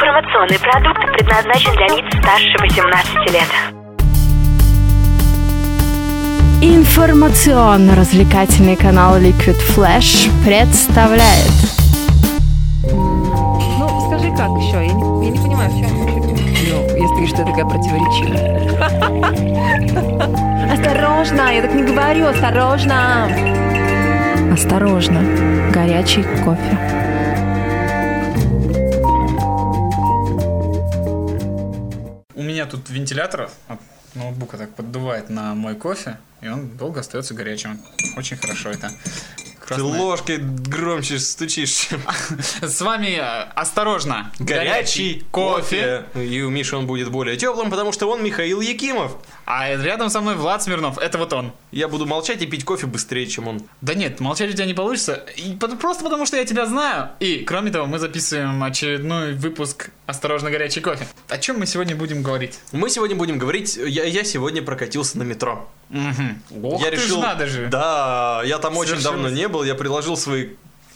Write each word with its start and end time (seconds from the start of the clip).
Информационный 0.00 0.60
продукт 0.60 1.00
предназначен 1.12 1.72
для 1.72 1.88
лиц 1.88 2.06
старше 2.20 2.56
18 2.60 3.32
лет. 3.32 3.48
Информационно-развлекательный 6.62 8.76
канал 8.76 9.18
Liquid 9.18 9.58
Flash 9.74 10.30
представляет 10.46 11.50
Ну, 12.84 13.88
скажи, 14.06 14.30
как 14.36 14.50
еще? 14.60 14.86
Я 14.86 14.92
не, 14.92 15.02
я 15.26 15.32
не 15.32 15.38
понимаю, 15.40 15.68
в 15.68 15.76
чем. 15.80 15.90
Ну, 15.90 15.96
если 16.92 17.02
ты 17.02 17.08
говоришь, 17.08 17.30
что 17.30 17.40
я 17.42 17.46
такая 17.46 17.64
противоречивая. 17.64 18.38
Осторожно, 20.72 21.52
я 21.52 21.60
так 21.62 21.74
не 21.74 21.82
говорю, 21.82 22.26
осторожно. 22.28 23.28
Осторожно, 24.52 25.20
горячий 25.72 26.22
кофе. 26.44 26.78
Меня 32.58 32.66
тут 32.66 32.90
вентилятор 32.90 33.50
от 33.68 33.78
ноутбука 34.14 34.58
так 34.58 34.74
поддувает 34.74 35.30
на 35.30 35.54
мой 35.54 35.76
кофе, 35.76 36.18
и 36.40 36.48
он 36.48 36.76
долго 36.76 37.00
остается 37.00 37.32
горячим. 37.34 37.80
Очень 38.16 38.36
хорошо 38.36 38.70
это. 38.70 38.90
Ты 39.68 39.74
Красное. 39.74 40.00
ложкой 40.00 40.38
громче 40.38 41.20
стучишь. 41.20 41.88
С 42.62 42.80
вами 42.80 43.16
э, 43.16 43.42
осторожно. 43.54 44.32
Горячий 44.40 45.24
кофе. 45.30 46.06
И 46.16 46.40
у 46.40 46.50
Миши 46.50 46.74
он 46.74 46.88
будет 46.88 47.12
более 47.12 47.36
теплым, 47.36 47.70
потому 47.70 47.92
что 47.92 48.10
он 48.10 48.24
Михаил 48.24 48.60
Якимов. 48.60 49.18
А 49.50 49.74
рядом 49.74 50.10
со 50.10 50.20
мной 50.20 50.34
Влад 50.34 50.62
Смирнов. 50.62 50.98
Это 50.98 51.16
вот 51.16 51.32
он. 51.32 51.52
Я 51.70 51.88
буду 51.88 52.04
молчать 52.04 52.42
и 52.42 52.46
пить 52.46 52.66
кофе 52.66 52.86
быстрее, 52.86 53.26
чем 53.26 53.48
он. 53.48 53.62
Да 53.80 53.94
нет, 53.94 54.20
молчать 54.20 54.50
у 54.50 54.52
тебя 54.52 54.66
не 54.66 54.74
получится. 54.74 55.24
И 55.36 55.54
просто 55.54 56.04
потому, 56.04 56.26
что 56.26 56.36
я 56.36 56.44
тебя 56.44 56.66
знаю. 56.66 57.12
И, 57.18 57.44
кроме 57.46 57.70
того, 57.70 57.86
мы 57.86 57.98
записываем 57.98 58.62
очередной 58.62 59.32
выпуск 59.32 59.88
«Осторожно, 60.04 60.50
горячий 60.50 60.82
кофе». 60.82 61.08
О 61.30 61.38
чем 61.38 61.60
мы 61.60 61.66
сегодня 61.66 61.96
будем 61.96 62.22
говорить? 62.22 62.60
Мы 62.72 62.90
сегодня 62.90 63.16
будем 63.16 63.38
говорить... 63.38 63.78
Я, 63.82 64.04
я 64.04 64.22
сегодня 64.22 64.60
прокатился 64.60 65.16
на 65.16 65.22
метро. 65.22 65.66
Угу. 65.88 66.66
Ох 66.68 66.84
я 66.84 66.90
ты 66.90 66.96
решил... 66.96 67.16
ж 67.16 67.20
надо 67.22 67.46
же. 67.46 67.68
Да, 67.68 68.42
я 68.44 68.58
там 68.58 68.76
очень 68.76 68.90
Совершенно. 68.90 69.22
давно 69.22 69.30
не 69.30 69.48
был. 69.48 69.64
Я 69.64 69.74
приложил 69.74 70.18
свои 70.18 70.48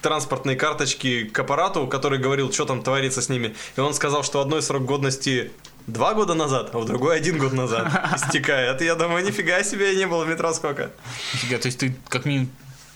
транспортные 0.02 0.56
карточки 0.56 1.24
к 1.24 1.38
аппарату, 1.38 1.86
который 1.86 2.18
говорил, 2.18 2.52
что 2.52 2.66
там 2.66 2.82
творится 2.82 3.22
с 3.22 3.30
ними. 3.30 3.54
И 3.76 3.80
он 3.80 3.94
сказал, 3.94 4.22
что 4.24 4.40
одной 4.40 4.60
срок 4.60 4.84
годности 4.84 5.52
два 5.86 6.14
года 6.14 6.34
назад, 6.34 6.70
а 6.72 6.78
в 6.78 6.84
другой 6.84 7.16
один 7.16 7.38
год 7.38 7.52
назад 7.52 7.92
истекает. 8.16 8.80
Я 8.80 8.94
думаю, 8.94 9.24
нифига 9.24 9.62
себе, 9.62 9.94
не 9.96 10.06
был 10.06 10.24
в 10.24 10.28
метро 10.28 10.52
сколько. 10.52 10.90
Нифига, 11.34 11.58
то 11.58 11.66
есть 11.66 11.78
ты 11.78 11.94
как 12.08 12.24
минимум 12.24 12.50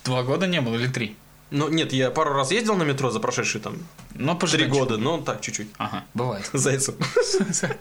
два 0.04 0.22
года 0.22 0.46
не 0.46 0.60
был 0.60 0.74
или 0.74 0.88
три? 0.88 1.16
Ну, 1.50 1.68
нет, 1.68 1.92
я 1.92 2.10
пару 2.10 2.32
раз 2.34 2.50
ездил 2.50 2.74
на 2.76 2.82
метро 2.82 3.10
за 3.10 3.20
прошедшие 3.20 3.62
там 3.62 3.78
Но 4.14 4.34
три 4.34 4.66
года, 4.66 4.96
но 4.96 5.18
так, 5.18 5.40
чуть-чуть. 5.40 5.68
Ага, 5.78 6.04
бывает. 6.14 6.48
Зайцев. 6.52 6.94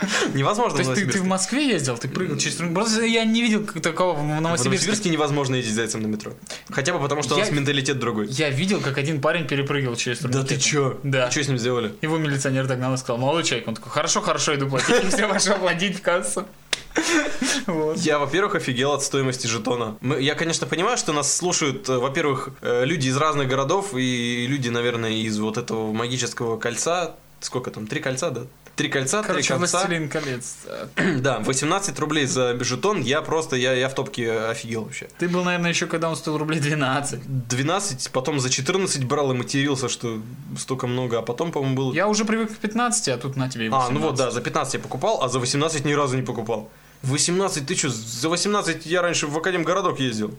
Невозможно 0.34 0.78
То 0.78 0.84
в 0.84 0.88
есть 0.90 1.06
ты, 1.06 1.12
ты 1.12 1.20
в. 1.20 1.26
Москве 1.26 1.68
ездил, 1.68 1.96
ты 1.96 2.08
прыгал 2.08 2.36
через... 2.36 2.56
Просто 2.56 3.02
я 3.04 3.24
не 3.24 3.42
видел 3.42 3.64
такого 3.80 4.14
в 4.14 4.20
В 4.22 4.24
Новосибирске. 4.40 4.68
Новосибирске 4.68 5.10
невозможно 5.10 5.54
ездить 5.56 5.74
зайцем 5.74 6.02
на 6.02 6.06
метро. 6.06 6.32
Хотя 6.70 6.92
бы 6.92 7.00
потому, 7.00 7.22
что 7.22 7.34
у 7.34 7.38
Я- 7.38 7.44
нас 7.44 7.52
менталитет 7.52 7.98
другой. 7.98 8.26
Я 8.28 8.50
видел, 8.50 8.80
как 8.80 8.98
один 8.98 9.20
парень 9.20 9.46
перепрыгивал 9.46 9.96
через 9.96 10.20
Да 10.20 10.42
ты 10.42 10.58
чё? 10.58 10.98
Да. 11.02 11.30
Что 11.30 11.42
с 11.44 11.48
ним 11.48 11.58
сделали? 11.58 11.92
Его 12.02 12.18
милиционер 12.18 12.66
догнал 12.66 12.94
и 12.94 12.96
сказал, 12.96 13.18
молодой 13.18 13.44
человек. 13.44 13.68
Он 13.68 13.74
такой, 13.74 13.90
хорошо, 13.92 14.20
хорошо, 14.20 14.54
иду 14.54 14.68
платить. 14.68 15.04
И 15.04 15.08
все, 15.08 15.28
пошел 15.28 15.54
платить 15.56 15.98
в 15.98 16.02
кассу. 16.02 16.46
Вот. 17.66 17.96
Я, 17.98 18.18
во-первых, 18.18 18.54
офигел 18.54 18.92
от 18.92 19.02
стоимости 19.02 19.46
жетона. 19.46 19.96
Мы- 20.00 20.20
я, 20.20 20.34
конечно, 20.34 20.66
понимаю, 20.66 20.96
что 20.96 21.12
нас 21.12 21.34
слушают, 21.34 21.88
э, 21.88 21.98
во-первых, 21.98 22.50
э, 22.60 22.84
люди 22.84 23.08
из 23.08 23.16
разных 23.16 23.48
городов 23.48 23.94
и 23.94 24.46
люди, 24.48 24.68
наверное, 24.68 25.10
из 25.12 25.38
вот 25.38 25.56
этого 25.58 25.92
магического 25.92 26.56
кольца. 26.58 27.16
Сколько 27.40 27.70
там? 27.70 27.86
Три 27.86 28.00
кольца, 28.00 28.30
да? 28.30 28.42
Три 28.76 28.88
кольца, 28.88 29.22
Короче, 29.22 29.48
три 29.48 29.58
конца. 29.58 29.78
«Властелин 29.78 30.08
колец». 30.08 30.56
Да, 31.20 31.38
18 31.38 31.98
рублей 32.00 32.26
за 32.26 32.62
жетон. 32.64 33.02
Я 33.02 33.22
просто, 33.22 33.56
я, 33.56 33.72
я 33.72 33.88
в 33.88 33.94
топке 33.94 34.32
офигел 34.32 34.84
вообще. 34.84 35.08
Ты 35.18 35.28
был, 35.28 35.44
наверное, 35.44 35.70
еще 35.70 35.86
когда 35.86 36.08
он 36.08 36.16
стоил 36.16 36.38
рублей 36.38 36.60
12. 36.60 37.48
12, 37.48 38.10
потом 38.10 38.40
за 38.40 38.50
14 38.50 39.04
брал 39.04 39.30
и 39.32 39.34
матерился, 39.34 39.88
что 39.88 40.20
столько 40.58 40.86
много, 40.86 41.18
а 41.18 41.22
потом, 41.22 41.52
по-моему, 41.52 41.76
было... 41.76 41.92
Я 41.94 42.08
уже 42.08 42.24
привык 42.24 42.52
к 42.52 42.56
15, 42.56 43.08
а 43.08 43.16
тут 43.18 43.36
на 43.36 43.48
тебе 43.48 43.66
и 43.66 43.68
А, 43.72 43.88
ну 43.90 44.00
вот, 44.00 44.12
18. 44.12 44.18
да, 44.18 44.30
за 44.30 44.40
15 44.40 44.74
я 44.74 44.80
покупал, 44.80 45.22
а 45.22 45.28
за 45.28 45.38
18 45.38 45.84
ни 45.84 45.92
разу 45.92 46.16
не 46.16 46.22
покупал. 46.22 46.68
18, 47.02 47.66
ты 47.66 47.74
что, 47.76 47.90
за 47.90 48.28
18 48.28 48.86
я 48.86 49.02
раньше 49.02 49.26
в 49.26 49.36
Академгородок 49.38 50.00
ездил. 50.00 50.34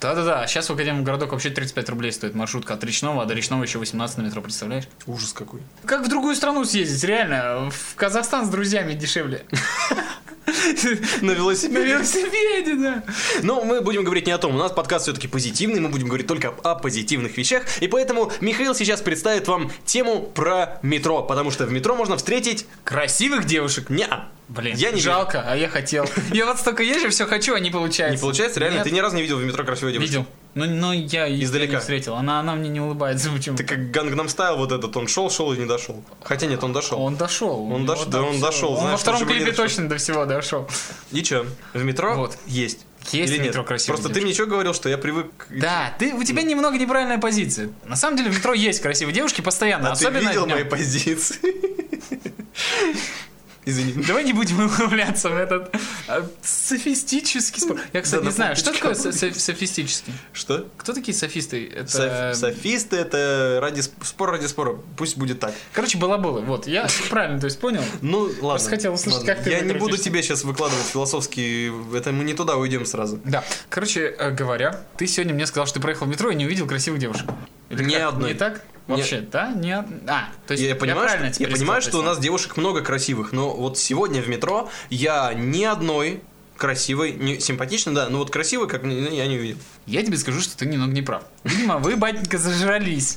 Да-да-да, 0.00 0.46
сейчас 0.46 0.68
в 0.70 0.72
Академии 0.72 1.02
городок 1.02 1.32
вообще 1.32 1.50
35 1.50 1.90
рублей 1.90 2.10
стоит 2.10 2.34
маршрутка 2.34 2.72
от 2.74 2.82
Речного, 2.82 3.22
а 3.22 3.26
до 3.26 3.34
Речного 3.34 3.62
еще 3.62 3.78
18 3.78 4.18
на 4.18 4.22
метро, 4.22 4.40
представляешь? 4.40 4.84
Ужас 5.06 5.34
какой. 5.34 5.60
Как 5.84 6.06
в 6.06 6.08
другую 6.08 6.34
страну 6.36 6.64
съездить, 6.64 7.04
реально. 7.04 7.70
В 7.70 7.94
Казахстан 7.96 8.46
с 8.46 8.48
друзьями 8.48 8.94
дешевле. 8.94 9.44
На 9.46 10.06
На 11.20 11.30
велосипеде. 11.32 11.84
велосипеде, 11.84 12.74
да. 12.76 13.04
Но 13.42 13.62
мы 13.62 13.82
будем 13.82 14.04
говорить 14.04 14.26
не 14.26 14.32
о 14.32 14.38
том. 14.38 14.54
У 14.54 14.58
нас 14.58 14.72
подкаст 14.72 15.04
все-таки 15.04 15.28
позитивный, 15.28 15.80
мы 15.80 15.90
будем 15.90 16.06
говорить 16.08 16.26
только 16.26 16.48
о 16.48 16.74
позитивных 16.76 17.36
вещах. 17.36 17.64
И 17.82 17.86
поэтому 17.86 18.32
Михаил 18.40 18.74
сейчас 18.74 19.02
представит 19.02 19.48
вам 19.48 19.70
тему 19.84 20.22
про 20.22 20.78
метро. 20.82 21.22
Потому 21.22 21.50
что 21.50 21.66
в 21.66 21.72
метро 21.72 21.94
можно 21.94 22.16
встретить... 22.16 22.66
Красивых 22.84 23.44
девушек. 23.44 23.90
Не, 23.90 24.08
Блин, 24.50 24.74
Я 24.76 24.90
не 24.90 25.00
жалко, 25.00 25.44
а 25.46 25.54
я 25.56 25.68
хотел. 25.68 26.06
Я 26.32 26.44
вот 26.46 26.58
столько 26.58 26.82
езжу, 26.82 27.08
все 27.10 27.24
хочу, 27.26 27.54
а 27.54 27.60
не 27.60 27.70
получается. 27.70 28.16
не 28.16 28.20
получается? 28.20 28.58
Реально? 28.58 28.78
Нет. 28.78 28.84
Ты 28.84 28.90
ни 28.90 28.98
разу 28.98 29.14
не 29.14 29.22
видел 29.22 29.38
в 29.38 29.44
метро 29.44 29.62
красивой 29.64 29.92
девушки? 29.92 30.10
Видел. 30.10 30.26
Ну, 30.54 30.64
но 30.66 30.92
я 30.92 31.26
ее 31.26 31.44
Издалека. 31.44 31.74
не 31.74 31.78
встретил. 31.78 32.16
Она, 32.16 32.40
она 32.40 32.56
мне 32.56 32.68
не 32.68 32.80
улыбается 32.80 33.30
почему 33.30 33.56
Ты 33.56 33.62
как 33.62 33.92
Гангнам 33.92 34.28
Стайл 34.28 34.56
вот 34.56 34.72
этот, 34.72 34.96
он 34.96 35.06
шел, 35.06 35.30
шел 35.30 35.52
и 35.52 35.56
не 35.56 35.66
дошел. 35.66 36.02
Хотя 36.24 36.46
нет, 36.46 36.64
он 36.64 36.72
дошел. 36.72 37.00
Он 37.00 37.14
дошел. 37.14 37.72
Он 37.72 37.86
дош- 37.88 38.08
да 38.08 38.22
он 38.22 38.32
всё. 38.34 38.44
дошел, 38.46 38.72
Он 38.72 38.80
знаешь, 38.80 38.92
во 38.92 38.96
втором 38.98 39.24
клипе 39.26 39.52
точно 39.52 39.88
до 39.88 39.96
всего 39.98 40.26
дошел. 40.26 40.68
И 41.12 41.22
чё? 41.22 41.46
В 41.72 41.84
метро 41.84 42.14
Вот. 42.16 42.36
есть. 42.46 42.80
Есть 43.12 43.30
Или 43.32 43.38
в 43.38 43.42
нет? 43.42 43.48
метро 43.50 43.62
красивые 43.62 43.96
Просто 43.98 44.08
ты 44.08 44.14
девушки. 44.16 44.24
мне 44.26 44.34
что 44.34 44.46
говорил, 44.46 44.74
что 44.74 44.88
я 44.88 44.98
привык... 44.98 45.46
Да, 45.50 45.94
ты, 46.00 46.12
у 46.12 46.24
тебя 46.24 46.42
немного 46.42 46.76
неправильная 46.76 47.18
позиция. 47.18 47.70
На 47.86 47.94
самом 47.96 48.16
деле 48.18 48.30
в 48.30 48.36
метро 48.36 48.52
есть 48.52 48.80
красивые 48.82 49.14
девушки 49.14 49.40
постоянно, 49.40 49.92
А 49.92 49.94
ты 49.94 50.04
особенно 50.04 50.28
видел 50.28 50.44
днём. 50.46 50.56
мои 50.58 50.64
позиции? 50.64 51.38
Извини. 53.70 54.02
Давай 54.06 54.24
не 54.24 54.32
будем 54.32 54.60
углубляться 54.64 55.28
в 55.28 55.36
этот 55.36 55.74
а, 56.08 56.26
софистический 56.42 57.60
спор. 57.62 57.80
Я, 57.92 58.02
кстати, 58.02 58.20
не 58.20 58.26
на 58.26 58.32
знаю, 58.32 58.56
что 58.56 58.72
такое 58.72 58.94
софистический? 58.94 60.12
Что? 60.32 60.66
Кто 60.76 60.92
такие 60.92 61.16
софисты? 61.16 61.84
Софисты 61.86 62.96
это 62.96 63.58
ради 63.60 63.80
сп- 63.80 64.04
спор 64.04 64.30
ради 64.30 64.46
спора. 64.46 64.76
Пусть 64.96 65.16
будет 65.16 65.40
так. 65.40 65.54
Короче, 65.72 65.98
балаболы. 65.98 66.40
Вот, 66.42 66.66
я 66.66 66.86
правильно, 67.10 67.38
то 67.40 67.46
есть 67.46 67.58
понял? 67.60 67.82
Ну, 68.02 68.22
ладно. 68.22 68.40
Просто 68.40 68.70
хотел 68.70 68.94
услышать, 68.94 69.24
как 69.24 69.42
ты 69.42 69.50
Я 69.50 69.60
не 69.60 69.74
буду 69.74 69.96
тебе 69.96 70.22
сейчас 70.22 70.44
выкладывать 70.44 70.86
философские... 70.86 71.72
Это 71.94 72.12
мы 72.12 72.24
не 72.24 72.34
туда 72.34 72.56
уйдем 72.56 72.84
сразу. 72.86 73.20
Да. 73.24 73.44
Короче 73.68 74.14
э, 74.18 74.30
говоря, 74.30 74.80
ты 74.96 75.06
сегодня 75.06 75.34
мне 75.34 75.46
сказал, 75.46 75.66
что 75.66 75.74
ты 75.74 75.80
проехал 75.80 76.06
в 76.06 76.08
метро 76.08 76.30
и 76.30 76.34
не 76.34 76.46
увидел 76.46 76.66
красивых 76.66 77.00
девушек. 77.00 77.26
Или 77.68 77.84
Ни 77.84 77.94
как? 77.94 78.14
одной. 78.14 78.32
Не 78.32 78.38
так? 78.38 78.62
Вообще, 78.96 79.20
да? 79.20 79.52
Не... 79.52 79.78
од- 79.78 79.86
А, 80.06 80.28
то 80.46 80.52
есть 80.52 80.64
Я, 80.64 80.74
понимаю, 80.74 81.06
правильно 81.08 81.32
что, 81.32 81.42
я 81.42 81.48
понимаю, 81.48 81.82
что 81.82 81.98
у 81.98 82.02
нас 82.02 82.18
девушек 82.18 82.56
много 82.56 82.80
красивых, 82.82 83.32
но 83.32 83.54
вот 83.54 83.78
сегодня 83.78 84.22
в 84.22 84.28
метро 84.28 84.70
я 84.90 85.32
ни 85.34 85.64
одной 85.64 86.22
красивой, 86.56 87.12
не, 87.12 87.40
симпатичной, 87.40 87.94
да, 87.94 88.08
но 88.08 88.18
вот 88.18 88.30
красивой, 88.30 88.68
как 88.68 88.82
я 88.84 89.26
не 89.26 89.36
увидел. 89.38 89.58
Я 89.86 90.02
тебе 90.02 90.18
скажу, 90.18 90.40
что 90.40 90.56
ты 90.58 90.66
немного 90.66 90.92
не 90.92 91.02
прав. 91.02 91.22
Видимо, 91.44 91.78
вы, 91.78 91.96
батенька, 91.96 92.36
зажрались. 92.38 93.16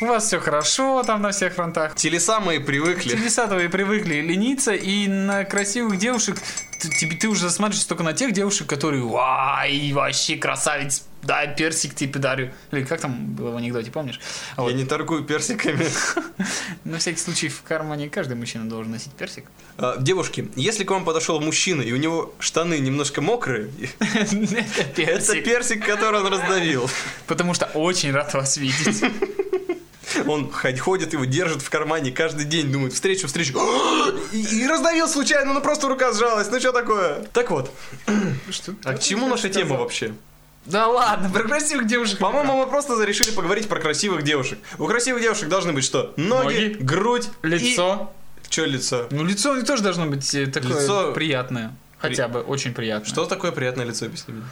У 0.00 0.06
вас 0.06 0.26
все 0.26 0.38
хорошо 0.38 1.02
там 1.04 1.22
на 1.22 1.30
всех 1.32 1.54
фронтах. 1.54 1.94
Телеса 1.96 2.38
мои 2.40 2.58
привыкли. 2.58 3.10
Телесатовые 3.10 3.68
привыкли 3.68 4.16
лениться, 4.20 4.72
и 4.72 5.08
на 5.08 5.44
красивых 5.44 5.98
девушек 5.98 6.36
ты, 6.88 6.96
тебе- 6.98 7.16
ты 7.16 7.28
уже 7.28 7.40
засматриваешься 7.42 7.88
только 7.88 8.02
на 8.02 8.12
тех 8.12 8.32
девушек, 8.32 8.66
которые 8.68 9.02
«Вай, 9.02 9.92
вообще 9.92 10.36
красавец, 10.36 11.04
дай 11.22 11.54
персик 11.54 11.94
тебе 11.94 12.18
дарю». 12.20 12.50
Или 12.72 12.84
как 12.84 13.00
там 13.00 13.34
было 13.34 13.50
в 13.50 13.56
анекдоте, 13.56 13.90
помнишь? 13.90 14.20
Вот. 14.56 14.70
Я 14.70 14.76
не 14.76 14.84
торгую 14.84 15.24
персиками. 15.24 15.86
На 16.84 16.98
всякий 16.98 17.18
случай 17.18 17.48
в 17.48 17.62
кармане 17.62 18.08
каждый 18.08 18.36
мужчина 18.36 18.68
должен 18.68 18.92
носить 18.92 19.12
персик. 19.12 19.44
А, 19.78 19.96
Девушки, 19.98 20.50
если 20.56 20.84
к 20.84 20.90
вам 20.90 21.04
подошел 21.04 21.40
мужчина, 21.40 21.82
и 21.82 21.92
у 21.92 21.96
него 21.96 22.34
штаны 22.38 22.78
немножко 22.78 23.20
мокрые, 23.20 23.70
Это 24.96 25.40
персик, 25.42 25.84
который 25.84 26.20
он 26.20 26.26
раздавил. 26.32 26.88
Потому 27.26 27.54
что 27.54 27.66
очень 27.66 28.12
рад 28.12 28.32
вас 28.34 28.56
видеть. 28.56 29.02
Он 30.26 30.50
ходит, 30.50 31.12
его 31.12 31.24
держит 31.24 31.62
в 31.62 31.70
кармане 31.70 32.10
каждый 32.12 32.44
день, 32.44 32.70
думает, 32.72 32.92
встречу, 32.92 33.26
встречу. 33.26 33.58
И, 34.32 34.40
и 34.40 34.66
раздавил 34.66 35.08
случайно, 35.08 35.52
ну 35.54 35.60
просто 35.60 35.88
рука 35.88 36.12
сжалась, 36.12 36.48
ну 36.50 36.58
что 36.60 36.72
такое? 36.72 37.24
Так 37.32 37.50
вот, 37.50 37.70
Что? 38.50 38.74
а 38.84 38.94
к 38.94 39.00
чему 39.00 39.28
наша 39.28 39.48
тема 39.48 39.76
вообще? 39.76 40.14
Да 40.66 40.86
ладно, 40.88 41.28
про 41.28 41.42
красивых 41.42 41.86
девушек. 41.86 42.18
По-моему, 42.18 42.56
мы 42.56 42.66
просто 42.66 43.02
решили 43.04 43.30
поговорить 43.32 43.68
про 43.68 43.80
красивых 43.80 44.22
девушек. 44.22 44.58
У 44.78 44.86
красивых 44.86 45.20
девушек 45.20 45.48
должны 45.48 45.72
быть 45.74 45.84
что? 45.84 46.14
Ноги, 46.16 46.44
Ноги, 46.44 46.76
грудь, 46.80 47.28
лицо. 47.42 48.12
Что 48.48 48.64
лицо? 48.64 49.06
Ну, 49.10 49.24
лицо 49.24 49.52
у 49.52 49.56
них 49.56 49.66
тоже 49.66 49.82
должно 49.82 50.06
быть 50.06 50.32
э, 50.34 50.46
такое 50.46 50.80
Лицо- 50.80 51.12
приятное. 51.12 51.74
Хотя 51.98 52.28
бы 52.28 52.40
очень 52.40 52.72
приятное. 52.72 53.08
Что 53.10 53.24
такое 53.26 53.50
приятное 53.52 53.84
лицо, 53.84 54.06
объясни 54.06 54.34
мне? 54.34 54.44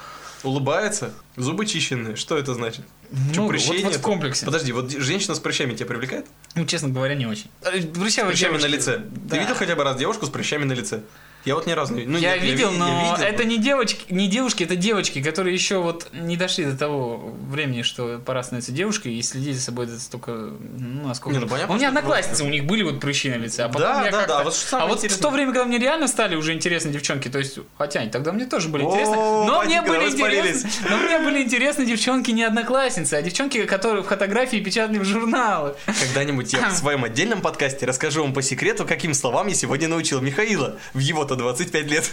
Улыбается? 0.42 1.12
Зубы 1.36 1.66
чищенные? 1.66 2.16
Что 2.16 2.36
это 2.36 2.52
значит? 2.54 2.84
Много. 3.12 3.48
прыщей 3.50 3.82
Вот, 3.82 3.92
вот 3.92 3.94
в 3.96 4.00
комплексе. 4.00 4.46
Подожди, 4.46 4.72
вот 4.72 4.90
женщина 4.90 5.34
с 5.34 5.38
прыщами 5.38 5.74
тебя 5.74 5.86
привлекает? 5.86 6.26
Ну, 6.54 6.64
честно 6.66 6.88
говоря, 6.88 7.14
не 7.14 7.26
очень. 7.26 7.50
Э, 7.62 7.80
Прыщавые 7.82 8.34
С 8.34 8.38
прыщами 8.38 8.52
на 8.54 8.58
девушки- 8.68 8.74
лице. 8.76 8.98
Да. 8.98 9.30
Ты 9.36 9.38
видел 9.42 9.54
хотя 9.54 9.76
бы 9.76 9.84
раз 9.84 9.96
девушку 9.96 10.26
с 10.26 10.30
прыщами 10.30 10.64
на 10.64 10.72
лице? 10.72 11.02
Я 11.44 11.54
вот 11.54 11.66
ни 11.66 11.72
разу. 11.72 11.94
Ну, 11.94 12.18
я 12.18 12.34
нет, 12.34 12.42
видел, 12.42 12.70
ви- 12.70 12.78
но 12.78 12.88
я 12.88 13.12
видел, 13.12 13.24
это 13.24 13.44
не 13.44 13.58
девочки, 13.58 14.04
не 14.12 14.28
девушки, 14.28 14.62
это 14.64 14.76
девочки, 14.76 15.22
которые 15.22 15.54
еще 15.54 15.78
вот 15.78 16.08
не 16.12 16.36
дошли 16.36 16.64
до 16.64 16.76
того 16.76 17.34
времени, 17.48 17.82
что 17.82 18.20
пора 18.24 18.42
становиться 18.42 18.72
девушкой 18.72 19.14
и 19.14 19.22
следить 19.22 19.56
за 19.56 19.62
собой 19.62 19.88
столько, 19.98 20.30
ну, 20.30 21.08
насколько... 21.08 21.38
Не, 21.38 21.44
ну, 21.44 21.48
понятно, 21.50 21.74
у 21.74 21.76
меня 21.78 21.88
одноклассницы, 21.88 22.44
у 22.44 22.48
них 22.48 22.64
были 22.64 22.82
вот 22.82 23.00
прыщи 23.00 23.30
на 23.30 23.36
лице, 23.36 23.64
а 23.64 23.68
потом 23.68 23.82
Да, 23.82 24.04
я 24.04 24.10
да, 24.10 24.26
да, 24.26 24.44
вот 24.44 24.54
а 24.72 24.86
вот 24.86 25.02
в 25.02 25.18
то 25.18 25.30
время, 25.30 25.52
когда 25.52 25.64
мне 25.64 25.78
реально 25.78 26.08
стали 26.08 26.36
уже 26.36 26.52
интересны 26.52 26.92
девчонки, 26.92 27.28
то 27.28 27.38
есть, 27.38 27.58
хотя 27.76 28.06
тогда 28.06 28.32
мне 28.32 28.46
тоже 28.46 28.68
были 28.68 28.84
интересны, 28.84 29.16
но 29.16 29.62
мне 29.64 29.82
были 29.82 30.10
интересны, 30.10 30.70
но 30.88 30.96
мне 30.98 31.18
были 31.18 31.42
интересны 31.42 31.84
девчонки 31.86 32.30
не 32.30 32.44
одноклассницы, 32.44 33.14
а 33.14 33.22
девчонки, 33.22 33.64
которые 33.64 34.02
фотографии 34.02 34.58
печатали 34.58 34.98
в 34.98 35.04
журналы. 35.04 35.74
Когда-нибудь 35.86 36.52
я 36.52 36.68
в 36.68 36.76
своем 36.76 37.04
отдельном 37.04 37.40
подкасте 37.40 37.86
расскажу 37.86 38.22
вам 38.22 38.32
по 38.32 38.42
секрету, 38.42 38.84
каким 38.84 39.14
словам 39.14 39.48
я 39.48 39.54
сегодня 39.54 39.88
научил 39.88 40.20
Михаила. 40.20 40.78
В 40.92 40.98
его-то 41.32 41.42
25 41.42 41.90
лет. 41.90 42.10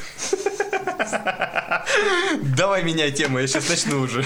Давай 2.43 2.83
меняй 2.83 3.11
тему, 3.11 3.39
я 3.39 3.47
сейчас 3.47 3.69
начну 3.69 4.01
уже. 4.01 4.23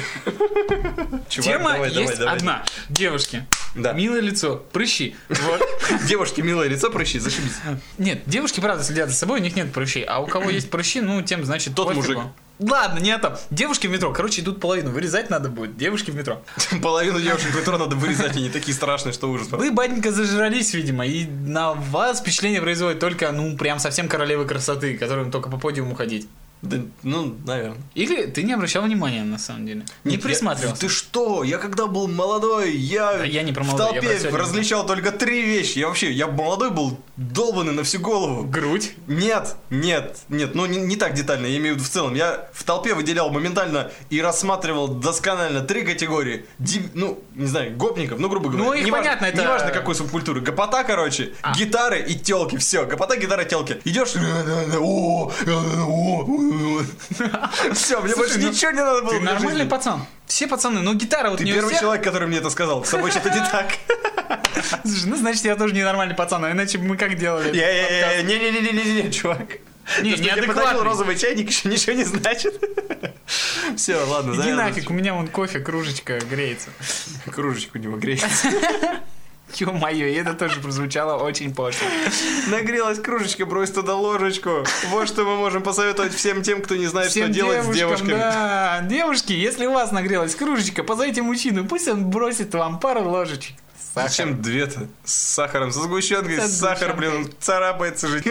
Чувак, 1.29 1.45
Тема 1.45 1.73
давай, 1.73 1.89
давай, 1.89 2.03
есть 2.03 2.17
давай. 2.19 2.35
одна. 2.35 2.65
Девушки. 2.89 3.45
Да. 3.75 3.93
Милое 3.93 4.21
лицо, 4.21 4.57
прыщи. 4.71 5.15
Вот. 5.29 5.61
Девушки, 6.07 6.41
милое 6.41 6.67
лицо, 6.67 6.89
прыщи, 6.91 7.19
зашибись. 7.19 7.53
Нет, 7.97 8.21
девушки, 8.27 8.59
правда, 8.59 8.83
следят 8.83 9.09
за 9.09 9.15
собой, 9.15 9.39
у 9.39 9.43
них 9.43 9.55
нет 9.55 9.71
прыщей. 9.73 10.03
А 10.03 10.19
у 10.19 10.27
кого 10.27 10.49
есть 10.49 10.69
прыщи, 10.69 11.01
ну, 11.01 11.21
тем, 11.21 11.43
значит, 11.43 11.73
Тот 11.75 11.87
пофигу. 11.87 12.01
мужик. 12.13 12.31
Ладно, 12.69 12.99
не 12.99 13.09
это. 13.09 13.39
Девушки 13.49 13.87
в 13.87 13.91
метро. 13.91 14.11
Короче, 14.13 14.41
идут 14.41 14.59
половину. 14.59 14.91
Вырезать 14.91 15.29
надо 15.29 15.49
будет. 15.49 15.77
Девушки 15.77 16.11
в 16.11 16.15
метро. 16.15 16.41
Половину 16.81 17.19
девушек 17.19 17.51
в 17.51 17.59
метро 17.59 17.77
надо 17.77 17.95
вырезать, 17.95 18.35
они 18.35 18.49
такие 18.49 18.73
страшные, 18.73 19.13
что 19.13 19.29
ужас. 19.29 19.47
Вы, 19.51 19.71
батенька, 19.71 20.11
зажрались, 20.11 20.73
видимо, 20.73 21.05
и 21.05 21.25
на 21.25 21.73
вас 21.73 22.19
впечатление 22.19 22.61
производит 22.61 22.99
только, 22.99 23.31
ну, 23.31 23.57
прям 23.57 23.79
совсем 23.79 24.07
королевы 24.07 24.45
красоты, 24.45 24.97
которым 24.97 25.31
только 25.31 25.49
по 25.49 25.57
подиуму 25.57 25.95
ходить. 25.95 26.27
Да, 26.63 26.77
ну, 27.03 27.35
наверное. 27.45 27.77
Или 27.93 28.25
ты 28.25 28.41
не 28.41 28.53
обращал 28.53 28.83
внимания, 28.83 29.23
на 29.23 29.37
самом 29.37 29.65
деле? 29.65 29.83
Не 30.05 30.11
Нет, 30.13 30.21
я- 30.21 30.27
присматривался? 30.29 30.79
Ты 30.81 30.87
что? 30.89 31.43
Я 31.43 31.57
когда 31.57 31.87
был 31.87 32.07
молодой, 32.07 32.71
я, 32.75 33.17
Да 33.17 33.25
я 33.25 33.43
не 33.43 33.51
про 33.51 33.63
в 33.63 33.67
молодой, 33.67 33.87
я 33.87 33.91
толпе 34.01 34.07
про 34.13 34.19
сегодня. 34.19 34.37
различал 34.39 34.85
только 34.85 35.11
три 35.11 35.41
вещи. 35.43 35.79
Я 35.79 35.87
вообще, 35.89 36.11
я 36.11 36.27
молодой 36.27 36.69
был 36.71 36.97
долбанный 37.17 37.73
на 37.73 37.83
всю 37.83 37.99
голову. 37.99 38.43
Грудь. 38.45 38.93
Нет, 39.07 39.55
нет, 39.69 40.19
нет, 40.29 40.55
ну 40.55 40.65
не, 40.65 40.77
не 40.77 40.95
так 40.95 41.13
детально, 41.15 41.47
я 41.47 41.57
имею 41.57 41.75
в 41.75 41.77
виду 41.79 41.85
в 41.85 41.91
целом. 41.91 42.13
Я 42.15 42.47
в 42.53 42.63
толпе 42.63 42.93
выделял 42.93 43.29
моментально 43.29 43.91
и 44.09 44.21
рассматривал 44.21 44.87
досконально 44.87 45.61
три 45.61 45.81
категории. 45.83 46.45
Ди- 46.59 46.89
ну, 46.93 47.21
не 47.35 47.47
знаю, 47.47 47.75
гопников, 47.75 48.19
ну, 48.19 48.29
грубо 48.29 48.47
говоря. 48.49 48.63
Ну, 48.65 48.73
их 48.73 48.85
неважно, 48.85 49.03
понятно, 49.17 49.25
это- 49.25 49.41
Неважно, 49.41 49.71
какой 49.71 49.95
субкультуры. 49.95 50.39
Гопота, 50.39 50.85
короче, 50.85 51.33
А. 51.41 51.53
гитары 51.57 52.01
и 52.07 52.15
телки, 52.15 52.55
все. 52.55 52.85
Гопота, 52.85 53.17
гитара, 53.17 53.43
телки. 53.43 53.81
Идешь, 53.83 54.13
все, 57.73 58.01
мне 58.01 58.15
больше 58.15 58.39
ну, 58.39 58.49
ничего 58.49 58.71
не 58.71 58.81
надо 58.81 59.01
было. 59.01 59.13
Ты 59.13 59.19
нормальный 59.19 59.65
пацан. 59.65 60.05
Все 60.25 60.47
пацаны, 60.47 60.81
но 60.81 60.93
гитара 60.93 61.29
вот 61.29 61.39
Ты 61.39 61.45
не 61.45 61.53
первый 61.53 61.75
человек, 61.75 62.03
который 62.03 62.27
мне 62.27 62.37
это 62.37 62.49
сказал. 62.49 62.83
С 62.83 62.89
тобой 62.89 63.11
что-то 63.11 63.29
не 63.29 63.39
так. 63.51 63.73
Слушай, 64.83 65.05
ну, 65.05 65.15
значит, 65.15 65.43
я 65.45 65.55
тоже 65.55 65.73
ненормальный 65.73 66.15
пацан, 66.15 66.43
а 66.45 66.51
иначе 66.51 66.77
бы 66.77 66.85
мы 66.85 66.97
как 66.97 67.17
делали? 67.17 67.49
Не-не-не-не-не, 67.51 69.11
чувак. 69.11 69.59
Не, 70.01 70.11
неадекватный. 70.11 70.47
подарил 70.47 70.83
розовый 70.83 71.17
чайник, 71.17 71.49
еще 71.49 71.67
ничего 71.67 71.93
не 71.93 72.05
значит. 72.05 72.61
Все, 73.75 73.97
ладно, 74.05 74.33
Иди 74.41 74.53
нафиг, 74.53 74.89
у 74.89 74.93
меня 74.93 75.13
вон 75.13 75.27
кофе, 75.27 75.59
кружечка 75.59 76.19
греется. 76.19 76.69
Кружечка 77.29 77.77
у 77.77 77.79
него 77.79 77.97
греется. 77.97 78.47
Ё-моё, 79.55 80.07
и 80.07 80.13
это 80.13 80.33
тоже 80.33 80.59
прозвучало 80.59 81.23
очень 81.23 81.53
пошло. 81.53 81.87
Нагрелась 82.47 82.99
кружечка, 82.99 83.45
брось 83.45 83.71
туда 83.71 83.95
ложечку. 83.95 84.65
Вот 84.89 85.07
что 85.07 85.23
мы 85.23 85.35
можем 85.35 85.61
посоветовать 85.63 86.13
всем 86.13 86.41
тем, 86.43 86.61
кто 86.61 86.75
не 86.75 86.87
знает, 86.87 87.11
Всем 87.11 87.25
что 87.25 87.33
делать 87.33 87.63
с 87.63 87.67
девушкам, 87.69 88.07
девушками. 88.07 88.11
Да, 88.19 88.81
девушки, 88.83 89.33
если 89.33 89.65
у 89.65 89.73
вас 89.73 89.91
нагрелась 89.91 90.35
кружечка, 90.35 90.83
позовите 90.83 91.21
мужчину, 91.21 91.65
пусть 91.65 91.87
он 91.87 92.09
бросит 92.09 92.53
вам 92.53 92.79
пару 92.79 93.03
ложечек. 93.03 93.55
сахара. 93.93 94.09
Зачем 94.09 94.41
две-то? 94.41 94.87
С 95.05 95.13
сахаром, 95.13 95.71
со 95.71 95.81
сгущенкой, 95.81 96.37
Со 96.39 96.47
сахар, 96.47 96.95
блин, 96.95 97.31
царапается 97.39 98.07
жить. 98.07 98.25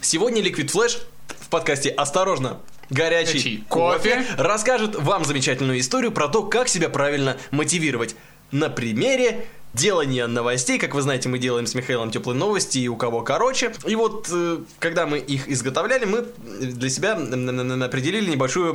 Сегодня 0.00 0.40
Liquid 0.40 0.70
Flash 0.72 0.98
в 1.40 1.48
подкасте 1.48 1.90
«Осторожно!» 1.90 2.58
Горячий 2.88 3.32
Горячий 3.32 3.64
кофе. 3.68 4.14
кофе. 4.14 4.26
расскажет 4.38 4.94
вам 4.94 5.24
замечательную 5.24 5.80
историю 5.80 6.12
про 6.12 6.28
то, 6.28 6.44
как 6.44 6.68
себя 6.68 6.88
правильно 6.88 7.36
мотивировать. 7.50 8.14
На 8.52 8.68
примере 8.68 9.46
делания 9.76 10.26
новостей. 10.26 10.78
Как 10.78 10.94
вы 10.94 11.02
знаете, 11.02 11.28
мы 11.28 11.38
делаем 11.38 11.66
с 11.66 11.74
Михаилом 11.74 12.10
теплые 12.10 12.38
новости 12.38 12.78
и 12.78 12.88
у 12.88 12.96
кого 12.96 13.22
короче. 13.22 13.72
И 13.86 13.94
вот, 13.94 14.28
э, 14.32 14.58
когда 14.78 15.06
мы 15.06 15.18
их 15.18 15.48
изготовляли, 15.48 16.06
мы 16.06 16.26
для 16.60 16.88
себя 16.88 17.12
определили 17.12 18.30
небольшую 18.30 18.74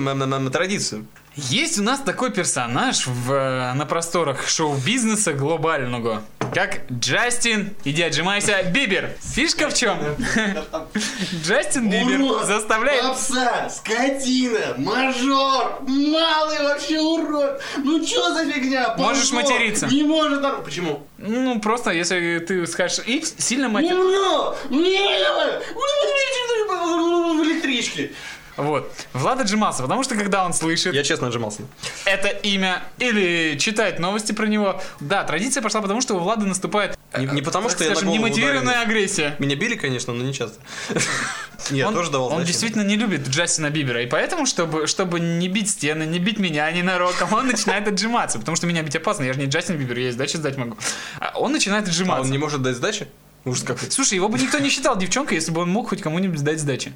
традицию. 0.52 1.06
Есть 1.36 1.80
у 1.80 1.84
нас 1.84 2.02
такой 2.02 2.32
персонаж 2.32 3.08
в, 3.08 3.32
э, 3.32 3.74
на 3.74 3.86
просторах 3.86 4.50
шоу-бизнеса 4.50 5.32
глобального, 5.32 6.24
как 6.54 6.82
Джастин, 6.92 7.74
иди 7.86 8.02
отжимайся, 8.02 8.62
Бибер. 8.64 9.16
Фишка 9.22 9.70
в 9.70 9.74
чем? 9.74 9.98
Джастин 11.42 11.90
Бибер 11.90 12.44
заставляет... 12.44 13.04
Попса, 13.04 13.70
скотина, 13.70 14.76
мажор, 14.78 15.82
малый 15.88 16.64
вообще 16.64 17.00
урод. 17.00 17.62
Ну 17.78 18.06
что 18.06 18.34
за 18.34 18.52
фигня? 18.52 18.96
Можешь 18.98 19.32
материться. 19.32 19.88
Не 19.88 20.04
может 20.04 20.42
Почему? 20.66 21.08
Ну, 21.18 21.62
просто 21.62 21.92
если 21.92 22.40
ты 22.40 22.68
скажешь 22.68 23.00
и 23.06 23.24
сильно 23.38 23.70
вру! 23.70 24.54
В 27.32 27.44
электричке. 27.44 28.12
Вот. 28.62 28.92
Влад 29.14 29.40
отжимался, 29.42 29.82
потому 29.84 30.04
что 30.04 30.16
когда 30.16 30.46
он 30.46 30.54
слышит 30.54 30.94
Я 30.94 31.04
честно 31.04 31.28
отжимался. 31.28 31.64
это 32.06 32.28
имя 32.30 32.84
или 33.00 33.58
читает 33.60 34.00
новости 34.00 34.32
про 34.32 34.46
него, 34.48 34.82
да, 35.00 35.24
традиция 35.24 35.62
пошла 35.62 35.82
потому, 35.82 36.02
что 36.02 36.16
у 36.16 36.20
Влада 36.20 36.46
наступает... 36.46 36.98
Не, 37.18 37.26
не 37.26 37.42
потому, 37.42 37.68
так 37.68 37.76
что 37.78 37.84
я 37.84 37.90
на 37.92 37.96
скажем, 37.98 38.14
немотивированная 38.14 38.62
ударенный. 38.62 38.84
агрессия. 38.84 39.36
Меня 39.40 39.56
били, 39.56 39.76
конечно, 39.76 40.14
но 40.14 40.24
не 40.24 40.34
часто. 40.34 40.60
Я 41.70 41.88
он, 41.88 41.94
тоже 41.94 42.10
давал 42.10 42.28
он 42.28 42.34
значение. 42.38 42.52
действительно 42.54 42.82
не 42.84 42.96
любит 42.96 43.28
Джастина 43.28 43.70
Бибера, 43.70 44.02
и 44.02 44.08
поэтому, 44.08 44.46
чтобы, 44.48 44.88
чтобы 44.88 45.20
не 45.20 45.48
бить 45.48 45.70
стены, 45.70 46.04
не 46.04 46.18
бить 46.20 46.40
меня 46.40 46.72
ненароком, 46.72 47.32
он 47.34 47.48
начинает 47.48 47.88
отжиматься, 47.88 48.40
потому 48.40 48.56
что 48.56 48.66
меня 48.66 48.82
бить 48.82 48.96
опасно, 48.96 49.24
я 49.26 49.34
же 49.34 49.40
не 49.40 49.46
Джастин 49.46 49.78
Бибер, 49.78 49.98
я 50.00 50.10
и 50.10 50.12
сдачи 50.12 50.38
сдать 50.38 50.58
могу. 50.58 50.76
А 51.20 51.38
он 51.38 51.52
начинает 51.52 51.86
А 51.86 51.90
отжиматься. 51.90 52.24
он 52.24 52.32
не 52.32 52.38
может 52.40 52.62
дать 52.64 52.78
сдачи? 52.78 53.08
Ужас 53.46 53.64
какой. 53.64 53.92
Слушай, 53.92 54.16
его 54.16 54.28
бы 54.30 54.40
никто 54.40 54.58
не 54.60 54.70
считал 54.70 54.98
девчонкой, 54.98 55.36
если 55.36 55.52
бы 55.52 55.62
он 55.62 55.70
мог 55.70 55.90
хоть 55.90 56.02
кому-нибудь 56.02 56.40
сдать 56.40 56.60
сдачи. 56.60 56.94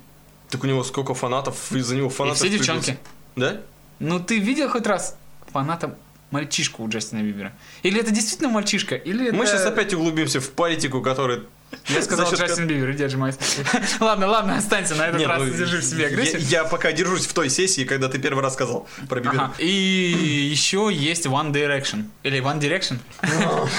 Так 0.55 0.63
у 0.63 0.67
него 0.67 0.83
сколько 0.83 1.13
фанатов, 1.13 1.71
из-за 1.73 1.95
него 1.95 2.07
И 2.07 2.11
фанатов. 2.11 2.37
все 2.37 2.47
прыгают. 2.47 2.65
девчонки. 2.65 2.97
Да? 3.35 3.57
Ну, 3.99 4.19
ты 4.19 4.39
видел 4.39 4.69
хоть 4.69 4.87
раз 4.87 5.17
фаната 5.51 5.95
мальчишку 6.31 6.83
у 6.83 6.89
Джастина 6.89 7.21
Бибера? 7.21 7.51
Или 7.83 7.99
это 7.99 8.11
действительно 8.11 8.49
мальчишка, 8.49 8.95
или 8.95 9.31
Мы 9.31 9.43
это- 9.43 9.53
сейчас 9.57 9.65
опять 9.65 9.93
углубимся 9.93 10.39
в 10.39 10.49
политику, 10.51 11.01
который... 11.01 11.41
Я 11.89 12.01
сказал 12.01 12.25
За 12.29 12.37
счет 12.37 12.47
Джастин 12.47 12.67
Бибер, 12.67 12.91
иди 12.91 13.03
отжимайся. 13.03 13.39
ладно, 13.99 14.27
ладно, 14.27 14.57
останься 14.57 14.95
на 14.95 15.07
этот 15.07 15.19
Нет, 15.19 15.27
раз, 15.29 15.41
ну, 15.43 15.49
держи 15.49 15.79
в 15.79 15.83
себе 15.83 16.03
я, 16.03 16.07
агрессию. 16.07 16.41
я 16.41 16.63
пока 16.63 16.91
держусь 16.93 17.25
в 17.27 17.33
той 17.33 17.49
сессии, 17.49 17.83
когда 17.83 18.07
ты 18.07 18.17
первый 18.17 18.41
раз 18.41 18.53
сказал 18.53 18.87
про 19.09 19.19
Бибера. 19.19 19.43
Ага. 19.45 19.53
И 19.59 19.67
еще 20.51 20.89
есть 20.91 21.25
One 21.25 21.51
Direction. 21.51 22.05
Или 22.23 22.39
One 22.41 22.59
Direction. 22.59 22.97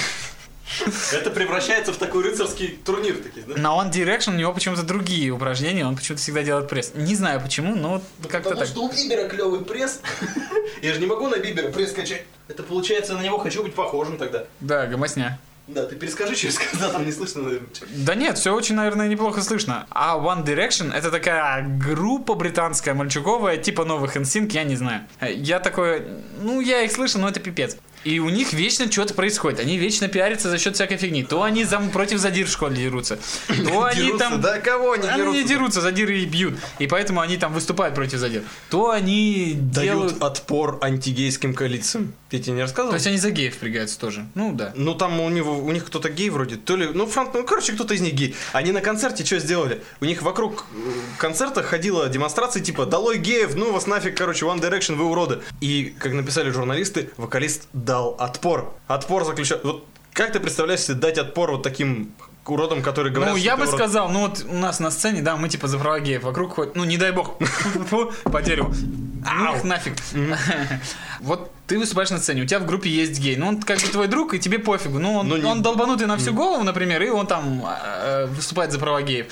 Это 1.13 1.31
превращается 1.31 1.93
в 1.93 1.97
такой 1.97 2.23
рыцарский 2.23 2.79
турнир. 2.83 3.17
Такие, 3.17 3.45
да? 3.45 3.59
На 3.59 3.69
One 3.69 3.91
Direction 3.91 4.33
у 4.33 4.37
него 4.37 4.53
почему-то 4.53 4.83
другие 4.83 5.31
упражнения, 5.31 5.85
он 5.85 5.95
почему-то 5.95 6.21
всегда 6.21 6.43
делает 6.43 6.69
пресс. 6.69 6.91
Не 6.93 7.15
знаю 7.15 7.41
почему, 7.41 7.75
но 7.75 7.93
вот 7.93 8.03
как-то 8.23 8.49
Потому 8.49 8.59
так. 8.59 8.67
что 8.67 8.83
у 8.83 8.91
Бибера 8.91 9.27
клевый 9.27 9.63
пресс. 9.63 10.01
Я 10.81 10.93
же 10.93 10.99
не 10.99 11.05
могу 11.05 11.27
на 11.27 11.37
Бибера 11.37 11.71
пресс 11.71 11.93
качать. 11.93 12.23
Это 12.47 12.63
получается, 12.63 13.13
на 13.13 13.21
него 13.21 13.37
хочу 13.37 13.63
быть 13.63 13.73
похожим 13.73 14.17
тогда. 14.17 14.45
Да, 14.59 14.85
гомосня. 14.87 15.39
Да, 15.67 15.85
ты 15.85 15.97
перескажи, 15.97 16.33
что 16.35 16.47
я 16.47 16.53
сказал, 16.53 16.91
там 16.93 17.05
не 17.05 17.11
слышно, 17.11 17.41
наверное. 17.43 17.67
Да 17.89 18.15
нет, 18.15 18.37
все 18.37 18.53
очень, 18.55 18.75
наверное, 18.75 19.09
неплохо 19.09 19.41
слышно. 19.41 19.85
А 19.89 20.17
One 20.17 20.45
Direction 20.45 20.93
это 20.93 21.11
такая 21.11 21.67
группа 21.67 22.35
британская, 22.35 22.93
мальчуковая, 22.93 23.57
типа 23.57 23.83
новых 23.83 24.15
NSYNC, 24.15 24.51
я 24.53 24.63
не 24.63 24.77
знаю. 24.77 25.01
Я 25.21 25.59
такой, 25.59 26.07
ну, 26.41 26.61
я 26.61 26.83
их 26.83 26.91
слышал, 26.93 27.19
но 27.19 27.27
это 27.27 27.41
пипец. 27.41 27.75
И 28.03 28.19
у 28.19 28.29
них 28.29 28.53
вечно 28.53 28.89
что-то 28.91 29.13
происходит. 29.13 29.59
Они 29.59 29.77
вечно 29.77 30.07
пиарятся 30.07 30.49
за 30.49 30.57
счет 30.57 30.75
всякой 30.75 30.97
фигни. 30.97 31.23
То 31.23 31.43
они 31.43 31.63
за, 31.63 31.79
против 31.79 32.19
задир 32.19 32.47
в 32.47 32.49
школе 32.49 32.75
дерутся. 32.75 33.17
То 33.47 33.83
они 33.83 34.01
Дерутся? 34.01 34.29
там... 34.29 34.41
Да 34.41 34.59
кого 34.59 34.93
они 34.93 35.07
Они 35.07 35.23
не 35.23 35.31
дерутся? 35.43 35.47
дерутся, 35.47 35.81
задиры 35.81 36.19
и 36.19 36.25
бьют. 36.25 36.57
И 36.79 36.87
поэтому 36.87 37.21
они 37.21 37.37
там 37.37 37.53
выступают 37.53 37.95
против 37.95 38.19
задир. 38.19 38.43
То 38.69 38.91
они. 38.91 39.53
Дают 39.57 40.21
отпор 40.21 40.77
антигейским 40.81 41.53
коалициям. 41.53 42.13
Я 42.31 42.39
тебе 42.39 42.53
не 42.55 42.61
рассказывал? 42.61 42.91
То 42.91 42.95
есть 42.95 43.07
они 43.07 43.17
за 43.17 43.31
геев 43.31 43.55
впрягаются 43.55 43.99
тоже. 43.99 44.25
Ну 44.35 44.53
да. 44.53 44.73
Ну, 44.75 44.95
там 44.95 45.19
у 45.19 45.29
него, 45.29 45.57
у 45.57 45.71
них 45.71 45.85
кто-то 45.85 46.09
гей 46.09 46.29
вроде, 46.29 46.55
то 46.57 46.75
ли, 46.75 46.87
ну, 46.93 47.05
франк, 47.07 47.33
ну, 47.33 47.43
короче, 47.45 47.73
кто-то 47.73 47.93
из 47.93 48.01
них 48.01 48.13
гей. 48.13 48.35
Они 48.53 48.71
на 48.71 48.81
концерте 48.81 49.23
что 49.25 49.39
сделали? 49.39 49.81
У 50.01 50.05
них 50.05 50.21
вокруг 50.21 50.65
э, 50.73 50.91
концерта 51.17 51.63
ходила 51.63 52.07
демонстрация 52.09 52.61
типа 52.61 52.85
«Долой 52.85 53.17
геев, 53.17 53.55
ну 53.55 53.71
вас 53.71 53.87
нафиг, 53.87 54.17
короче, 54.17 54.45
One 54.45 54.59
Direction, 54.61 54.95
вы 54.95 55.05
уроды». 55.05 55.39
И, 55.61 55.93
как 55.99 56.13
написали 56.13 56.49
журналисты, 56.49 57.09
вокалист 57.17 57.67
дал 57.97 58.15
отпор. 58.19 58.73
Отпор 58.87 59.25
заключается... 59.25 59.65
Вот 59.67 59.85
как 60.13 60.31
ты 60.31 60.39
представляешь 60.39 60.81
себе 60.81 60.95
дать 60.95 61.17
отпор 61.17 61.51
вот 61.51 61.63
таким 61.63 62.13
уродам, 62.45 62.81
которые 62.81 63.13
говорят, 63.13 63.33
Ну, 63.33 63.39
я 63.39 63.55
бы 63.57 63.63
урод? 63.63 63.75
сказал, 63.75 64.09
ну 64.09 64.21
вот 64.21 64.45
у 64.47 64.53
нас 64.53 64.79
на 64.79 64.89
сцене, 64.89 65.21
да, 65.21 65.35
мы 65.35 65.49
типа 65.49 65.67
за 65.67 65.77
права 65.77 65.99
геев, 65.99 66.23
вокруг 66.23 66.53
ходит, 66.53 66.75
ну 66.75 66.85
не 66.85 66.97
дай 66.97 67.11
бог, 67.11 67.37
по 68.23 68.41
дереву. 68.41 68.73
Ну 68.73 69.55
их 69.55 69.63
нафиг. 69.63 69.93
Вот 71.19 71.51
ты 71.67 71.77
выступаешь 71.77 72.09
на 72.11 72.17
сцене, 72.19 72.43
у 72.43 72.45
тебя 72.45 72.59
в 72.59 72.65
группе 72.65 72.89
есть 72.89 73.19
гей, 73.19 73.35
ну 73.35 73.47
он 73.49 73.61
как 73.61 73.79
бы 73.79 73.87
твой 73.89 74.07
друг, 74.07 74.33
и 74.33 74.39
тебе 74.39 74.57
пофигу. 74.59 74.99
Ну 74.99 75.15
он, 75.17 75.27
Ну, 75.27 75.37
не- 75.37 75.43
он 75.43 75.61
долбанутый 75.61 76.07
на 76.07 76.17
всю 76.17 76.33
голову, 76.33 76.63
например, 76.63 77.01
и 77.03 77.09
он 77.09 77.27
там 77.27 77.63
э, 77.65 78.25
выступает 78.27 78.71
за 78.71 78.79
права 78.79 79.01
геев. 79.01 79.27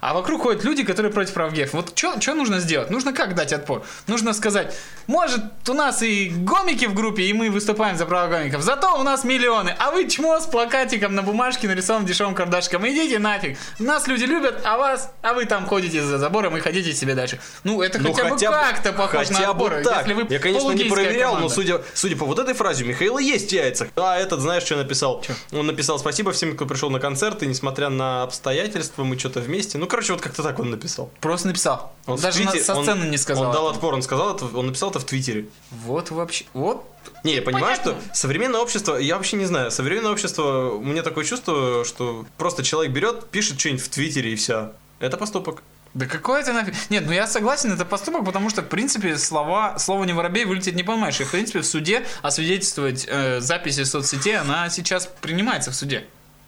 А 0.00 0.12
вокруг 0.14 0.42
ходят 0.42 0.64
люди, 0.64 0.84
которые 0.84 1.12
против 1.12 1.32
прав 1.34 1.52
геев. 1.52 1.72
Вот 1.72 1.92
что 1.98 2.34
нужно 2.34 2.60
сделать? 2.60 2.90
Нужно 2.90 3.12
как 3.12 3.34
дать 3.34 3.52
отпор? 3.52 3.84
Нужно 4.06 4.34
сказать, 4.34 4.74
может 5.06 5.40
у 5.68 5.72
нас 5.72 6.02
и 6.02 6.28
гомики 6.28 6.84
в 6.84 6.94
группе, 6.94 7.22
и 7.22 7.32
мы 7.32 7.50
выступаем 7.50 7.96
за 7.96 8.04
права 8.06 8.28
гомиков, 8.28 8.62
зато 8.62 8.98
у 9.00 9.02
нас 9.02 9.24
миллионы, 9.24 9.74
а 9.78 9.90
вы 9.90 10.08
чмо 10.08 10.38
с 10.40 10.46
плакатиком 10.46 11.14
на 11.14 11.22
бумажке 11.22 11.68
нарисованным 11.68 12.06
дешевым 12.06 12.34
кардашиком. 12.34 12.86
Идите 12.86 13.18
нафиг. 13.18 13.56
Нас 13.78 14.06
люди 14.06 14.24
любят, 14.24 14.60
а 14.64 14.76
вас, 14.76 15.10
а 15.22 15.32
вы 15.32 15.46
там 15.46 15.66
ходите 15.66 16.02
за 16.02 16.18
забором 16.18 16.56
и 16.56 16.60
ходите 16.60 16.92
себе 16.92 17.14
дальше. 17.14 17.38
Ну, 17.64 17.80
это 17.80 17.98
Ну, 17.98 18.12
хотя, 18.12 18.50
бы 18.50 18.56
как-то 18.56 18.92
похоже 18.92 19.32
на 19.32 19.38
бы 19.38 19.44
отпор. 19.46 19.82
так. 19.82 20.06
Если 20.06 20.12
вы 20.12 20.26
Я, 20.28 20.38
конечно, 20.38 20.70
не 20.72 20.84
проверял, 20.84 21.36
но 21.38 21.48
команда. 21.48 21.77
Судя, 21.94 22.08
судя 22.08 22.16
по 22.16 22.24
вот 22.26 22.38
этой 22.38 22.54
фразе, 22.54 22.84
у 22.84 22.86
Михаила 22.88 23.18
есть 23.18 23.52
яйца. 23.52 23.88
А 23.96 24.16
этот, 24.16 24.40
знаешь, 24.40 24.62
что 24.62 24.76
написал? 24.76 25.24
Он 25.52 25.66
написал 25.66 25.98
спасибо 25.98 26.32
всем, 26.32 26.54
кто 26.56 26.66
пришел 26.66 26.90
на 26.90 27.00
концерт, 27.00 27.42
и 27.42 27.46
несмотря 27.46 27.88
на 27.88 28.22
обстоятельства, 28.22 29.04
мы 29.04 29.18
что-то 29.18 29.40
вместе. 29.40 29.78
Ну, 29.78 29.86
короче, 29.86 30.12
вот 30.12 30.22
как-то 30.22 30.42
так 30.42 30.58
он 30.58 30.70
написал. 30.70 31.10
Просто 31.20 31.48
написал. 31.48 31.92
Он 32.06 32.18
Даже 32.18 32.38
твите- 32.42 32.62
со 32.64 32.74
он- 32.74 32.84
сцены 32.84 33.04
не 33.04 33.18
сказал. 33.18 33.44
Он 33.46 33.52
дал 33.52 33.68
отпор, 33.68 33.94
он 33.94 34.02
сказал 34.02 34.34
это, 34.34 34.46
он 34.46 34.66
написал 34.66 34.90
это 34.90 34.98
в 35.00 35.04
Твиттере. 35.04 35.48
Вот 35.70 36.10
вообще. 36.10 36.44
Вот. 36.54 36.84
Не, 37.24 37.36
я 37.36 37.42
понимаю, 37.42 37.76
Понятно. 37.76 38.00
что 38.04 38.14
современное 38.14 38.60
общество, 38.60 38.96
я 38.96 39.16
вообще 39.16 39.36
не 39.36 39.44
знаю, 39.46 39.70
современное 39.70 40.12
общество, 40.12 40.70
у 40.70 40.82
меня 40.84 41.02
такое 41.02 41.24
чувство, 41.24 41.84
что 41.84 42.26
просто 42.36 42.62
человек 42.62 42.92
берет, 42.92 43.28
пишет 43.30 43.58
что-нибудь 43.58 43.82
в 43.82 43.88
Твиттере 43.88 44.32
и 44.32 44.36
все. 44.36 44.72
Это 45.00 45.16
поступок. 45.16 45.62
Да 45.94 46.06
какой 46.06 46.42
это 46.42 46.52
нафиг? 46.52 46.74
Нет, 46.90 47.04
ну 47.06 47.12
я 47.12 47.26
согласен, 47.26 47.72
это 47.72 47.84
поступок, 47.84 48.24
потому 48.24 48.50
что, 48.50 48.62
в 48.62 48.68
принципе, 48.68 49.16
слова, 49.16 49.78
слово 49.78 50.04
не 50.04 50.12
воробей 50.12 50.44
вылететь 50.44 50.74
не 50.74 50.82
понимаешь. 50.82 51.20
И, 51.20 51.24
в 51.24 51.30
принципе, 51.30 51.60
в 51.60 51.66
суде 51.66 52.04
освидетельствовать 52.22 53.06
э, 53.08 53.40
записи 53.40 53.84
соцсетей, 53.84 54.38
она 54.38 54.68
сейчас 54.68 55.08
принимается 55.20 55.70
в 55.70 55.74
суде. 55.74 56.04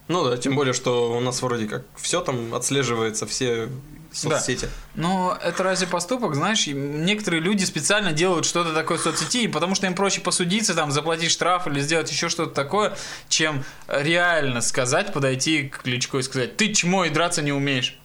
Ну 0.09 0.25
да, 0.25 0.37
тем 0.37 0.57
более, 0.57 0.75
что 0.75 1.13
у 1.13 1.21
нас 1.21 1.41
вроде 1.41 1.67
как 1.67 1.85
все 1.97 2.21
там 2.21 2.55
отслеживается, 2.55 3.27
все 3.27 3.69
соцсети. 4.13 4.69
Но 4.95 5.39
это 5.43 5.63
разве 5.63 5.87
поступок, 5.87 6.35
знаешь? 6.35 6.67
некоторые 6.67 7.41
люди 7.41 7.65
специально 7.65 8.13
делают 8.13 8.45
что-то 8.45 8.75
такое 8.75 8.99
в 8.99 9.03
соцсети, 9.03 9.47
потому 9.47 9.75
что 9.75 9.87
им 9.87 9.95
проще 9.95 10.21
посудиться, 10.21 10.75
там, 10.75 10.91
заплатить 10.91 11.31
штраф 11.31 11.67
или 11.67 11.81
сделать 11.81 12.11
еще 12.11 12.29
что-то 12.29 12.53
такое, 12.53 12.97
чем 13.29 13.65
реально 13.87 14.61
сказать, 14.61 15.13
подойти 15.13 15.69
к 15.69 15.83
Кличко 15.83 16.19
и 16.19 16.23
сказать, 16.23 16.57
ты 16.57 16.73
чмо 16.73 17.05
и 17.05 17.11
драться 17.11 17.43
не 17.43 17.53
умеешь. 17.53 17.97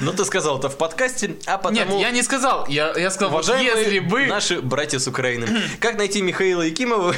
Ну 0.00 0.12
ты 0.12 0.24
сказал 0.24 0.58
это 0.58 0.68
в 0.68 0.76
подкасте, 0.76 1.36
а 1.46 1.58
потому... 1.58 1.96
Нет, 1.96 2.00
я 2.00 2.10
не 2.10 2.22
сказал. 2.22 2.66
Я, 2.68 2.92
я 2.96 3.10
сказал, 3.10 3.32
Уважаемые 3.32 3.84
если 3.84 3.98
бы... 4.00 4.26
наши 4.26 4.60
братья 4.60 4.98
с 4.98 5.06
Украины, 5.06 5.46
как 5.80 5.96
найти 5.98 6.22
Михаила 6.22 6.62
Якимова? 6.62 7.14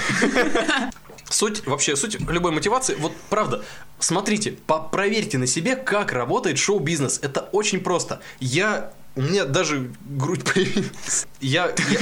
Суть, 1.31 1.67
вообще, 1.67 1.95
суть 1.95 2.19
любой 2.21 2.53
мотивации, 2.53 2.95
вот 2.99 3.13
правда, 3.29 3.63
смотрите, 3.99 4.57
проверьте 4.91 5.37
на 5.37 5.47
себе, 5.47 5.77
как 5.77 6.13
работает 6.13 6.59
шоу-бизнес. 6.59 7.19
Это 7.23 7.41
очень 7.53 7.81
просто. 7.81 8.21
Я, 8.41 8.93
у 9.15 9.21
меня 9.21 9.45
даже 9.45 9.91
грудь 10.07 10.45
появилась. 10.45 11.27
Я, 11.41 11.71
я, 11.91 11.99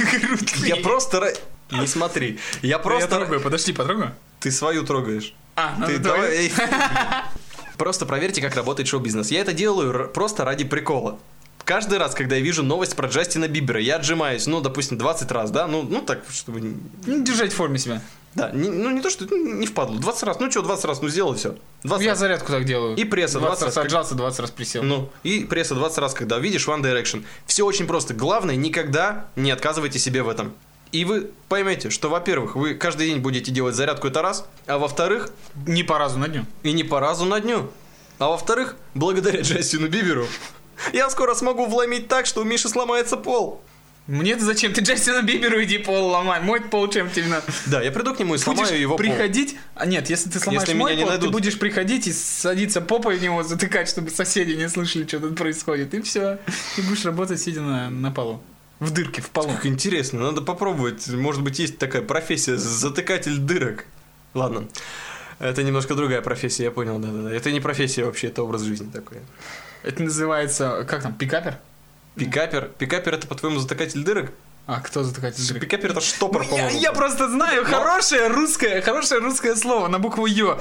я 0.75 0.75
просто... 0.77 1.33
Не 1.69 1.87
смотри. 1.87 2.39
Я 2.61 2.69
Я 2.69 2.79
просто... 2.79 3.09
трогаю, 3.09 3.41
подожди, 3.41 3.73
потрогаю. 3.73 4.15
Ты 4.39 4.51
свою 4.51 4.85
трогаешь. 4.85 5.33
А, 5.55 5.73
Ты 5.75 5.79
надо 5.81 5.99
давай... 5.99 6.51
Просто 7.77 8.05
проверьте, 8.05 8.41
как 8.41 8.55
работает 8.55 8.87
шоу-бизнес. 8.87 9.31
Я 9.31 9.41
это 9.41 9.53
делаю 9.53 10.09
просто 10.09 10.43
ради 10.45 10.63
прикола. 10.65 11.19
Каждый 11.63 11.97
раз, 11.97 12.15
когда 12.15 12.35
я 12.37 12.41
вижу 12.41 12.63
новость 12.63 12.95
про 12.95 13.09
Джастина 13.09 13.47
Бибера, 13.49 13.79
я 13.81 13.97
отжимаюсь, 13.97 14.47
ну, 14.47 14.61
допустим, 14.61 14.97
20 14.97 15.29
раз, 15.31 15.51
да, 15.51 15.67
ну, 15.67 15.83
ну 15.83 16.01
так, 16.01 16.21
чтобы... 16.31 16.61
не- 16.61 17.23
Держать 17.25 17.51
в 17.51 17.55
форме 17.57 17.77
себя. 17.77 18.01
Да, 18.35 18.51
не- 18.51 18.69
ну, 18.69 18.89
не 18.89 19.01
то, 19.01 19.09
что 19.09 19.25
ну, 19.29 19.55
не 19.55 19.67
впадло, 19.67 19.99
20 19.99 20.23
раз, 20.23 20.39
ну, 20.39 20.49
что, 20.49 20.61
20 20.61 20.85
раз, 20.85 21.01
ну, 21.01 21.09
сделал 21.09 21.35
все. 21.35 21.55
20 21.83 22.05
Я 22.05 22.11
раз. 22.11 22.19
зарядку 22.19 22.51
так 22.53 22.63
делаю. 22.63 22.95
И 22.95 23.03
пресса 23.03 23.39
20 23.39 23.49
раз 23.65 23.73
20 23.73 23.77
раз. 23.77 23.85
отжался, 23.85 24.15
20 24.15 24.39
раз 24.39 24.51
присел. 24.51 24.81
Ну, 24.83 25.09
и 25.23 25.41
пресса 25.41 25.75
20 25.75 25.97
раз, 25.97 26.13
когда 26.13 26.39
видишь 26.39 26.65
One 26.69 26.81
Direction. 26.81 27.25
Все 27.45 27.65
очень 27.65 27.85
просто. 27.85 28.13
Главное, 28.13 28.55
никогда 28.55 29.27
не 29.35 29.51
отказывайте 29.51 29.99
себе 29.99 30.23
в 30.23 30.29
этом. 30.29 30.53
И 30.91 31.03
вы 31.05 31.29
поймете, 31.49 31.89
что, 31.89 32.09
во-первых, 32.09 32.55
вы 32.55 32.73
каждый 32.73 33.07
день 33.07 33.19
будете 33.19 33.51
делать 33.51 33.75
зарядку, 33.75 34.07
это 34.07 34.21
раз, 34.21 34.45
а 34.65 34.77
во-вторых, 34.77 35.29
Не 35.65 35.83
по 35.83 35.97
разу 35.97 36.17
на 36.17 36.27
дню. 36.27 36.45
и 36.63 36.71
не 36.71 36.83
по 36.83 36.99
разу 36.99 37.25
на 37.25 37.39
дню. 37.39 37.69
А 38.19 38.29
во-вторых, 38.29 38.75
благодаря 38.93 39.41
Джастину 39.41 39.87
Биберу, 39.89 40.25
я 40.93 41.09
скоро 41.09 41.33
смогу 41.35 41.65
вломить 41.65 42.07
так, 42.07 42.25
что 42.25 42.41
у 42.41 42.43
Миши 42.45 42.69
сломается 42.69 43.17
пол. 43.17 43.61
Мне-то 44.07 44.45
зачем? 44.45 44.71
Ты 44.71 44.79
Джастина 44.81 45.21
Биберу 45.21 45.61
иди 45.61 45.77
пол 45.79 46.07
ломай. 46.07 46.39
Мой 46.39 46.61
пол 46.61 46.87
чем 46.87 47.09
тебе 47.11 47.27
надо? 47.27 47.43
Да, 47.65 47.81
я 47.81 47.91
приду 47.91 48.15
к 48.15 48.19
нему 48.19 48.35
и 48.35 48.37
сломаю 48.37 48.65
Будешь 48.69 48.79
его 48.79 48.95
пол. 48.95 48.97
приходить... 49.05 49.57
А 49.75 49.85
нет, 49.85 50.09
если 50.09 50.29
ты 50.29 50.39
сломаешь 50.39 50.61
Если 50.65 50.77
мой 50.79 50.91
меня 50.93 50.99
не 50.99 51.03
пол, 51.03 51.11
ты 51.11 51.17
найдут. 51.19 51.33
будешь 51.33 51.59
приходить 51.59 52.07
и 52.07 52.13
садиться 52.13 52.79
попой 52.79 53.17
в 53.17 53.21
него, 53.21 53.43
затыкать, 53.43 53.89
чтобы 53.89 54.09
соседи 54.09 54.53
не 54.53 54.69
слышали, 54.69 55.05
что 55.05 55.19
тут 55.19 55.35
происходит. 55.37 55.93
И 55.93 56.01
все. 56.01 56.39
И 56.77 56.81
будешь 56.83 57.03
работать, 57.03 57.41
сидя 57.41 57.59
на, 57.61 57.89
на 57.89 58.09
полу. 58.11 58.41
В 58.79 58.91
дырке, 58.91 59.21
в 59.21 59.29
полу. 59.29 59.49
Как 59.53 59.65
интересно, 59.65 60.19
надо 60.21 60.41
попробовать. 60.41 61.07
Может 61.07 61.41
быть, 61.43 61.57
есть 61.59 61.77
такая 61.79 62.01
профессия 62.01 62.57
затыкатель 62.57 63.37
дырок. 63.37 63.85
Ладно. 64.33 64.67
Это 65.39 65.63
немножко 65.63 65.95
другая 65.95 66.21
профессия, 66.21 66.65
я 66.65 66.71
понял, 66.71 66.99
да-да-да. 66.99 67.31
Это 67.31 67.51
не 67.51 67.59
профессия 67.59 68.03
вообще, 68.05 68.27
это 68.27 68.43
образ 68.43 68.61
жизни 68.61 68.89
такой. 68.91 69.17
Это 69.83 70.01
называется... 70.03 70.85
Как 70.89 71.03
там? 71.03 71.13
Пикапер? 71.13 71.57
Пикапер. 72.15 72.71
Пикапер 72.77 73.13
это, 73.15 73.27
по-твоему, 73.27 73.59
затыкатель 73.59 74.03
дырок? 74.03 74.31
А 74.65 74.81
кто 74.81 75.03
затыкатель 75.03 75.47
дырок? 75.47 75.61
Пикапер 75.61 75.91
это 75.91 76.01
штопор, 76.01 76.41
Я, 76.43 76.49
по-моему. 76.49 76.79
я 76.79 76.91
просто 76.91 77.29
знаю 77.29 77.63
Но- 77.63 77.69
хорошее 77.69 78.27
русское, 78.27 78.81
хорошее 78.81 79.21
русское 79.21 79.55
слово 79.55 79.87
на 79.87 79.99
букву 79.99 80.25
Ё. 80.25 80.59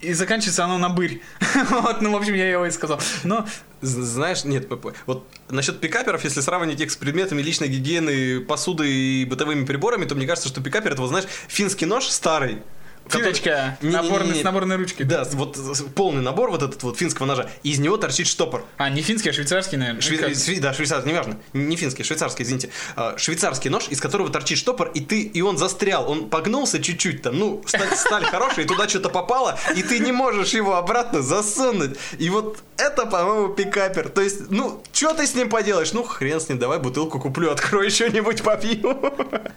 И 0.00 0.14
заканчивается 0.14 0.64
оно 0.64 0.78
на 0.78 0.88
бырь. 0.88 1.20
вот, 1.70 2.00
ну, 2.00 2.12
в 2.12 2.16
общем, 2.16 2.34
я 2.34 2.50
его 2.50 2.66
и 2.66 2.70
сказал. 2.70 3.00
Но 3.22 3.46
Знаешь, 3.82 4.44
нет, 4.44 4.68
вот 5.06 5.26
насчет 5.48 5.80
пикаперов, 5.80 6.22
если 6.24 6.40
сравнивать 6.40 6.80
их 6.80 6.90
с 6.90 6.96
предметами 6.96 7.40
личной 7.40 7.68
гигиены, 7.68 8.40
посуды 8.40 8.90
и 8.90 9.24
бытовыми 9.24 9.64
приборами, 9.64 10.04
то 10.04 10.14
мне 10.14 10.26
кажется, 10.26 10.48
что 10.48 10.62
пикапер 10.62 10.92
это, 10.92 11.00
вот, 11.00 11.08
знаешь, 11.08 11.26
финский 11.48 11.86
нож 11.86 12.04
старый. 12.04 12.62
Который- 13.10 13.24
финочка 13.34 13.78
Не-не-не-не. 13.82 14.08
наборный, 14.08 14.40
с 14.40 14.44
наборной 14.44 14.76
ручкой. 14.76 15.04
Да, 15.04 15.24
вот 15.32 15.58
полный 15.94 16.22
набор 16.22 16.50
вот 16.50 16.62
этот 16.62 16.82
вот 16.82 16.98
финского 16.98 17.26
ножа, 17.26 17.48
из 17.62 17.78
него 17.78 17.96
торчит 17.96 18.26
штопор. 18.26 18.64
А, 18.76 18.88
не 18.88 19.02
финский, 19.02 19.30
а 19.30 19.32
швейцарский, 19.32 19.78
наверное. 19.78 20.00
Шве- 20.00 20.30
шве- 20.34 20.60
да, 20.60 20.72
швейцарский, 20.72 21.10
неважно. 21.12 21.36
Не 21.52 21.76
финский, 21.76 22.02
швейцарский, 22.04 22.44
извините. 22.44 22.70
А, 22.96 23.16
швейцарский 23.18 23.70
нож, 23.70 23.88
из 23.88 24.00
которого 24.00 24.30
торчит 24.30 24.58
штопор, 24.58 24.90
и 24.94 25.00
ты, 25.00 25.22
и 25.22 25.40
он 25.42 25.58
застрял. 25.58 26.10
Он 26.10 26.28
погнулся 26.30 26.82
чуть-чуть 26.82 27.22
там. 27.22 27.38
Ну, 27.38 27.62
сталь, 27.66 27.96
сталь 27.96 28.24
хорошая, 28.24 28.64
и 28.64 28.68
туда 28.68 28.88
что-то 28.88 29.08
попало, 29.08 29.58
и 29.76 29.82
ты 29.82 29.98
не 29.98 30.12
можешь 30.12 30.50
его 30.54 30.76
обратно 30.76 31.22
засунуть. 31.22 31.98
И 32.18 32.30
вот 32.30 32.58
это, 32.76 33.06
по-моему, 33.06 33.54
пикапер. 33.54 34.08
То 34.08 34.20
есть, 34.22 34.50
ну, 34.50 34.82
что 34.92 35.12
ты 35.14 35.26
с 35.26 35.34
ним 35.34 35.48
поделаешь? 35.50 35.92
Ну, 35.92 36.02
хрен 36.02 36.40
с 36.40 36.48
ним, 36.48 36.58
давай 36.58 36.78
бутылку 36.78 37.18
куплю, 37.20 37.50
открою 37.50 37.90
что-нибудь 37.90 38.42
попью. 38.42 38.80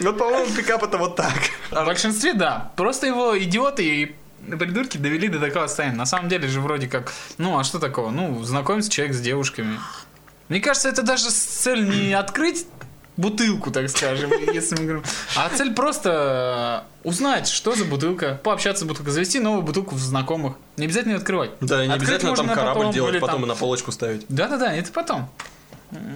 Вот, 0.00 0.18
по-моему, 0.18 0.52
пикап 0.54 0.82
это 0.82 0.98
вот 0.98 1.16
так. 1.16 1.32
В 1.70 1.84
большинстве, 1.84 2.34
да. 2.34 2.69
Просто 2.76 3.06
его 3.06 3.38
идиоты 3.38 3.84
и 3.84 4.16
придурки 4.56 4.96
довели 4.96 5.28
до 5.28 5.38
такого 5.38 5.66
состояния. 5.66 5.96
На 5.96 6.06
самом 6.06 6.28
деле 6.28 6.48
же 6.48 6.60
вроде 6.60 6.88
как, 6.88 7.12
ну 7.38 7.58
а 7.58 7.64
что 7.64 7.78
такого? 7.78 8.10
Ну, 8.10 8.42
знакомится 8.44 8.90
человек 8.90 9.14
с 9.14 9.20
девушками. 9.20 9.78
Мне 10.48 10.60
кажется, 10.60 10.88
это 10.88 11.02
даже 11.02 11.30
цель 11.30 11.88
не 11.88 12.12
открыть 12.12 12.66
бутылку, 13.16 13.70
так 13.70 13.88
скажем, 13.90 14.30
если 14.52 14.76
мы 14.76 14.82
говорим. 14.84 15.04
А 15.36 15.48
цель 15.50 15.74
просто 15.74 16.84
узнать, 17.04 17.48
что 17.48 17.74
за 17.74 17.84
бутылка, 17.84 18.40
пообщаться 18.42 18.84
с 18.84 18.88
бутылкой, 18.88 19.12
завести 19.12 19.38
новую 19.40 19.62
бутылку 19.62 19.94
в 19.94 19.98
знакомых. 19.98 20.54
Не 20.76 20.86
обязательно 20.86 21.12
ее 21.12 21.18
открывать. 21.18 21.50
Да, 21.60 21.84
не 21.86 21.92
Открыть 21.92 22.08
обязательно 22.08 22.34
там 22.34 22.46
можно 22.46 22.60
корабль 22.60 22.78
потом, 22.80 22.94
делать, 22.94 23.20
потом 23.20 23.36
там- 23.36 23.44
и 23.44 23.48
на 23.48 23.54
полочку 23.54 23.92
ставить. 23.92 24.24
Да-да-да, 24.28 24.72
это 24.72 24.90
потом. 24.90 25.28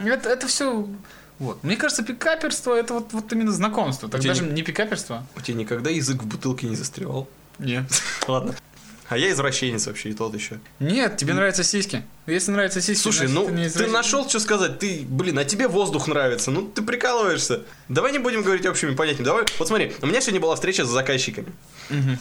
Это, 0.04 0.28
это 0.30 0.46
все 0.46 0.86
Вот. 1.44 1.62
Мне 1.62 1.76
кажется, 1.76 2.02
пикаперство 2.02 2.74
это 2.74 2.94
вот, 2.94 3.12
вот 3.12 3.32
именно 3.32 3.52
знакомство. 3.52 4.08
Так 4.08 4.22
даже 4.22 4.42
не- 4.44 4.52
не 4.52 4.62
пикаперство. 4.62 5.26
У 5.36 5.40
тебя 5.40 5.58
никогда 5.58 5.90
язык 5.90 6.22
в 6.22 6.26
бутылке 6.26 6.66
не 6.66 6.74
застревал? 6.76 7.28
Нет. 7.58 7.84
Ладно. 8.28 8.54
А 9.10 9.18
я 9.18 9.30
извращенец 9.30 9.86
вообще, 9.86 10.10
и 10.10 10.14
тот 10.14 10.34
еще. 10.34 10.58
Нет, 10.80 11.18
тебе 11.18 11.34
нравятся 11.34 11.62
сиськи. 11.62 12.02
Если 12.26 12.52
нравятся 12.52 12.80
сиськи, 12.80 13.02
Слушай, 13.02 13.28
ну 13.28 13.46
ты 13.46 13.86
нашел, 13.86 14.26
что 14.26 14.40
сказать. 14.40 14.78
Ты, 14.78 15.04
блин, 15.06 15.38
а 15.38 15.44
тебе 15.44 15.68
воздух 15.68 16.08
нравится. 16.08 16.50
Ну 16.50 16.62
ты 16.62 16.80
прикалываешься. 16.80 17.64
Давай 17.90 18.12
не 18.12 18.18
будем 18.18 18.42
говорить 18.42 18.64
общими 18.64 18.94
понятиями. 18.94 19.26
Давай, 19.26 19.44
вот 19.58 19.68
смотри, 19.68 19.92
у 20.00 20.06
меня 20.06 20.22
сегодня 20.22 20.40
была 20.40 20.54
встреча 20.54 20.86
с 20.86 20.88
заказчиками. 20.88 21.48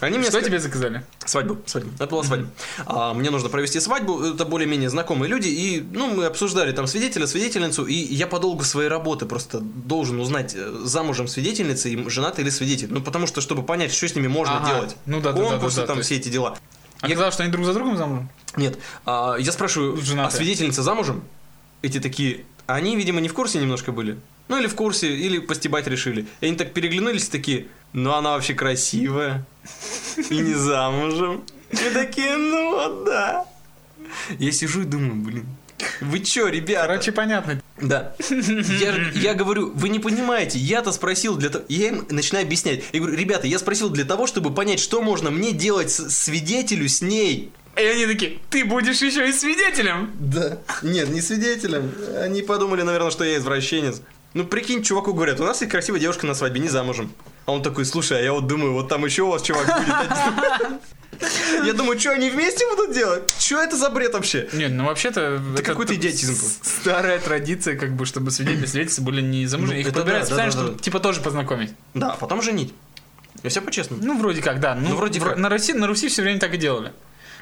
Они 0.02 0.18
мне 0.18 0.28
Что 0.28 0.40
ска- 0.40 0.44
тебе 0.44 0.58
заказали? 0.58 1.02
Свадьбу, 1.24 1.56
свадьбу. 1.64 1.90
Это 1.94 2.06
была 2.06 2.22
свадьба. 2.22 2.48
А, 2.84 3.14
мне 3.14 3.30
нужно 3.30 3.48
провести 3.48 3.80
свадьбу, 3.80 4.22
это 4.22 4.44
более-менее 4.44 4.90
знакомые 4.90 5.30
люди, 5.30 5.48
и, 5.48 5.80
ну, 5.92 6.08
мы 6.14 6.26
обсуждали 6.26 6.72
там 6.72 6.86
свидетеля, 6.86 7.26
свидетельницу, 7.26 7.86
и 7.86 7.94
я 7.94 8.26
по 8.26 8.38
долгу 8.38 8.62
своей 8.64 8.90
работы 8.90 9.24
просто 9.24 9.60
должен 9.60 10.20
узнать, 10.20 10.54
э, 10.54 10.80
замужем 10.84 11.28
свидетельница, 11.28 11.88
и 11.88 12.08
женат 12.10 12.38
или 12.40 12.50
свидетель. 12.50 12.88
Ну, 12.90 13.00
потому 13.00 13.26
что, 13.26 13.40
чтобы 13.40 13.62
понять, 13.62 13.94
что 13.94 14.06
с 14.06 14.14
ними 14.14 14.28
можно 14.28 14.58
Ага. 14.58 14.68
делать. 14.74 14.96
Ну 15.06 15.22
да, 15.22 15.32
да, 15.32 15.38
да, 15.40 15.48
Конкурсы, 15.48 15.76
да, 15.76 15.82
да, 15.82 15.86
там 15.86 15.96
то 15.96 16.00
есть- 16.00 16.08
все 16.10 16.16
эти 16.16 16.28
дела. 16.28 16.58
А 17.00 17.06
ты 17.06 17.12
сказал, 17.14 17.32
что 17.32 17.42
они 17.42 17.52
друг 17.52 17.64
за 17.66 17.74
другом 17.74 17.96
замужем? 17.96 18.28
Нет, 18.56 18.78
а, 19.04 19.36
я 19.38 19.52
спрашиваю, 19.52 19.96
Женатые. 19.96 20.26
а 20.26 20.30
свидетельница 20.30 20.82
замужем? 20.82 21.24
Эти 21.82 22.00
такие, 22.00 22.44
они, 22.66 22.96
видимо, 22.96 23.20
не 23.20 23.28
в 23.28 23.34
курсе 23.34 23.58
немножко 23.58 23.92
были. 23.92 24.18
Ну, 24.48 24.58
или 24.58 24.66
в 24.66 24.74
курсе, 24.74 25.14
или 25.16 25.38
постебать 25.38 25.86
решили. 25.86 26.26
И 26.40 26.46
они 26.46 26.56
так 26.56 26.72
переглянулись, 26.72 27.28
такие, 27.28 27.66
ну, 27.92 28.12
она 28.12 28.32
вообще 28.32 28.54
красивая. 28.54 29.44
И 30.30 30.36
не 30.38 30.54
замужем. 30.54 31.44
И 31.70 31.90
такие, 31.92 32.36
ну, 32.36 32.70
вот 32.70 33.04
да. 33.04 33.46
Я 34.38 34.52
сижу 34.52 34.82
и 34.82 34.84
думаю, 34.84 35.14
блин, 35.16 35.46
вы 36.00 36.20
чё, 36.20 36.48
ребята? 36.48 36.86
Короче, 36.86 37.12
понятно. 37.12 37.60
Да. 37.80 38.14
Я, 38.30 38.94
я 39.14 39.34
говорю, 39.34 39.72
вы 39.74 39.88
не 39.88 39.98
понимаете, 39.98 40.58
я-то 40.58 40.92
спросил 40.92 41.36
для 41.36 41.50
того... 41.50 41.64
Я 41.68 41.88
им 41.88 42.06
начинаю 42.10 42.44
объяснять. 42.46 42.84
Я 42.92 43.00
говорю, 43.00 43.16
ребята, 43.16 43.46
я 43.46 43.58
спросил 43.58 43.90
для 43.90 44.04
того, 44.04 44.26
чтобы 44.26 44.52
понять, 44.54 44.80
что 44.80 45.02
можно 45.02 45.30
мне 45.30 45.52
делать 45.52 45.90
с- 45.90 46.08
свидетелю 46.10 46.88
с 46.88 47.02
ней. 47.02 47.52
И 47.76 47.82
они 47.82 48.06
такие, 48.06 48.38
ты 48.50 48.64
будешь 48.64 49.02
еще 49.02 49.28
и 49.28 49.32
свидетелем. 49.32 50.12
Да. 50.18 50.58
Нет, 50.82 51.08
не 51.08 51.20
свидетелем. 51.20 51.92
Они 52.20 52.42
подумали, 52.42 52.82
наверное, 52.82 53.10
что 53.10 53.24
я 53.24 53.36
извращенец. 53.38 54.00
Ну, 54.34 54.44
прикинь, 54.44 54.82
чуваку 54.82 55.12
говорят, 55.12 55.38
у 55.40 55.44
нас 55.44 55.60
есть 55.60 55.70
красивая 55.70 56.00
девушка 56.00 56.26
на 56.26 56.34
свадьбе, 56.34 56.60
не 56.60 56.68
замужем. 56.68 57.12
А 57.46 57.52
он 57.52 57.62
такой, 57.62 57.84
слушай, 57.84 58.18
а 58.18 58.22
я 58.22 58.32
вот 58.32 58.46
думаю, 58.46 58.72
вот 58.72 58.88
там 58.88 59.04
еще 59.04 59.22
у 59.22 59.30
вас 59.30 59.42
чувак 59.42 59.64
будет 59.66 59.94
один. 59.94 60.78
Я 61.64 61.72
думаю, 61.72 61.98
что 61.98 62.10
они 62.12 62.30
вместе 62.30 62.64
будут 62.68 62.92
делать? 62.92 63.34
Что 63.38 63.62
это 63.62 63.76
за 63.76 63.90
бред 63.90 64.14
вообще? 64.14 64.48
Нет, 64.52 64.72
ну 64.72 64.84
вообще-то... 64.86 65.42
это 65.54 65.62
какой-то 65.62 65.94
идиотизм. 65.94 66.36
Старая 66.62 67.18
традиция, 67.18 67.76
как 67.76 67.94
бы, 67.94 68.06
чтобы 68.06 68.30
свидетели 68.30 68.66
свидетельства 68.66 69.02
были 69.02 69.20
не 69.20 69.46
замужние. 69.46 69.82
Ну, 69.82 69.88
Их 69.88 69.94
подбирают 69.94 70.24
да, 70.24 70.26
специально, 70.26 70.52
да, 70.52 70.58
чтобы, 70.58 70.78
типа, 70.80 71.00
тоже 71.00 71.20
познакомить. 71.20 71.72
Да, 71.94 72.12
а 72.12 72.16
потом 72.16 72.42
женить. 72.42 72.72
Я 73.42 73.50
все 73.50 73.60
по-честному. 73.60 74.02
Ну, 74.04 74.18
вроде 74.18 74.42
как, 74.42 74.60
да. 74.60 74.74
Ну, 74.74 74.90
Ну, 74.90 74.96
вроде 74.96 75.18
вро- 75.18 75.30
как. 75.30 75.38
На 75.38 75.48
Руси, 75.48 75.72
на 75.72 75.86
Руси 75.86 76.08
все 76.08 76.22
время 76.22 76.38
так 76.40 76.54
и 76.54 76.56
делали. 76.56 76.92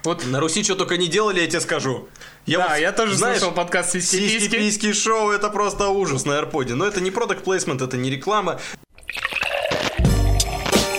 Вот, 0.04 0.26
На 0.26 0.40
Руси 0.40 0.64
что 0.64 0.74
только 0.74 0.96
не 0.96 1.06
делали, 1.06 1.40
я 1.40 1.46
тебе 1.46 1.60
скажу. 1.60 2.08
Я 2.44 2.58
да, 2.58 2.68
вот, 2.70 2.78
я 2.78 2.90
тоже 2.90 3.14
знаешь, 3.16 3.38
слышал 3.38 3.54
подкаст 3.54 3.92
Сиськи, 3.92 4.16
«Сиськи-письки». 4.16 4.56
письки, 4.56 4.92
шоу, 4.92 5.30
это 5.30 5.48
просто 5.48 5.88
ужас 5.90 6.24
на 6.24 6.32
AirPod. 6.32 6.74
Но 6.74 6.84
это 6.86 7.00
не 7.00 7.12
продукт 7.12 7.44
плейсмент, 7.44 7.82
это 7.82 7.96
не 7.96 8.10
реклама. 8.10 8.60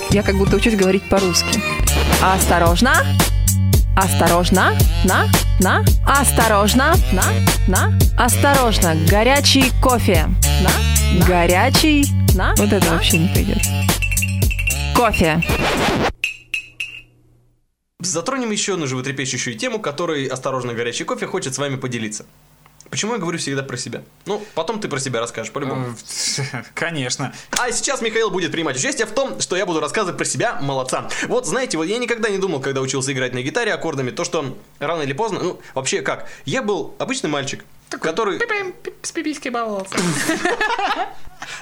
Я 0.09 0.23
как 0.23 0.35
будто 0.37 0.55
учусь 0.55 0.75
говорить 0.75 1.03
по-русски. 1.09 1.82
Осторожно! 2.21 2.93
Осторожно! 3.95 4.73
На! 5.05 5.27
На! 5.59 5.83
Осторожно! 6.05 6.95
На! 7.11 7.23
На! 7.67 7.99
Осторожно! 8.17 8.95
Горячий 9.09 9.71
кофе! 9.81 10.29
На! 10.61 11.25
Горячий! 11.27 12.05
На! 12.35 12.55
Вот 12.57 12.71
это 12.71 12.89
вообще 12.89 13.17
не 13.17 13.27
пойдет. 13.27 13.59
Кофе! 14.95 15.41
Затронем 17.99 18.51
еще 18.51 18.73
одну 18.73 18.87
животрепещущую 18.87 19.57
тему, 19.57 19.79
которой 19.79 20.25
«Осторожно, 20.25 20.73
горячий 20.73 21.03
кофе» 21.03 21.25
хочет 21.25 21.55
с 21.55 21.57
вами 21.57 21.77
поделиться. 21.77 22.25
Почему 22.93 23.13
я 23.13 23.17
говорю 23.17 23.39
всегда 23.39 23.63
про 23.63 23.75
себя? 23.75 24.03
Ну, 24.27 24.45
потом 24.53 24.79
ты 24.79 24.87
про 24.87 24.99
себя 24.99 25.19
расскажешь, 25.19 25.51
по-любому. 25.51 25.95
Конечно. 26.75 27.33
А 27.49 27.71
сейчас 27.71 28.03
Михаил 28.03 28.29
будет 28.29 28.51
принимать 28.51 28.77
участие 28.77 29.07
в 29.07 29.11
том, 29.13 29.41
что 29.41 29.55
я 29.55 29.65
буду 29.65 29.79
рассказывать 29.79 30.15
про 30.15 30.25
себя 30.25 30.59
молодца. 30.61 31.09
Вот 31.23 31.47
знаете, 31.47 31.79
вот 31.79 31.85
я 31.85 31.97
никогда 31.97 32.29
не 32.29 32.37
думал, 32.37 32.59
когда 32.61 32.81
учился 32.81 33.11
играть 33.11 33.33
на 33.33 33.41
гитаре 33.41 33.73
аккордами, 33.73 34.11
то, 34.11 34.23
что 34.23 34.55
рано 34.77 35.01
или 35.01 35.13
поздно, 35.13 35.39
ну, 35.41 35.61
вообще 35.73 36.03
как, 36.03 36.29
я 36.45 36.61
был 36.61 36.93
обычный 36.99 37.31
мальчик, 37.31 37.65
который... 37.89 38.37
С 39.01 39.11
пиписькой 39.11 39.49
баловался. 39.49 39.95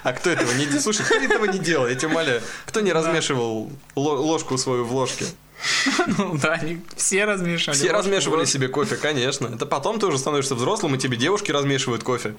А 0.03 0.13
кто 0.13 0.29
этого 0.29 0.51
не 0.51 0.65
делал? 0.65 0.81
Слушай, 0.81 1.05
кто 1.05 1.15
этого 1.15 1.45
не 1.45 1.59
делал, 1.59 1.87
я 1.87 1.95
тебя 1.95 2.09
умоляю. 2.09 2.41
Кто 2.65 2.81
не 2.81 2.91
размешивал 2.91 3.71
ло- 3.95 4.19
ложку 4.19 4.57
свою 4.57 4.83
в 4.83 4.93
ложке? 4.93 5.25
Ну 6.17 6.37
да, 6.37 6.53
они 6.53 6.81
все 6.95 7.25
размешивали. 7.25 7.77
Все 7.77 7.91
размешивали 7.91 8.45
себе 8.45 8.67
кофе, 8.67 8.95
конечно. 8.95 9.47
Это 9.47 9.65
потом 9.65 9.99
ты 9.99 10.07
уже 10.07 10.17
становишься 10.17 10.55
взрослым, 10.55 10.95
и 10.95 10.97
тебе 10.97 11.17
девушки 11.17 11.51
размешивают 11.51 12.03
кофе. 12.03 12.35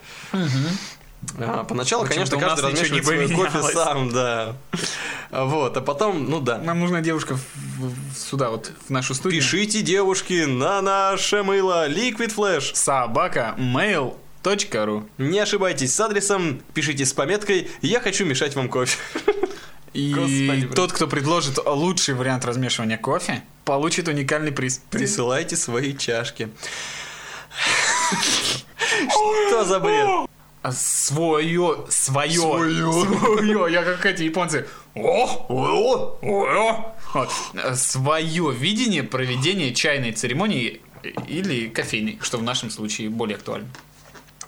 А, 1.38 1.64
поначалу, 1.64 2.04
конечно, 2.04 2.36
каждый 2.36 2.64
размешивает 2.72 3.04
свой 3.04 3.28
кофе 3.28 3.62
сам, 3.72 4.10
да. 4.10 4.56
Вот, 5.30 5.76
а 5.76 5.80
потом, 5.80 6.28
ну 6.28 6.40
да. 6.40 6.58
Нам 6.58 6.80
нужна 6.80 7.00
девушка 7.00 7.36
в- 7.36 7.86
в- 7.86 8.18
сюда, 8.18 8.50
вот, 8.50 8.72
в 8.86 8.90
нашу 8.90 9.14
студию. 9.14 9.40
Пишите, 9.40 9.82
девушки, 9.82 10.44
на 10.44 10.82
наше 10.82 11.42
мыло 11.42 11.88
Liquid 11.88 12.34
Flash. 12.34 12.74
Собака 12.74 13.54
mail.ru 13.56 15.04
Не 15.18 15.38
ошибайтесь 15.38 15.94
с 15.94 16.00
адресом, 16.00 16.60
пишите 16.74 17.06
с 17.06 17.12
пометкой 17.12 17.70
«Я 17.82 18.00
хочу 18.00 18.24
мешать 18.26 18.56
вам 18.56 18.68
кофе». 18.68 18.98
И 19.92 20.14
Господи, 20.14 20.68
тот, 20.74 20.92
кто 20.92 21.06
предложит 21.06 21.58
лучший 21.66 22.14
вариант 22.14 22.44
размешивания 22.44 22.96
кофе, 22.96 23.42
получит 23.64 24.08
уникальный 24.08 24.52
приз. 24.52 24.82
Присылайте 24.90 25.56
свои 25.56 25.96
чашки. 25.96 26.48
Что 29.48 29.64
за 29.64 29.80
бред? 29.80 30.28
А 30.62 30.70
свое, 30.70 31.86
свое, 31.88 32.30
Свое. 32.30 33.72
я 33.72 33.82
как 33.82 34.06
эти 34.06 34.22
японцы. 34.22 34.68
О, 34.94 35.46
о, 35.48 36.18
о. 36.22 36.94
Вот. 37.14 37.30
Свое 37.76 38.52
видение 38.52 39.02
проведения 39.02 39.74
чайной 39.74 40.12
церемонии 40.12 40.80
или 41.26 41.68
кофейной, 41.68 42.18
что 42.22 42.38
в 42.38 42.44
нашем 42.44 42.70
случае 42.70 43.10
более 43.10 43.36
актуально. 43.36 43.68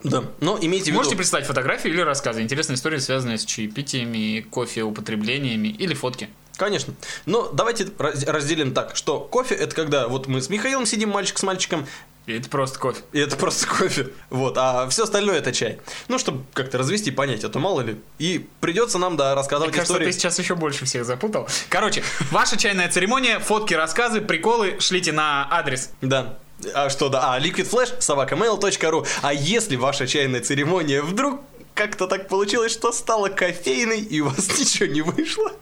Да, 0.04 0.24
но 0.40 0.58
имейте 0.60 0.84
в 0.84 0.86
виду... 0.88 0.98
Можете 0.98 1.16
представить 1.16 1.46
фотографии 1.46 1.88
или 1.88 2.00
рассказы, 2.00 2.42
интересные 2.42 2.76
истории, 2.76 2.98
связанные 2.98 3.38
с 3.38 3.44
чаепитиями, 3.44 4.40
кофе 4.50 4.82
употреблениями 4.82 5.68
или 5.68 5.94
фотки. 5.94 6.28
Конечно. 6.56 6.94
Но 7.26 7.50
давайте 7.52 7.88
раз- 7.98 8.22
разделим 8.24 8.74
так, 8.74 8.94
что 8.96 9.18
кофе 9.20 9.54
это 9.56 9.74
когда 9.74 10.06
вот 10.06 10.28
мы 10.28 10.40
с 10.40 10.48
Михаилом 10.50 10.86
сидим, 10.86 11.08
мальчик 11.08 11.36
с 11.38 11.42
мальчиком, 11.42 11.86
И 12.26 12.32
это 12.34 12.48
просто 12.48 12.78
кофе. 12.78 13.00
и 13.12 13.18
это 13.18 13.36
просто 13.36 13.66
кофе. 13.66 14.08
Вот, 14.30 14.56
а 14.56 14.88
все 14.88 15.02
остальное 15.02 15.38
это 15.38 15.52
чай. 15.52 15.80
Ну, 16.08 16.18
чтобы 16.18 16.44
как-то 16.52 16.78
развести 16.78 17.10
и 17.10 17.12
понять, 17.12 17.42
а 17.42 17.48
то 17.48 17.58
мало 17.58 17.80
ли. 17.80 17.96
И 18.18 18.46
придется 18.60 18.98
нам, 18.98 19.16
да, 19.16 19.28
Мне 19.30 19.34
рассказывать 19.34 19.72
кажется, 19.74 19.94
истории. 19.94 20.06
ты 20.06 20.12
сейчас 20.12 20.38
еще 20.38 20.54
больше 20.54 20.84
всех 20.84 21.04
запутал. 21.04 21.48
Короче, 21.70 22.04
ваша 22.30 22.56
чайная 22.56 22.88
церемония, 22.88 23.40
фотки, 23.40 23.74
рассказы, 23.74 24.20
приколы 24.20 24.76
шлите 24.80 25.10
на 25.12 25.48
адрес. 25.50 25.90
Да. 26.02 26.38
А 26.74 26.90
что, 26.90 27.08
да? 27.08 27.34
А, 27.34 27.40
Liquid 27.40 27.68
Flash, 27.68 28.00
собакамейл.ру. 28.00 29.06
А 29.22 29.32
если 29.32 29.76
ваша 29.76 30.06
чайная 30.06 30.40
церемония 30.40 31.02
вдруг 31.02 31.40
как-то 31.74 32.06
так 32.06 32.28
получилось, 32.28 32.72
что 32.72 32.92
стала 32.92 33.28
кофейной, 33.28 34.00
и 34.00 34.20
у 34.20 34.28
вас 34.28 34.48
ничего 34.58 34.86
не 34.86 35.02
вышло? 35.02 35.52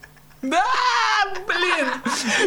Да, 0.43 0.65
блин! 1.47 1.87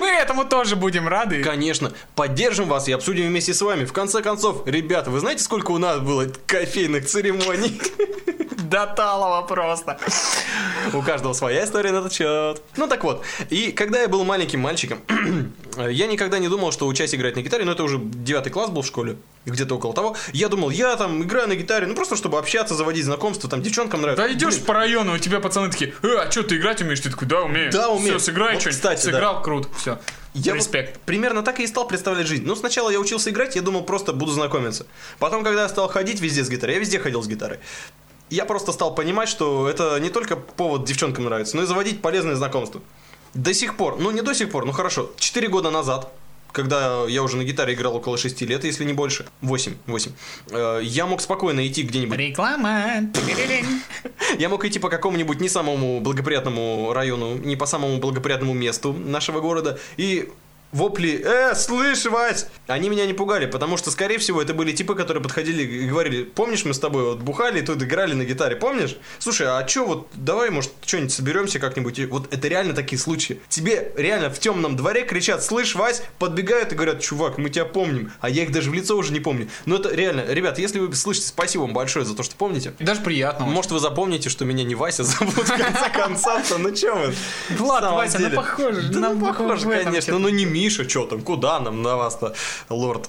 Мы 0.02 0.08
этому 0.08 0.44
тоже 0.44 0.76
будем 0.76 1.08
рады. 1.08 1.41
Конечно, 1.41 1.94
поддержим 2.15 2.68
вас 2.68 2.89
и 2.89 2.91
обсудим 2.91 3.28
вместе 3.28 3.54
с 3.54 3.62
вами. 3.62 3.86
В 3.86 3.94
конце 3.94 4.22
концов, 4.22 4.68
ребята, 4.68 5.10
вы 5.12 5.22
знаете, 5.22 5.44
сколько 5.44 5.72
у 5.72 5.78
нас 5.78 6.00
было 6.00 6.28
кофейных 6.46 7.06
церемоний? 7.08 7.82
До 8.76 8.88
талого 8.88 9.42
просто. 9.48 9.98
У 10.94 11.02
каждого 11.02 11.32
своя 11.32 11.64
история 11.64 11.94
на 11.94 12.00
этот 12.00 12.12
счет. 12.12 12.62
Ну 12.76 12.88
так 12.88 13.06
вот, 13.06 13.24
и 13.50 13.72
когда 13.72 14.02
я 14.02 14.10
был 14.10 14.26
маленьким 14.26 14.60
мальчиком, 14.60 15.00
я 15.90 16.08
никогда 16.08 16.40
не 16.40 16.50
думал, 16.50 16.74
что 16.74 16.86
учась 16.86 17.16
играть 17.16 17.38
на 17.38 17.42
гитаре, 17.42 17.64
но 17.64 17.72
это 17.72 17.84
уже 17.84 18.00
девятый 18.00 18.52
класс 18.52 18.70
был 18.70 18.82
в 18.82 18.86
школе, 18.86 19.16
где-то 19.46 19.76
около 19.76 19.94
того. 19.94 20.18
Я 20.34 20.50
думал, 20.50 20.72
я 20.72 20.98
там 20.98 21.24
играю 21.24 21.48
на 21.48 21.56
гитаре, 21.56 21.88
ну 21.88 21.96
просто 21.96 22.18
чтобы 22.18 22.38
общаться, 22.38 22.76
заводить 22.76 23.06
знакомства, 23.06 23.50
там 23.50 23.62
девчонкам 23.62 24.02
нравится. 24.02 24.28
Да 24.28 24.34
идешь 24.34 24.60
по 24.62 24.74
району, 24.74 25.14
у 25.14 25.20
тебя 25.20 25.40
пацаны 25.40 25.72
такие, 25.72 25.94
э, 26.04 26.16
а 26.18 26.30
что, 26.30 26.44
ты 26.44 26.58
играть 26.58 26.82
умеешь? 26.82 27.00
Ты 27.00 27.12
такой, 27.12 27.30
да, 27.30 27.44
умею. 27.44 27.72
Да, 27.72 27.88
умею. 27.88 28.20
Все, 28.20 28.26
сыграй 28.26 28.56
Вот, 28.56 28.62
что-нибудь. 28.62 28.78
кстати, 28.82 29.06
да. 29.06 29.12
Сыграл, 29.12 29.42
круто, 29.42 29.70
все. 29.78 30.00
Я 30.34 30.52
вот 30.52 30.60
Респект. 30.60 31.00
примерно 31.06 31.44
так 31.44 31.62
и 31.62 31.66
стал 31.68 31.88
представлять 31.88 32.28
жизнь. 32.28 32.44
Ну, 32.46 32.58
сначала 32.58 32.90
я 32.90 33.00
учился 33.00 33.30
играть, 33.30 33.56
я 33.56 33.62
думал, 33.62 33.84
просто 33.84 34.12
буду 34.12 34.34
знакомиться. 34.34 34.86
Потом, 35.18 35.46
когда 35.46 35.62
я 35.62 35.70
стал 35.70 35.88
ходить 35.88 36.20
везде 36.20 36.44
с 36.44 36.50
гитарой, 36.50 36.74
я 36.74 36.82
везде 36.82 37.00
ходил 37.00 37.24
с 37.24 37.28
гитарой. 37.28 37.60
Я 38.30 38.46
просто 38.46 38.72
стал 38.72 38.96
понимать, 38.96 39.30
что 39.30 39.70
это 39.70 40.00
не 40.00 40.10
только 40.10 40.36
повод 40.36 40.86
девчонкам 40.86 41.26
нравится, 41.26 41.56
но 41.56 41.64
и 41.64 41.66
заводить 41.66 42.02
полезные 42.02 42.36
знакомства. 42.36 42.82
До 43.34 43.54
сих 43.54 43.78
пор, 43.78 43.98
ну 44.00 44.12
не 44.12 44.22
до 44.22 44.34
сих 44.34 44.50
пор, 44.50 44.66
ну 44.66 44.72
хорошо, 44.72 45.12
4 45.18 45.48
года 45.50 45.70
назад, 45.70 46.12
когда 46.52 47.06
я 47.06 47.22
уже 47.22 47.36
на 47.36 47.44
гитаре 47.44 47.74
играл 47.74 47.98
около 47.98 48.18
6 48.18 48.42
лет, 48.44 48.64
если 48.64 48.86
не 48.86 48.94
больше, 48.94 49.26
8, 49.42 49.74
8, 49.88 50.12
э, 50.52 50.80
я 50.84 51.06
мог 51.06 51.20
спокойно 51.22 51.68
идти 51.68 51.84
где-нибудь 51.84 52.18
Реклама. 52.18 53.12
я 54.40 54.48
мог 54.48 54.64
идти 54.64 54.80
по 54.80 54.90
какому-нибудь 54.90 55.42
не 55.42 55.50
самому 55.50 56.00
благоприятному 56.00 56.94
району, 56.94 57.36
не 57.36 57.58
по 57.58 57.66
самому 57.66 57.98
благоприятному 57.98 58.54
месту 58.54 58.94
нашего 58.94 59.42
города 59.42 59.78
и 59.98 60.32
вопли 60.76 61.22
«Э, 61.26 61.56
слышь, 61.56 62.06
Вась!» 62.06 62.48
Они 62.68 62.90
меня 62.90 63.06
не 63.06 63.14
пугали, 63.14 63.46
потому 63.46 63.78
что, 63.78 63.92
скорее 63.92 64.18
всего, 64.18 64.42
это 64.42 64.54
были 64.54 64.74
типы, 64.74 64.96
которые 64.96 65.24
подходили 65.24 65.64
и 65.64 65.88
говорили 65.88 66.24
«Помнишь, 66.24 66.66
мы 66.66 66.74
с 66.74 66.80
тобой 66.80 67.04
вот 67.04 67.20
бухали 67.20 67.60
и 67.60 67.62
тут 67.62 67.82
играли 67.82 68.14
на 68.14 68.26
гитаре, 68.26 68.56
помнишь? 68.56 68.98
Слушай, 69.20 69.48
а 69.48 69.64
чё 69.64 69.86
вот, 69.86 70.08
давай, 70.14 70.50
может, 70.50 70.72
что-нибудь 70.86 71.14
соберемся 71.14 71.60
как-нибудь?» 71.60 71.98
И 72.00 72.06
Вот 72.06 72.34
это 72.34 72.48
реально 72.48 72.74
такие 72.74 73.00
случаи. 73.00 73.40
Тебе 73.50 73.94
реально 73.96 74.30
в 74.30 74.40
темном 74.40 74.76
дворе 74.76 75.06
кричат 75.06 75.44
«Слышь, 75.44 75.76
Вась!» 75.76 76.04
Подбегают 76.20 76.74
и 76.74 76.76
говорят 76.76 77.00
«Чувак, 77.00 77.38
мы 77.38 77.50
тебя 77.50 77.66
помним». 77.66 78.12
А 78.20 78.30
я 78.30 78.44
их 78.44 78.52
даже 78.52 78.70
в 78.70 78.74
лицо 78.74 78.98
уже 78.98 79.14
не 79.14 79.22
помню. 79.22 79.48
Но 79.66 79.78
это 79.78 79.94
реально, 79.96 80.26
ребят, 80.28 80.60
если 80.60 80.80
вы 80.80 80.94
слышите, 80.96 81.28
спасибо 81.28 81.62
вам 81.62 81.74
большое 81.74 82.06
за 82.06 82.16
то, 82.16 82.24
что 82.24 82.36
помните. 82.36 82.74
Даже 82.80 83.02
приятно. 83.02 83.46
Может, 83.46 83.72
вы 83.72 83.80
запомните, 83.80 84.30
что 84.30 84.44
меня 84.44 84.64
не 84.64 84.76
Вася 84.76 85.04
зовут 85.04 85.34
в 85.34 85.48
конце 85.48 85.90
концов 85.94 86.60
Ну 86.60 86.76
чё 86.76 86.96
вы? 86.96 87.16
Влад, 87.58 87.84
Вася, 87.84 88.20
ну 88.20 88.32
похоже. 88.32 88.90
Да 88.92 89.10
ну 89.10 89.26
похоже, 89.26 89.70
конечно. 89.70 90.20
Ну 90.20 90.30
не 90.30 90.46
Миша, 90.65 90.89
что 90.89 91.06
там, 91.06 91.21
куда 91.21 91.60
нам 91.60 91.84
на 91.84 91.95
вас-то, 91.95 92.34
лорд? 92.69 93.08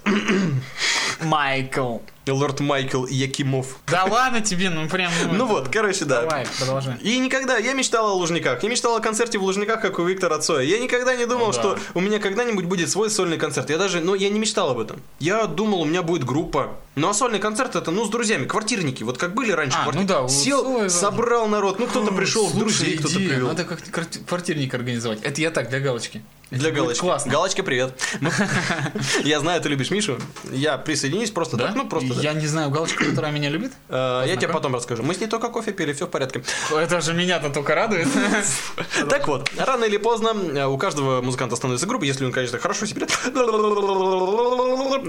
Майкл. 1.23 1.99
Лорд 2.29 2.59
Майкл 2.59 3.07
Якимов. 3.07 3.79
Да 3.87 4.05
ладно 4.05 4.41
тебе, 4.41 4.69
ну 4.69 4.89
прям... 4.89 5.13
Ну 5.33 5.47
вот, 5.47 5.69
короче, 5.69 6.05
да. 6.05 6.23
Давай, 6.23 6.45
продолжай. 6.59 6.97
И 7.01 7.19
никогда, 7.19 7.57
я 7.57 7.73
мечтал 7.73 8.09
о 8.11 8.15
Лужниках, 8.15 8.65
я 8.65 8.69
мечтал 8.69 8.97
о 8.97 9.01
концерте 9.01 9.39
в 9.39 9.45
Лужниках, 9.45 9.81
как 9.81 10.01
у 10.01 10.05
Виктора 10.05 10.41
Цоя. 10.41 10.63
Я 10.65 10.81
никогда 10.81 11.15
не 11.15 11.27
думал, 11.27 11.47
Ну 11.47 11.53
да. 11.53 11.59
что 11.61 11.79
у 11.95 12.01
меня 12.01 12.19
когда-нибудь 12.19 12.65
будет 12.65 12.91
свой 12.91 13.11
сольный 13.11 13.39
концерт. 13.39 13.71
Я 13.71 13.79
даже, 13.79 14.01
ну, 14.01 14.15
я 14.17 14.29
не 14.29 14.41
мечтал 14.41 14.71
об 14.71 14.81
этом. 14.81 15.01
Я 15.21 15.47
думал, 15.47 15.83
у 15.83 15.85
меня 15.85 16.03
будет 16.03 16.25
группа. 16.25 16.77
Ну, 16.97 17.09
а 17.09 17.15
сольный 17.15 17.39
концерт 17.39 17.77
это, 17.77 17.93
ну, 17.93 18.05
с 18.05 18.09
друзьями, 18.11 18.47
квартирники, 18.47 19.05
вот 19.05 19.19
как 19.19 19.33
были 19.35 19.53
раньше. 19.53 19.79
А, 19.81 19.85
квартир- 19.85 20.01
ну 20.03 20.09
да, 20.09 20.29
Сел, 20.29 20.65
Цоя, 20.65 20.83
да. 20.85 20.91
собрал 20.91 21.47
народ, 21.47 21.79
ну, 21.79 21.87
кто-то 21.87 22.13
пришел, 22.13 22.49
Слушай, 22.49 22.59
друзей 22.59 22.97
кто-то 22.99 23.15
привел. 23.15 23.47
Надо 23.49 23.63
как 23.65 23.81
квартирник 24.27 24.75
организовать. 24.75 25.21
Это 25.23 25.41
я 25.41 25.51
так, 25.53 25.69
для 25.69 25.79
галочки. 25.79 26.23
Для 26.51 26.69
Это 26.71 26.77
галочки. 26.79 27.01
Классно. 27.01 27.31
Галочка, 27.33 27.63
привет. 27.63 28.01
Ну, 28.21 28.31
Я 29.25 29.41
знаю, 29.41 29.61
ты 29.61 29.69
любишь 29.69 29.91
Мишу. 29.91 30.19
Я 30.53 30.79
присоединюсь 30.79 31.06
просто 31.35 31.57
Да? 31.57 31.67
так. 31.67 31.77
Ну, 31.77 31.89
просто 31.89 32.15
да. 32.15 32.21
Я 32.23 32.33
не 32.33 32.47
знаю, 32.47 32.71
галочка, 32.71 33.05
которая 33.05 33.33
меня 33.33 33.49
любит. 33.51 33.73
Э, 33.89 34.25
Я 34.27 34.37
тебе 34.37 34.49
потом 34.49 34.75
расскажу. 34.75 35.03
Мы 35.03 35.15
с 35.15 35.21
ней 35.21 35.27
только 35.27 35.49
кофе 35.49 35.73
пили, 35.73 35.93
все 35.93 36.07
в 36.07 36.11
порядке. 36.11 36.43
Это 36.71 37.01
же 37.01 37.15
меня-то 37.15 37.51
только 37.51 37.75
радует. 37.75 38.09
Так 39.09 39.29
вот, 39.29 39.51
рано 39.59 39.85
или 39.85 39.97
поздно 39.97 40.29
э, 40.29 40.67
у 40.67 40.77
каждого 40.79 41.23
музыканта 41.23 41.57
становится 41.57 41.87
группа, 41.87 42.05
если 42.05 42.25
он, 42.25 42.33
конечно, 42.33 42.59
хорошо 42.59 42.87
себя 42.87 43.07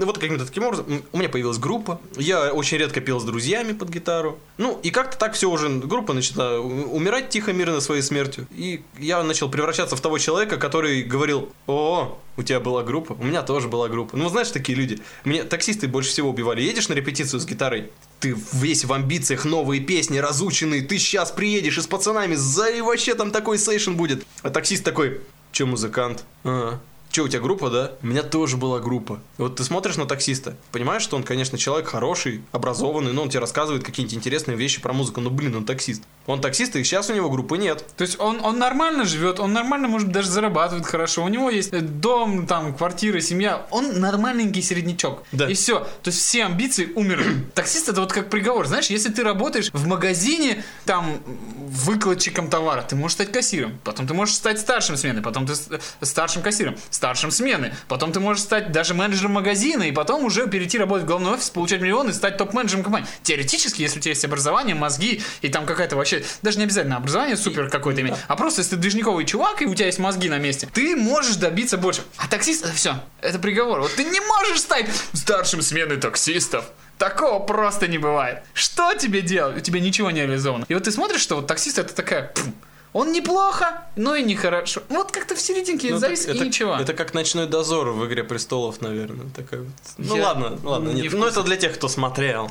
Вот 0.04 0.18
каким-то 0.18 0.46
таким 0.46 0.64
образом. 0.64 1.02
У 1.12 1.18
меня 1.18 1.28
появилась 1.28 1.58
группа. 1.58 2.00
Я 2.16 2.52
очень 2.52 2.78
редко 2.78 3.00
пел 3.00 3.20
с 3.20 3.24
друзьями 3.24 3.72
под 3.72 3.88
гитару. 3.90 4.38
Ну, 4.56 4.78
и 4.82 4.90
как-то 4.90 5.18
так 5.18 5.34
все 5.34 5.50
уже, 5.50 5.68
группа 5.68 6.12
начала 6.12 6.58
умирать 6.60 7.28
тихо, 7.30 7.52
мирно 7.52 7.80
своей 7.80 8.02
смертью. 8.02 8.46
И 8.50 8.82
я 8.98 9.22
начал 9.22 9.48
превращаться 9.50 9.96
в 9.96 10.00
того 10.00 10.18
человека, 10.18 10.56
который 10.56 11.02
говорил, 11.02 11.50
о, 11.66 12.18
у 12.38 12.42
тебя 12.44 12.60
была 12.60 12.84
группа, 12.84 13.14
у 13.14 13.24
меня 13.24 13.42
тоже 13.42 13.68
была 13.68 13.88
группа. 13.88 14.16
Ну, 14.16 14.28
знаешь, 14.28 14.50
такие 14.50 14.78
люди. 14.78 15.00
Мне 15.24 15.42
таксисты 15.42 15.88
больше 15.88 16.10
всего 16.10 16.30
убивали. 16.30 16.62
Едешь 16.62 16.88
на 16.88 16.94
репетицию 16.94 17.40
с 17.40 17.46
гитарой, 17.46 17.90
ты 18.20 18.36
весь 18.52 18.84
в 18.84 18.92
амбициях, 18.92 19.44
новые 19.44 19.80
песни, 19.80 20.18
разученные, 20.18 20.82
ты 20.82 20.98
сейчас 20.98 21.32
приедешь 21.32 21.76
и 21.76 21.80
с 21.82 21.86
пацанами, 21.88 22.36
за 22.36 22.70
и 22.70 22.80
вообще 22.80 23.16
там 23.16 23.32
такой 23.32 23.58
сейшн 23.58 23.94
будет. 23.94 24.24
А 24.42 24.50
таксист 24.50 24.84
такой, 24.84 25.20
че 25.50 25.66
музыкант? 25.66 26.24
Ага. 26.44 26.80
Че, 27.10 27.24
у 27.24 27.28
тебя 27.28 27.40
группа, 27.40 27.70
да? 27.70 27.92
У 28.02 28.06
меня 28.06 28.22
тоже 28.22 28.56
была 28.56 28.80
группа. 28.80 29.18
Вот 29.38 29.56
ты 29.56 29.64
смотришь 29.64 29.96
на 29.96 30.06
таксиста, 30.06 30.56
понимаешь, 30.72 31.02
что 31.02 31.16
он, 31.16 31.24
конечно, 31.24 31.58
человек 31.58 31.88
хороший, 31.88 32.42
образованный, 32.52 33.12
но 33.12 33.22
он 33.22 33.30
тебе 33.30 33.40
рассказывает 33.40 33.82
какие-нибудь 33.82 34.16
интересные 34.16 34.56
вещи 34.56 34.80
про 34.80 34.92
музыку. 34.92 35.20
Ну, 35.20 35.30
блин, 35.30 35.56
он 35.56 35.64
таксист. 35.64 36.02
Он 36.28 36.42
таксист, 36.42 36.76
и 36.76 36.84
сейчас 36.84 37.08
у 37.08 37.14
него 37.14 37.30
группы 37.30 37.56
нет. 37.56 37.82
То 37.96 38.02
есть 38.02 38.20
он, 38.20 38.44
он 38.44 38.58
нормально 38.58 39.06
живет, 39.06 39.40
он 39.40 39.54
нормально, 39.54 39.88
может, 39.88 40.12
даже 40.12 40.28
зарабатывает 40.28 40.84
хорошо. 40.84 41.24
У 41.24 41.28
него 41.28 41.48
есть 41.48 41.72
э, 41.72 41.80
дом, 41.80 42.46
там, 42.46 42.74
квартира, 42.74 43.18
семья. 43.20 43.66
Он 43.70 43.98
нормальненький 43.98 44.60
середнячок. 44.60 45.22
Да. 45.32 45.48
И 45.48 45.54
все. 45.54 45.78
То 46.02 46.08
есть 46.08 46.18
все 46.18 46.44
амбиции 46.44 46.92
умерли. 46.94 47.46
Таксист 47.54 47.88
это 47.88 48.02
вот 48.02 48.12
как 48.12 48.28
приговор. 48.28 48.66
Знаешь, 48.66 48.88
если 48.88 49.10
ты 49.10 49.22
работаешь 49.22 49.70
в 49.72 49.86
магазине, 49.86 50.62
там, 50.84 51.18
выкладчиком 51.26 52.50
товара, 52.50 52.82
ты 52.82 52.94
можешь 52.94 53.14
стать 53.14 53.32
кассиром. 53.32 53.78
Потом 53.82 54.06
ты 54.06 54.12
можешь 54.12 54.34
стать 54.34 54.60
старшим 54.60 54.98
смены. 54.98 55.22
Потом 55.22 55.46
ты 55.46 55.54
э, 55.54 55.78
старшим 56.02 56.42
кассиром. 56.42 56.76
Старшим 56.90 57.30
смены. 57.30 57.74
Потом 57.88 58.12
ты 58.12 58.20
можешь 58.20 58.42
стать 58.42 58.70
даже 58.70 58.92
менеджером 58.92 59.32
магазина. 59.32 59.84
И 59.84 59.92
потом 59.92 60.26
уже 60.26 60.46
перейти 60.46 60.76
работать 60.76 61.04
в 61.04 61.06
главный 61.06 61.30
офис, 61.30 61.48
получать 61.48 61.80
миллионы 61.80 62.10
и 62.10 62.12
стать 62.12 62.36
топ-менеджером 62.36 62.84
компании. 62.84 63.08
Теоретически, 63.22 63.80
если 63.80 63.98
у 63.98 64.02
тебя 64.02 64.12
есть 64.12 64.26
образование, 64.26 64.74
мозги 64.74 65.22
и 65.40 65.48
там 65.48 65.64
какая-то 65.64 65.96
вообще... 65.96 66.17
Даже 66.42 66.58
не 66.58 66.64
обязательно 66.64 66.96
образование 66.96 67.36
супер 67.36 67.68
какое-то 67.68 68.00
иметь. 68.00 68.14
А 68.26 68.36
просто 68.36 68.60
если 68.60 68.76
ты 68.76 68.82
движниковый 68.82 69.24
чувак 69.24 69.62
и 69.62 69.66
у 69.66 69.74
тебя 69.74 69.86
есть 69.86 69.98
мозги 69.98 70.28
на 70.28 70.38
месте, 70.38 70.68
ты 70.72 70.96
можешь 70.96 71.36
добиться 71.36 71.78
больше. 71.78 72.02
А 72.16 72.28
таксист, 72.28 72.64
это 72.64 72.74
все. 72.74 73.02
Это 73.20 73.38
приговор. 73.38 73.80
Вот 73.80 73.94
ты 73.94 74.04
не 74.04 74.20
можешь 74.20 74.60
стать 74.60 74.86
старшим 75.12 75.62
смены 75.62 75.96
таксистов. 75.96 76.64
Такого 76.98 77.38
просто 77.38 77.86
не 77.86 77.98
бывает. 77.98 78.42
Что 78.54 78.94
тебе 78.94 79.22
делать? 79.22 79.56
У 79.56 79.60
тебя 79.60 79.80
ничего 79.80 80.10
не 80.10 80.22
реализовано. 80.22 80.64
И 80.68 80.74
вот 80.74 80.84
ты 80.84 80.90
смотришь, 80.90 81.20
что 81.20 81.36
вот 81.36 81.46
таксист 81.46 81.78
это 81.78 81.94
такая... 81.94 82.32
пф, 82.34 82.44
Он 82.92 83.12
неплохо, 83.12 83.82
но 83.96 84.14
и 84.14 84.22
нехорошо. 84.22 84.82
Вот 84.88 85.12
как-то 85.12 85.34
в 85.34 85.40
серединке 85.40 85.90
Ну, 85.90 85.98
завис 85.98 86.24
так 86.24 86.36
и 86.36 86.40
ничего. 86.40 86.76
Это 86.76 86.94
как 86.94 87.14
ночной 87.14 87.46
дозор 87.46 87.90
в 87.90 88.06
Игре 88.06 88.24
престолов, 88.24 88.80
наверное. 88.80 89.26
Такая 89.36 89.60
вот. 89.60 89.68
Ну 89.98 90.16
Я 90.16 90.24
ладно, 90.24 90.58
ладно, 90.62 90.90
не 90.90 91.02
нет. 91.02 91.12
Ну 91.12 91.26
это 91.26 91.42
для 91.42 91.56
тех, 91.56 91.74
кто 91.74 91.88
смотрел. 91.88 92.50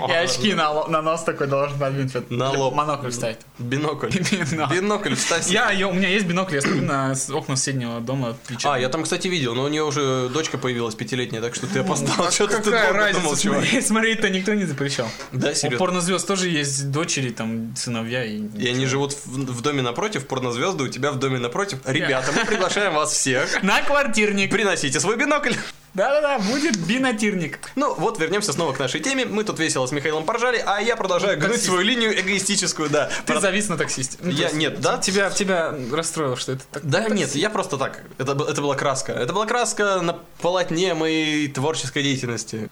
И 0.09 0.13
очки 0.13 0.55
на, 0.55 1.03
нос 1.03 1.25
такой 1.25 1.47
должен 1.47 1.79
подвинуть. 1.79 2.31
На 2.31 2.51
лоб. 2.51 2.75
Монокль 2.75 3.11
вставить. 3.11 3.39
Бинокль. 3.59 4.09
Бинокль. 4.71 5.15
Вставь. 5.15 5.47
Я, 5.49 5.89
у 5.89 5.93
меня 5.93 6.09
есть 6.09 6.27
бинокль, 6.27 6.55
я 6.57 6.61
смотрю 6.63 6.83
на 6.83 7.15
окна 7.33 7.57
соседнего 7.57 8.01
дома. 8.01 8.37
А, 8.65 8.79
я 8.79 8.89
там, 8.89 9.03
кстати, 9.03 9.29
видел, 9.29 9.55
но 9.55 9.65
у 9.65 9.69
нее 9.69 9.85
уже 9.85 10.29
дочка 10.29 10.59
появилась 10.59 10.95
пятилетняя, 10.95 11.43
так 11.43 11.55
что 11.55 11.67
ты 11.67 11.81
опоздал. 11.81 12.31
Что 12.31 12.47
ты 12.47 12.57
тут 12.57 12.65
Какая 12.67 12.93
долго 12.93 12.99
разница? 12.99 13.83
Смотреть-то 13.87 14.31
никто 14.31 14.55
не 14.55 14.65
запрещал. 14.65 15.09
Да, 15.33 15.51
У 15.51 15.55
серьезно. 15.55 15.79
порнозвезд 15.79 16.27
тоже 16.27 16.49
есть 16.49 16.91
дочери, 16.91 17.31
там, 17.31 17.75
сыновья. 17.77 18.25
И... 18.25 18.43
И 18.57 18.69
они 18.69 18.87
живут 18.87 19.13
в, 19.13 19.53
в 19.53 19.61
доме 19.63 19.83
напротив, 19.83 20.27
порнозвезды 20.27 20.85
у 20.85 20.89
тебя 20.89 21.11
в 21.13 21.19
доме 21.19 21.39
напротив. 21.39 21.79
Ребята, 21.85 22.33
мы 22.33 22.45
приглашаем 22.45 22.95
вас 22.95 23.13
всех. 23.13 23.63
На 23.63 23.83
квартирник. 23.83 24.51
Приносите 24.51 25.01
свой 25.01 25.17
бинокль. 25.17 25.55
Да-да-да, 25.95 26.39
будет 26.41 26.77
бинотирник. 26.77 27.61
Ну, 27.77 27.95
вот 27.95 28.19
вернемся 28.19 28.53
снова 28.53 28.73
к 28.73 28.79
нашей 28.81 29.01
теме. 29.01 29.25
Мы 29.25 29.45
тут 29.45 29.61
весело 29.61 29.87
с 29.87 29.93
Михаилом 29.93 30.25
поржали, 30.25 30.61
а 30.67 30.81
я 30.81 30.97
продолжаю 30.97 31.37
гнуть 31.37 31.51
таксист. 31.53 31.67
свою 31.67 31.83
линию 31.83 32.19
эгоистическую, 32.21 32.91
да. 32.91 33.11
Ты 33.27 33.33
Про- 33.35 33.41
завис 33.41 33.69
на 33.69 33.77
таксисте. 33.77 34.19
Ну, 34.21 34.31
Я- 34.31 34.51
нет, 34.51 34.81
да? 34.81 34.99
Тебя, 34.99 35.31
тебя 35.31 35.73
расстроило, 35.93 36.37
что 36.37 36.53
это 36.53 36.63
так. 36.73 36.85
Да 36.85 36.99
такси. 37.03 37.15
нет, 37.15 37.35
я 37.37 37.49
просто 37.49 37.79
так. 37.79 38.03
Это, 38.19 38.33
это 38.33 38.61
была 38.61 38.75
краска. 38.75 39.13
Это 39.13 39.33
была 39.33 39.47
краска 39.47 40.01
на 40.01 40.19
полотне 40.41 40.95
моей 40.95 41.47
творческой 41.49 42.03
деятельности. 42.03 42.69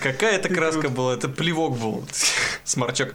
Какая. 0.00 0.36
Это 0.36 0.48
краска 0.48 0.88
была? 0.88 1.14
Это 1.14 1.28
плевок 1.28 1.78
был. 1.78 2.04
Сморчок. 2.64 3.14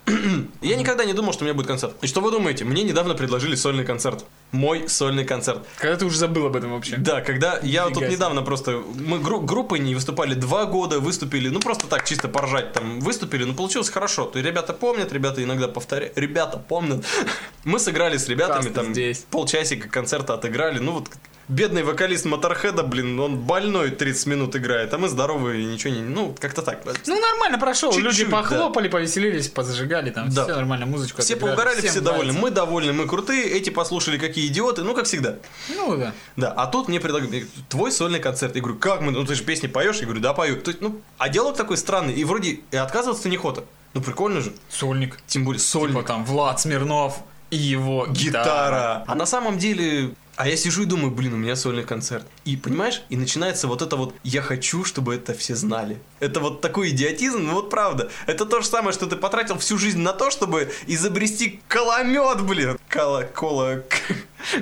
Я 0.62 0.76
никогда 0.76 1.06
не 1.06 1.14
думал, 1.14 1.34
что 1.34 1.44
у 1.44 1.46
меня 1.46 1.54
будет 1.54 1.68
концерт. 1.68 1.94
И 2.02 2.08
что 2.08 2.22
вы 2.22 2.32
думаете? 2.32 2.64
Мне 2.66 2.84
недавно 2.84 3.16
предложили 3.16 3.56
сольный 3.56 3.84
концерт. 3.86 4.26
Мой 4.52 4.88
сольный 4.88 5.26
концерт. 5.26 5.66
Когда 5.78 5.98
ты 5.98 6.06
уже 6.06 6.18
забыл 6.18 6.46
об 6.48 6.56
этом 6.56 6.72
вообще. 6.74 6.96
Да, 6.98 7.22
когда 7.22 7.60
я 7.62 7.90
тут 7.90 8.08
недавно 8.10 8.42
просто... 8.46 8.82
Мы 8.96 9.20
гру- 9.20 9.42
группой 9.42 9.80
не 9.80 9.94
выступали 9.96 10.34
два 10.36 10.66
года, 10.66 11.00
выступили, 11.00 11.50
ну 11.50 11.60
просто 11.60 11.88
так, 11.88 12.06
чисто 12.06 12.28
поржать 12.30 12.72
там, 12.74 13.00
выступили, 13.02 13.44
ну 13.44 13.54
получилось 13.54 13.90
хорошо. 13.90 14.26
То 14.26 14.40
ребята 14.40 14.74
помнят, 14.74 15.12
ребята 15.12 15.44
иногда 15.44 15.68
повторяют. 15.68 16.18
Ребята 16.18 16.58
помнят. 16.58 17.06
Мы 17.66 17.80
сыграли 17.80 18.18
с 18.18 18.28
ребятами 18.30 18.62
Просто 18.62 18.74
там 18.74 18.94
здесь. 18.94 19.26
полчасика 19.30 19.90
концерта 19.90 20.36
отыграли. 20.36 20.80
Ну 20.80 20.94
вот 20.94 21.10
бедный 21.48 21.84
вокалист 21.84 22.26
Моторхеда, 22.26 22.84
блин, 22.84 23.20
он 23.20 23.38
больной 23.38 23.92
30 23.92 24.26
минут 24.28 24.56
играет, 24.56 24.94
а 24.94 24.98
мы 24.98 25.08
здоровые, 25.10 25.66
ничего 25.66 25.94
не... 25.94 26.02
Ну, 26.02 26.36
как-то 26.40 26.62
так. 26.62 26.82
Ну, 27.06 27.20
нормально 27.20 27.58
прошел. 27.58 27.92
Чуть-чуть, 27.92 28.06
Люди 28.06 28.26
да. 28.26 28.32
похлопали, 28.42 28.88
повеселились, 28.88 29.48
позажигали, 29.50 30.10
там 30.10 30.30
Да. 30.30 30.44
все 30.46 30.56
нормально, 30.56 30.86
музычку 30.86 31.22
Все 31.22 31.34
отыграли, 31.36 31.56
поугарали, 31.56 31.80
всем 31.80 31.90
все 31.92 32.02
довольны. 32.02 32.34
нравится. 32.34 32.42
Мы 32.42 32.52
довольны, 32.52 32.94
мы 32.94 33.08
крутые, 33.08 33.44
эти 33.46 33.70
послушали, 33.70 34.18
какие 34.18 34.48
идиоты, 34.48 34.84
ну, 34.84 34.94
как 34.96 35.06
всегда. 35.06 35.36
Ну, 35.76 35.98
да. 35.98 36.14
Да, 36.36 36.52
а 36.52 36.68
тут 36.68 36.88
мне 36.88 37.00
предлагают, 37.00 37.46
твой 37.70 37.92
сольный 37.92 38.20
концерт. 38.20 38.56
Я 38.56 38.62
говорю, 38.62 38.78
как 38.80 39.02
мы, 39.02 39.12
ну 39.12 39.24
ты 39.26 39.36
же 39.36 39.44
песни 39.44 39.68
поешь? 39.68 39.98
Я 39.98 40.06
говорю, 40.06 40.22
да, 40.22 40.34
пою. 40.34 40.60
То 40.62 40.72
есть, 40.72 40.82
ну, 40.82 41.00
а 41.18 41.30
диалог 41.30 41.56
такой 41.56 41.78
странный, 41.78 42.14
и 42.14 42.24
вроде 42.24 42.60
и 42.72 42.76
отказываться 42.76 43.30
неохота. 43.30 43.64
Ну, 43.94 44.02
прикольно 44.02 44.42
же. 44.42 44.54
Сольник. 44.70 45.18
Тем 45.28 45.46
более, 45.46 45.60
сольник. 45.60 45.96
Типа 45.96 46.06
там 46.08 46.26
Влад 46.26 46.60
Смирнов 46.60 47.20
и 47.50 47.56
его 47.56 48.08
гитара. 48.08 48.44
Гитара. 48.44 49.04
А 49.08 49.16
на 49.16 49.26
самом 49.26 49.58
деле, 49.58 50.14
А 50.36 50.50
я 50.50 50.58
сижу 50.58 50.84
и 50.84 50.86
думаю, 50.86 51.12
блин, 51.12 51.34
у 51.34 51.38
меня 51.38 51.56
сольный 51.56 51.84
концерт. 51.84 52.26
И 52.44 52.58
понимаешь, 52.58 53.04
и 53.10 53.16
начинается 53.16 53.68
вот 53.68 53.82
это 53.82 53.96
вот 53.96 54.14
«я 54.24 54.42
хочу, 54.42 54.84
чтобы 54.84 55.16
это 55.16 55.34
все 55.34 55.56
знали». 55.56 55.98
Это 56.20 56.42
вот 56.42 56.60
такой 56.60 56.90
идиотизм, 56.90 57.40
ну 57.40 57.54
вот 57.54 57.70
правда. 57.70 58.12
Это 58.28 58.46
то 58.46 58.60
же 58.62 58.68
самое, 58.68 58.94
что 58.94 59.06
ты 59.06 59.16
потратил 59.16 59.58
всю 59.58 59.78
жизнь 59.78 60.00
на 60.00 60.12
то, 60.12 60.32
чтобы 60.32 60.72
изобрести 60.88 61.62
коломет, 61.70 62.42
блин. 62.42 62.78
Кола, 62.90 63.24
кола, 63.24 63.84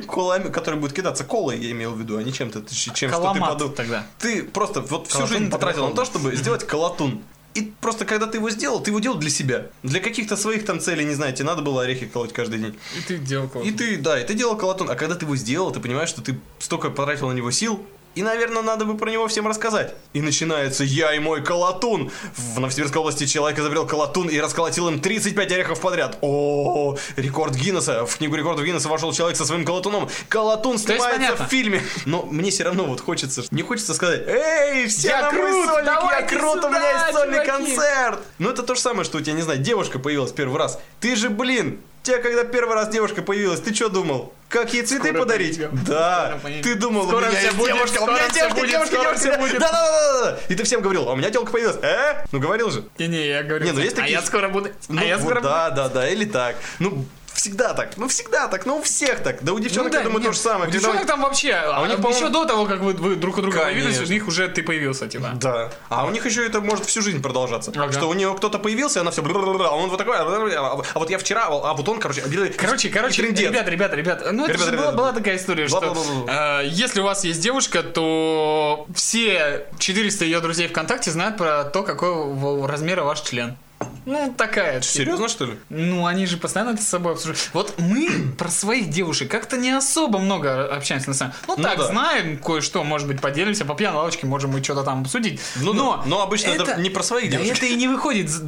кола, 0.05 0.39
который 0.39 0.79
будет 0.79 0.93
кидаться 0.93 1.23
колой, 1.23 1.57
я 1.57 1.71
имел 1.71 1.93
в 1.93 1.99
виду, 1.99 2.17
а 2.17 2.23
не 2.23 2.31
чем-то, 2.31 2.63
чем 2.73 3.09
что 3.09 3.33
ты 3.33 3.39
подумал. 3.39 3.69
тогда. 3.69 4.05
Ты 4.19 4.43
просто 4.43 4.81
вот 4.81 5.07
всю 5.07 5.17
Колотун 5.19 5.37
жизнь 5.37 5.49
потратил 5.51 5.89
на 5.89 5.95
то, 5.95 6.05
чтобы 6.05 6.35
сделать 6.35 6.65
колотун. 6.67 7.23
И 7.53 7.71
просто 7.81 8.05
когда 8.05 8.25
ты 8.25 8.37
его 8.37 8.49
сделал, 8.49 8.81
ты 8.81 8.91
его 8.91 8.99
делал 8.99 9.17
для 9.17 9.29
себя. 9.29 9.67
Для 9.83 9.99
каких-то 9.99 10.35
своих 10.35 10.65
там 10.65 10.79
целей, 10.79 11.05
не 11.05 11.13
знаю, 11.13 11.33
тебе 11.33 11.45
надо 11.45 11.61
было 11.61 11.83
орехи 11.83 12.07
колоть 12.07 12.33
каждый 12.33 12.59
день. 12.59 12.79
И 12.97 13.01
ты 13.01 13.17
делал 13.17 13.47
И 13.63 13.71
ты, 13.71 13.97
да, 13.97 14.19
и 14.19 14.25
ты 14.25 14.33
делал 14.33 14.57
колотун. 14.57 14.89
А 14.89 14.95
когда 14.95 15.15
ты 15.15 15.25
его 15.25 15.35
сделал, 15.35 15.71
ты 15.71 15.79
понимаешь, 15.79 16.09
что 16.09 16.21
ты 16.21 16.39
столько 16.59 16.89
потратил 16.89 17.29
на 17.29 17.33
него 17.33 17.51
сил, 17.51 17.85
и, 18.15 18.21
наверное, 18.21 18.61
надо 18.61 18.85
бы 18.85 18.97
про 18.97 19.09
него 19.09 19.27
всем 19.27 19.47
рассказать. 19.47 19.95
И 20.13 20.21
начинается 20.21 20.83
«Я 20.83 21.13
и 21.13 21.19
мой 21.19 21.43
колотун». 21.43 22.11
В 22.35 22.59
Новосибирской 22.59 23.01
области 23.01 23.25
человек 23.25 23.59
изобрел 23.59 23.87
колотун 23.87 24.27
и 24.27 24.39
расколотил 24.39 24.87
им 24.89 24.99
35 24.99 25.51
орехов 25.51 25.79
подряд. 25.81 26.17
О, 26.21 26.95
рекорд 27.15 27.55
Гиннесса. 27.55 28.05
В 28.05 28.17
книгу 28.17 28.35
рекордов 28.35 28.65
Гиннесса 28.65 28.89
вошел 28.89 29.11
человек 29.13 29.37
со 29.37 29.45
своим 29.45 29.65
колотуном. 29.65 30.09
Колотун 30.29 30.77
снимается 30.77 31.43
в 31.43 31.47
фильме. 31.47 31.81
Но 32.05 32.23
мне 32.23 32.51
все 32.51 32.63
равно 32.63 32.85
вот 32.85 33.01
хочется, 33.01 33.43
не 33.51 33.63
хочется 33.63 33.93
сказать 33.93 34.23
«Эй, 34.27 34.87
все 34.87 35.09
Я 35.09 35.21
на 35.21 35.31
мой 35.31 35.51
крут, 35.51 35.65
сольник, 35.65 35.87
я 35.87 36.21
крут, 36.21 36.63
у 36.63 36.69
меня 36.69 36.79
сюда, 36.79 36.91
есть 36.91 37.17
сольный 37.17 37.45
чуваки!» 37.45 37.65
концерт». 37.65 38.19
Ну, 38.37 38.49
это 38.49 38.63
то 38.63 38.75
же 38.75 38.81
самое, 38.81 39.05
что 39.05 39.17
у 39.17 39.21
тебя, 39.21 39.33
не 39.33 39.41
знаю, 39.41 39.59
девушка 39.59 39.99
появилась 39.99 40.31
первый 40.31 40.57
раз. 40.57 40.79
Ты 40.99 41.15
же, 41.15 41.29
блин, 41.29 41.79
Тебя 42.03 42.19
когда 42.19 42.43
первый 42.43 42.75
раз 42.75 42.89
девушка 42.89 43.21
появилась, 43.21 43.61
ты 43.61 43.73
что 43.73 43.87
думал? 43.87 44.33
Как 44.49 44.73
ей 44.73 44.83
цветы 44.83 45.07
Скоро 45.07 45.19
подарить? 45.21 45.57
пойдем. 45.57 45.83
Да. 45.85 46.35
Скоро. 46.37 46.53
Ты 46.61 46.75
думал, 46.75 47.07
Скоро 47.07 47.25
у 47.25 47.29
меня 47.29 47.39
есть 47.39 47.55
будет, 47.55 47.73
девушка, 47.73 47.93
у 47.95 47.97
скоро 48.03 48.11
меня 48.11 48.29
девушка, 48.29 48.55
будет, 48.59 48.69
девушка, 48.69 48.95
скоро 48.95 49.15
девушка. 49.17 49.39
будет. 49.39 49.59
Да, 49.59 49.71
да, 49.71 49.81
да, 50.21 50.31
да. 50.31 50.37
И 50.49 50.55
ты 50.55 50.63
всем 50.63 50.81
говорил, 50.81 51.07
а 51.09 51.13
у 51.13 51.15
меня 51.15 51.29
телка 51.31 51.51
появилась. 51.51 51.77
Э? 51.81 52.25
Ну 52.33 52.39
говорил 52.39 52.69
же. 52.69 52.83
Не-не, 52.99 53.27
я 53.29 53.43
говорю, 53.43 53.65
Не, 53.65 53.71
ну 53.71 53.79
есть 53.79 53.93
а 53.93 54.01
такие- 54.01 54.11
я 54.13 54.21
скоро 54.21 54.49
буду... 54.49 54.69
Ну, 54.89 55.01
а 55.01 55.05
я 55.05 55.17
вот 55.17 55.23
скоро 55.25 55.41
да, 55.41 55.69
да, 55.69 55.87
да, 55.89 56.09
или 56.09 56.25
так. 56.25 56.57
Ну, 56.79 57.05
всегда 57.43 57.73
так. 57.73 57.97
Ну, 57.97 58.07
всегда 58.07 58.47
так. 58.47 58.65
Ну, 58.65 58.77
у 58.77 58.81
всех 58.81 59.19
так. 59.19 59.43
Да 59.43 59.51
у 59.51 59.59
девчонок, 59.59 59.91
да, 59.91 59.97
я 59.97 60.03
думаю, 60.05 60.19
нет, 60.21 60.27
то 60.29 60.33
же 60.33 60.39
самое. 60.39 60.69
У 60.69 60.71
Когда 60.71 60.79
девчонок 60.79 61.05
там 61.05 61.21
вообще, 61.21 61.53
а 61.53 61.81
у 61.81 61.85
них, 61.85 61.95
еще 61.95 62.01
по-моему- 62.01 62.29
до 62.29 62.45
того, 62.45 62.65
как 62.65 62.79
вы, 62.79 62.93
вы 62.93 63.15
друг 63.17 63.37
у 63.37 63.41
друга 63.41 63.59
появились, 63.59 63.99
у 63.99 64.05
них 64.05 64.27
уже 64.27 64.47
ты 64.47 64.63
появился, 64.63 65.07
типа. 65.07 65.31
Да. 65.35 65.69
А 65.89 66.05
у 66.05 66.09
них 66.11 66.25
еще 66.25 66.45
это 66.45 66.61
может 66.61 66.85
всю 66.85 67.01
жизнь 67.01 67.21
продолжаться. 67.21 67.71
Ага. 67.75 67.91
Что 67.91 68.07
у 68.07 68.13
нее 68.13 68.33
кто-то 68.33 68.59
появился, 68.59 68.99
и 68.99 69.01
она 69.01 69.11
все... 69.11 69.21
А 69.21 69.75
он 69.75 69.89
вот 69.89 69.97
такой... 69.97 70.15
А 70.17 70.75
вот 70.95 71.09
я 71.09 71.17
вчера... 71.17 71.47
А 71.47 71.73
вот 71.73 71.89
он, 71.89 71.99
короче... 71.99 72.21
Короче, 72.57 72.89
короче, 72.89 73.21
трындец. 73.21 73.49
ребята, 73.49 73.69
ребята, 73.71 73.95
ребята, 73.97 74.31
ну 74.31 74.45
это 74.45 74.57
же 74.57 74.65
была, 74.65 74.71
ребята. 74.71 74.97
была 74.97 75.11
такая 75.11 75.35
история, 75.35 75.67
что 75.67 75.81
Бла-бла-бла-бла. 75.81 76.61
э, 76.61 76.67
если 76.67 77.01
у 77.01 77.03
вас 77.03 77.25
есть 77.25 77.41
девушка, 77.41 77.83
то 77.83 78.87
все 78.95 79.65
400 79.79 80.23
ее 80.23 80.39
друзей 80.39 80.69
ВКонтакте 80.69 81.11
знают 81.11 81.37
про 81.37 81.65
то, 81.65 81.83
какого 81.83 82.67
размера 82.67 83.03
ваш 83.03 83.21
член. 83.21 83.57
Ну, 84.05 84.33
такая. 84.37 84.79
типа. 84.81 84.93
Серьезно, 84.93 85.27
что 85.29 85.45
ли? 85.45 85.53
Ну, 85.69 86.05
они 86.05 86.25
же 86.25 86.37
постоянно 86.37 86.71
это 86.71 86.81
с 86.81 86.87
собой 86.87 87.13
обсуждают. 87.13 87.49
Вот 87.53 87.75
мы 87.79 88.09
про 88.37 88.49
своих 88.49 88.89
девушек 88.89 89.29
как-то 89.29 89.57
не 89.57 89.71
особо 89.71 90.19
много 90.19 90.65
общаемся 90.73 91.09
на 91.09 91.13
самом 91.15 91.33
Ну, 91.47 91.55
Ну 91.57 91.63
так, 91.63 91.77
да. 91.77 91.87
знаем 91.87 92.37
кое-что, 92.37 92.83
может 92.83 93.07
быть, 93.07 93.21
поделимся 93.21 93.65
по 93.65 93.75
пьяной 93.75 93.97
лавочке, 93.99 94.25
можем 94.27 94.51
мы 94.51 94.63
что-то 94.63 94.83
там 94.83 95.01
обсудить. 95.01 95.39
Ну 95.57 95.73
но, 95.73 95.97
да, 95.97 96.03
но 96.05 96.21
обычно 96.21 96.49
это 96.49 96.75
не 96.79 96.89
про 96.89 97.03
своих 97.03 97.31
да 97.31 97.37
девушек. 97.37 97.57
это 97.57 97.65
и 97.65 97.75
не 97.75 97.87
выходит. 97.87 98.29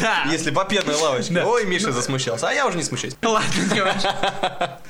Да. 0.00 0.24
Если 0.30 0.50
по 0.50 0.64
пьяной 0.64 0.94
лавочке. 0.94 1.42
Ой, 1.42 1.66
Миша 1.66 1.92
засмущался. 1.92 2.48
А 2.48 2.52
я 2.52 2.66
уже 2.66 2.76
не 2.78 2.84
смущаюсь. 2.84 3.16
Ладно, 3.22 3.48
не 3.74 3.80
важно. 3.80 4.78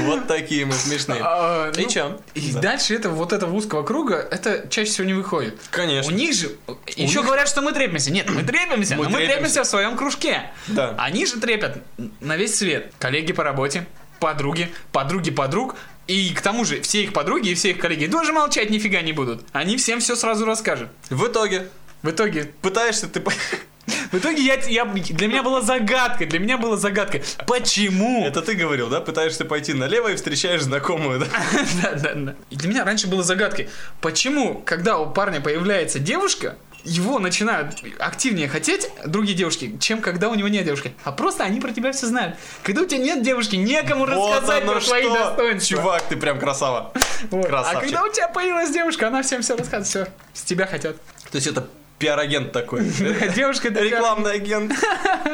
Вот 0.00 0.26
такие 0.26 0.64
мы 0.66 0.72
смешные. 0.72 1.20
А, 1.22 1.70
И 1.76 1.82
ну, 1.82 1.88
чё? 1.88 2.20
И 2.34 2.50
Да. 2.52 2.60
дальше 2.60 2.94
это 2.94 3.10
вот 3.10 3.32
этого 3.32 3.54
узкого 3.54 3.82
круга, 3.82 4.16
это 4.16 4.66
чаще 4.68 4.90
всего 4.90 5.06
не 5.06 5.12
выходит. 5.12 5.60
Конечно. 5.70 6.10
У 6.12 6.16
них 6.16 6.34
же 6.34 6.56
еще 6.96 7.18
них- 7.18 7.24
говорят, 7.26 7.46
что 7.46 7.60
мы 7.60 7.72
трепимся. 7.72 8.10
Нет, 8.10 8.28
мы 8.30 8.42
трепимся, 8.42 8.96
Мы 9.04 9.10
мы 9.10 9.18
трепимся. 9.18 9.36
трепимся 9.38 9.62
в 9.62 9.66
своем 9.66 9.96
кружке. 9.96 10.50
Да. 10.68 10.94
Они 10.98 11.26
же 11.26 11.38
трепят 11.40 11.78
на 12.20 12.36
весь 12.36 12.56
свет. 12.56 12.92
Коллеги 12.98 13.32
по 13.32 13.42
работе, 13.44 13.86
подруги, 14.18 14.70
подруги 14.92 15.30
подруг. 15.30 15.76
И 16.06 16.34
к 16.34 16.40
тому 16.40 16.64
же 16.64 16.80
все 16.80 17.04
их 17.04 17.12
подруги 17.12 17.50
и 17.50 17.54
все 17.54 17.70
их 17.70 17.78
коллеги 17.78 18.06
тоже 18.06 18.32
молчать 18.32 18.70
нифига 18.70 19.00
не 19.00 19.12
будут. 19.12 19.44
Они 19.52 19.76
всем 19.76 20.00
все 20.00 20.16
сразу 20.16 20.44
расскажут. 20.44 20.88
В 21.08 21.26
итоге, 21.26 21.68
В 22.02 22.10
итоге, 22.10 22.50
пытаешься 22.62 23.06
ты... 23.08 23.20
в 24.10 24.14
итоге 24.14 24.42
я, 24.42 24.54
я, 24.66 24.84
для 24.86 25.28
меня 25.28 25.42
была 25.44 25.60
загадка, 25.60 26.26
для 26.26 26.40
меня 26.40 26.58
была 26.58 26.76
загадка. 26.76 27.20
Почему? 27.46 28.24
Это 28.26 28.42
ты 28.42 28.54
говорил, 28.54 28.88
да? 28.88 29.00
Пытаешься 29.00 29.44
пойти 29.44 29.72
налево 29.72 30.08
и 30.08 30.16
встречаешь 30.16 30.62
знакомую, 30.62 31.20
да? 31.20 31.26
Да, 31.82 31.92
да, 31.92 32.14
да. 32.14 32.34
И 32.50 32.56
для 32.56 32.68
меня 32.68 32.84
раньше 32.84 33.06
было 33.06 33.22
загадкой, 33.22 33.68
почему, 34.00 34.60
когда 34.64 34.98
у 34.98 35.10
парня 35.12 35.40
появляется 35.40 35.98
девушка, 36.00 36.56
его 36.84 37.18
начинают 37.18 37.76
активнее 37.98 38.48
хотеть 38.48 38.90
другие 39.06 39.36
девушки, 39.36 39.76
чем 39.80 40.00
когда 40.00 40.28
у 40.28 40.34
него 40.34 40.48
нет 40.48 40.64
девушки. 40.64 40.92
А 41.04 41.12
просто 41.12 41.44
они 41.44 41.60
про 41.60 41.72
тебя 41.72 41.92
все 41.92 42.06
знают. 42.06 42.36
Когда 42.62 42.82
у 42.82 42.86
тебя 42.86 42.98
нет 42.98 43.22
девушки, 43.22 43.56
некому 43.56 44.06
рассказать 44.06 44.62
оно 44.62 44.72
про 44.72 44.80
свои 44.80 45.02
что! 45.02 45.14
достоинства. 45.14 45.76
Чувак, 45.76 46.02
ты 46.08 46.16
прям 46.16 46.38
красава. 46.38 46.92
Вот. 47.30 47.46
А 47.50 47.80
когда 47.80 48.04
у 48.04 48.12
тебя 48.12 48.28
появилась 48.28 48.70
девушка, 48.70 49.08
она 49.08 49.22
всем 49.22 49.42
все 49.42 49.56
рассказывает, 49.56 49.86
все, 49.86 50.08
с 50.32 50.42
тебя 50.42 50.66
хотят. 50.66 50.96
То 51.30 51.36
есть 51.36 51.46
это 51.46 51.68
пиар-агент 52.00 52.50
такой. 52.50 52.84
Девушка 53.36 53.68
Рекламный 53.68 54.32
агент. 54.32 54.72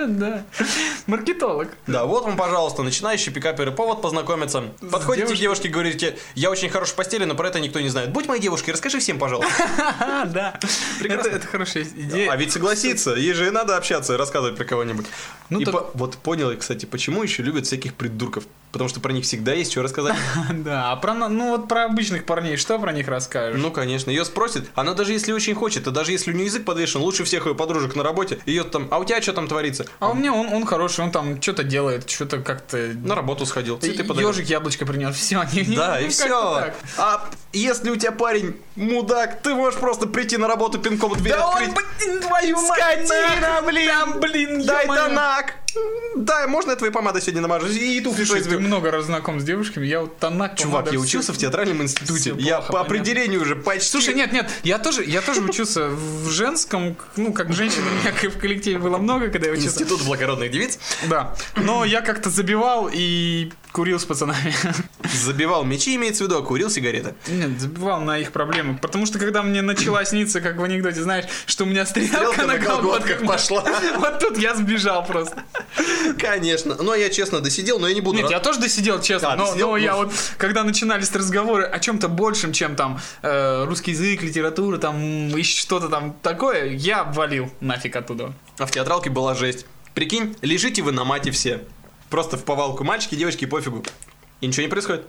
Да. 0.07 0.45
Маркетолог. 1.07 1.69
Да, 1.87 2.05
вот 2.05 2.25
вам, 2.25 2.37
пожалуйста, 2.37 2.83
начинающий 2.83 3.33
пикапер 3.33 3.69
и 3.69 3.71
повод 3.71 4.03
познакомиться. 4.03 4.65
Подходите 4.91 5.35
к 5.35 5.39
девушке 5.39 5.69
и 5.69 5.71
говорите, 5.71 6.19
я 6.35 6.51
очень 6.51 6.69
хорош 6.69 6.91
в 6.91 6.95
постели, 6.95 7.25
но 7.25 7.35
про 7.35 7.49
это 7.49 7.61
никто 7.61 7.81
не 7.81 7.89
знает. 7.89 8.11
Будь 8.11 8.27
моей 8.27 8.41
девушкой, 8.41 8.71
расскажи 8.71 8.99
всем, 8.99 9.19
пожалуйста. 9.19 9.53
Да. 10.27 10.59
Это, 11.03 11.29
это 11.29 11.47
хорошая 11.47 11.85
идея. 11.85 12.31
А 12.31 12.37
ведь 12.37 12.53
согласиться, 12.53 13.15
ей 13.15 13.33
же 13.33 13.47
и 13.47 13.51
надо 13.51 13.77
общаться 13.77 14.15
и 14.15 14.17
рассказывать 14.17 14.57
про 14.57 14.65
кого-нибудь. 14.65 15.07
Ну 15.51 15.61
вот 15.95 16.17
понял, 16.17 16.51
я, 16.51 16.57
кстати, 16.57 16.85
почему 16.85 17.23
еще 17.23 17.43
любят 17.43 17.67
всяких 17.67 17.95
придурков. 17.95 18.45
Потому 18.73 18.89
что 18.89 19.01
про 19.01 19.13
них 19.13 19.25
всегда 19.25 19.53
есть 19.53 19.73
что 19.73 19.83
рассказать. 19.83 20.17
Да, 20.53 20.93
а 20.93 20.97
про, 20.97 21.15
ну 21.15 21.51
вот 21.51 21.69
про 21.69 21.85
обычных 21.85 22.25
парней, 22.25 22.57
что 22.57 22.79
про 22.79 22.93
них 22.93 23.09
расскажешь? 23.09 23.61
Ну, 23.61 23.71
конечно, 23.71 24.11
ее 24.11 24.25
спросит. 24.25 24.69
Она 24.75 24.95
даже 24.95 25.13
если 25.13 25.33
очень 25.33 25.55
хочет, 25.55 25.87
а 25.87 25.91
даже 25.91 26.13
если 26.13 26.33
у 26.33 26.35
нее 26.35 26.47
язык 26.47 26.65
подвешен, 26.65 27.01
лучше 27.01 27.25
всех 27.25 27.47
ее 27.47 27.55
подружек 27.55 27.95
на 27.95 28.03
работе. 28.03 28.39
Ее 28.47 28.65
там, 28.65 28.89
а 28.91 28.99
у 28.99 29.05
тебя 29.05 29.23
что 29.23 29.33
там 29.33 29.49
творится? 29.49 29.87
А 29.99 30.09
у 30.09 30.15
меня 30.15 30.33
он, 30.33 30.49
он 30.53 30.67
хороший, 30.67 31.05
он 31.05 31.11
там 31.11 31.41
что-то 31.41 31.63
делает, 31.63 32.09
что-то 32.11 32.39
как-то... 32.39 32.77
На 33.05 33.15
работу 33.15 33.47
сходил, 33.47 33.79
цветы 33.79 34.05
подарил. 34.05 34.31
Ежик 34.31 34.47
яблочко 34.47 34.87
принес, 34.87 35.15
все. 35.17 35.45
Да, 35.77 36.01
и 36.01 36.09
все. 36.09 36.73
А 36.99 37.29
если 37.53 37.91
у 37.91 37.97
тебя 37.97 38.13
парень 38.13 38.57
мудак, 38.77 39.43
ты 39.43 39.55
можешь 39.55 39.79
просто 39.79 40.07
прийти 40.07 40.37
на 40.37 40.49
работу 40.49 40.79
пинком 40.79 41.15
дверь 41.15 41.35
Да 41.35 41.49
он, 41.49 41.63
блин, 41.75 42.21
твою 42.21 42.57
мать, 42.63 43.07
Скотина, 43.07 43.63
блин! 43.65 43.89
Там, 43.89 44.21
блин, 44.21 44.67
Дай 44.67 44.85
ё-моё. 44.85 45.09
Дай, 46.17 46.47
можно 46.47 46.71
я 46.71 46.77
твоей 46.77 46.93
помадой 46.93 47.21
сегодня 47.21 47.43
намажу? 47.43 47.67
И 47.67 48.01
туфли 48.01 48.25
Слушай, 48.25 48.43
ты 48.43 48.59
много 48.59 48.91
раз 48.91 49.07
знаком 49.07 49.41
с 49.41 49.45
девушками, 49.45 49.87
я 49.87 50.01
вот 50.01 50.19
тонак... 50.19 50.57
Чувак, 50.57 50.93
я 50.93 50.99
учился 50.99 51.33
в 51.33 51.39
театральном 51.39 51.83
институте. 51.83 52.35
я 52.39 52.61
по 52.61 52.81
определению 52.81 53.43
уже 53.43 53.57
почти... 53.57 53.91
Слушай, 53.91 54.15
нет, 54.15 54.33
нет, 54.33 54.51
я 54.63 54.79
тоже, 54.79 55.05
я 55.05 55.21
тоже 55.21 55.43
учился 55.43 55.89
в 55.89 56.31
женском, 56.31 56.97
ну, 57.17 57.33
как 57.33 57.53
женщин 57.53 57.83
у 57.87 58.03
меня 58.03 58.31
в 58.31 58.39
коллективе 58.39 58.79
было 58.79 58.99
много, 58.99 59.29
когда 59.29 59.49
я 59.49 59.53
учился. 59.53 59.83
Институт 59.83 60.03
благородных 60.03 60.51
девиц. 60.51 60.79
Да, 61.09 61.35
но 61.57 61.85
я 61.85 62.01
как-то 62.01 62.31
забивал 62.31 62.91
и 62.93 63.53
курил 63.73 64.01
с 64.01 64.07
пацанами. 64.07 64.55
Забивал 65.13 65.65
мечи, 65.65 65.95
имеется 65.97 66.25
в 66.25 66.27
виду, 66.27 66.39
а 66.39 66.43
курил 66.43 66.71
сигареты. 66.71 67.15
Нет, 67.29 67.61
забивал 67.61 68.01
на 68.01 68.19
их 68.19 68.33
проблемы. 68.33 68.79
Потому 68.79 69.05
что 69.05 69.19
когда 69.19 69.43
мне 69.43 69.61
начала 69.61 70.03
сниться, 70.05 70.41
как 70.41 70.57
в 70.57 70.65
анекдоте, 70.65 71.03
знаешь, 71.03 71.27
что 71.45 71.65
у 71.65 71.67
меня 71.67 71.85
стрелка, 71.85 72.17
Стрелка 72.17 72.43
на 72.47 72.55
на 72.55 72.59
колготках 72.59 73.27
пошла. 73.27 73.65
Вот 73.99 74.19
тут 74.19 74.39
я 74.39 74.55
сбежал 74.55 75.05
просто. 75.05 75.43
Конечно. 76.19 76.77
Но 76.81 76.95
я 76.95 77.11
честно 77.11 77.41
досидел, 77.41 77.79
но 77.79 77.89
я 77.89 77.95
не 77.95 78.01
буду... 78.01 78.19
Нет, 78.19 78.31
я 78.31 78.41
тоже 78.41 78.61
досидел, 78.61 79.01
честно. 79.01 79.33
А, 79.33 79.37
но, 79.37 79.47
досидел? 79.47 79.71
но 79.71 79.77
я 79.77 79.97
вот, 79.97 80.13
когда 80.39 80.65
начинались 80.65 81.13
разговоры 81.13 81.65
о 81.65 81.79
чем-то 81.79 82.09
большем, 82.09 82.53
чем 82.53 82.77
там 82.77 83.01
э, 83.23 83.65
русский 83.65 83.93
язык, 83.93 84.23
литература, 84.23 84.79
там 84.79 85.29
еще 85.29 85.61
что-то 85.61 85.89
там 85.89 86.17
такое, 86.23 86.71
я 86.73 87.05
валил 87.05 87.51
нафиг 87.61 87.97
оттуда. 87.97 88.33
А 88.59 88.67
в 88.67 88.71
театралке 88.71 89.11
была 89.11 89.35
жесть. 89.35 89.67
Прикинь, 89.95 90.37
лежите 90.43 90.83
вы 90.83 90.93
на 90.93 91.05
мате 91.05 91.31
все. 91.31 91.63
Просто 92.11 92.37
в 92.37 92.45
повалку. 92.45 92.85
Мальчики, 92.85 93.15
девочки, 93.15 93.47
пофигу. 93.47 93.85
И 94.41 94.47
ничего 94.47 94.63
не 94.63 94.69
происходит. 94.69 95.07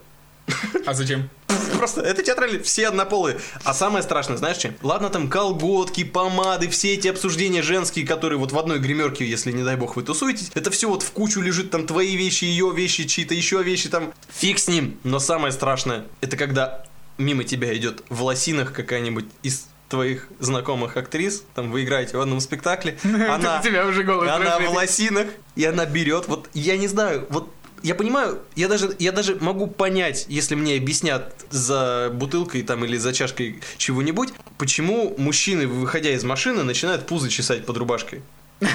А 0.85 0.93
зачем? 0.93 1.29
Просто 1.77 2.01
это 2.01 2.23
театрали 2.23 2.59
все 2.59 2.87
однополые. 2.87 3.37
А 3.63 3.73
самое 3.73 4.03
страшное, 4.03 4.37
знаешь 4.37 4.57
чем? 4.57 4.75
Ладно, 4.81 5.09
там 5.09 5.29
колготки, 5.29 6.03
помады, 6.03 6.69
все 6.69 6.93
эти 6.93 7.07
обсуждения 7.07 7.61
женские, 7.61 8.05
которые 8.05 8.39
вот 8.39 8.51
в 8.51 8.57
одной 8.57 8.79
гримерке, 8.79 9.25
если 9.25 9.51
не 9.51 9.63
дай 9.63 9.75
бог 9.75 9.95
вы 9.95 10.03
тусуетесь, 10.03 10.51
это 10.53 10.71
все 10.71 10.89
вот 10.89 11.03
в 11.03 11.11
кучу 11.11 11.41
лежит, 11.41 11.69
там 11.71 11.85
твои 11.85 12.15
вещи, 12.15 12.45
ее 12.45 12.71
вещи, 12.73 13.05
чьи-то 13.05 13.33
еще 13.33 13.61
вещи, 13.63 13.89
там 13.89 14.13
фиг 14.29 14.59
с 14.59 14.67
ним. 14.67 14.97
Но 15.03 15.19
самое 15.19 15.51
страшное, 15.51 16.05
это 16.21 16.37
когда 16.37 16.85
мимо 17.17 17.43
тебя 17.43 17.75
идет 17.75 18.03
в 18.09 18.23
лосинах 18.23 18.73
какая-нибудь 18.73 19.25
из 19.43 19.67
твоих 19.89 20.27
знакомых 20.39 20.97
актрис, 20.97 21.43
там 21.55 21.71
вы 21.71 21.83
играете 21.83 22.17
в 22.17 22.21
одном 22.21 22.41
спектакле, 22.41 22.97
она, 23.03 23.61
тебя 23.61 23.85
уже 23.85 24.03
голос 24.03 24.29
она 24.29 24.59
в 24.59 24.69
лосинах, 24.71 25.27
и 25.55 25.63
она 25.63 25.85
берет, 25.85 26.27
вот 26.27 26.49
я 26.53 26.77
не 26.77 26.87
знаю, 26.87 27.25
вот 27.29 27.53
Я 27.83 27.95
понимаю, 27.95 28.39
я 28.55 28.67
даже, 28.67 28.95
я 28.99 29.11
даже 29.11 29.35
могу 29.35 29.67
понять, 29.67 30.25
если 30.29 30.55
мне 30.55 30.75
объяснят 30.75 31.33
за 31.49 32.09
бутылкой 32.13 32.63
там 32.63 32.83
или 32.85 32.97
за 32.97 33.13
чашкой 33.13 33.61
чего-нибудь, 33.77 34.29
почему 34.57 35.15
мужчины, 35.17 35.67
выходя 35.67 36.11
из 36.11 36.23
машины, 36.23 36.63
начинают 36.63 37.05
пузо 37.05 37.29
чесать 37.29 37.65
под 37.65 37.77
рубашкой. 37.77 38.21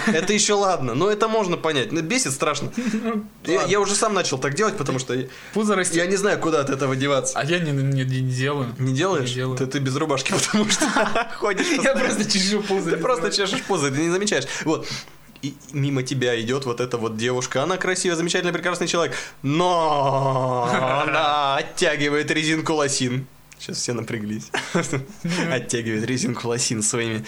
Это 0.06 0.32
еще 0.32 0.54
ладно, 0.54 0.94
но 0.94 1.10
это 1.10 1.26
можно 1.28 1.56
понять. 1.56 1.90
Но 1.90 2.00
бесит 2.02 2.32
страшно. 2.32 2.72
Я, 3.44 3.64
я 3.64 3.80
уже 3.80 3.94
сам 3.96 4.14
начал 4.14 4.38
так 4.38 4.54
делать, 4.54 4.76
потому 4.76 5.00
что 5.00 5.16
Пузо 5.52 5.74
растет. 5.74 5.96
я 5.96 6.06
не 6.06 6.14
знаю, 6.14 6.38
куда 6.38 6.60
от 6.60 6.70
этого 6.70 6.94
деваться. 6.94 7.36
А 7.36 7.44
я 7.44 7.58
не, 7.58 7.72
не, 7.72 8.04
не 8.04 8.20
делаю. 8.20 8.68
Не 8.78 8.94
делаешь? 8.94 9.30
Не 9.30 9.34
делаю. 9.34 9.58
Ты, 9.58 9.66
ты 9.66 9.78
без 9.80 9.96
рубашки, 9.96 10.32
потому 10.46 10.70
что 10.70 10.86
ходишь. 11.36 11.66
Я 11.82 11.94
просто 11.96 12.30
чешу 12.30 12.62
пузо. 12.62 12.90
Ты 12.90 12.96
просто 12.98 13.30
чешешь 13.32 13.62
пузо, 13.62 13.90
ты 13.90 14.00
не 14.00 14.10
замечаешь. 14.10 14.44
Вот. 14.64 14.86
И 15.42 15.57
мимо 15.72 16.05
тебя 16.05 16.40
идет 16.40 16.66
вот 16.66 16.81
эта 16.81 16.98
вот 16.98 17.16
девушка. 17.16 17.64
Она 17.64 17.76
красивая, 17.76 18.16
замечательная, 18.16 18.52
прекрасный 18.52 18.87
человек. 18.87 19.16
Но 19.42 20.68
она 20.70 21.57
оттягивает 21.57 22.31
резинку 22.31 22.74
лосин. 22.74 23.26
Сейчас 23.59 23.78
все 23.78 23.92
напряглись. 23.92 24.50
Оттягивает 25.52 26.05
резинку 26.05 26.48
лосин 26.48 26.83
своими 26.83 27.24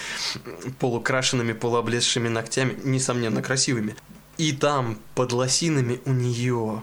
полукрашенными, 0.81 1.53
полуоблезшими 1.53 2.29
ногтями. 2.29 2.77
Несомненно, 2.83 3.43
красивыми. 3.43 3.95
И 4.37 4.53
там, 4.53 4.99
под 5.15 5.33
лосинами, 5.33 6.01
у 6.05 6.13
нее 6.13 6.83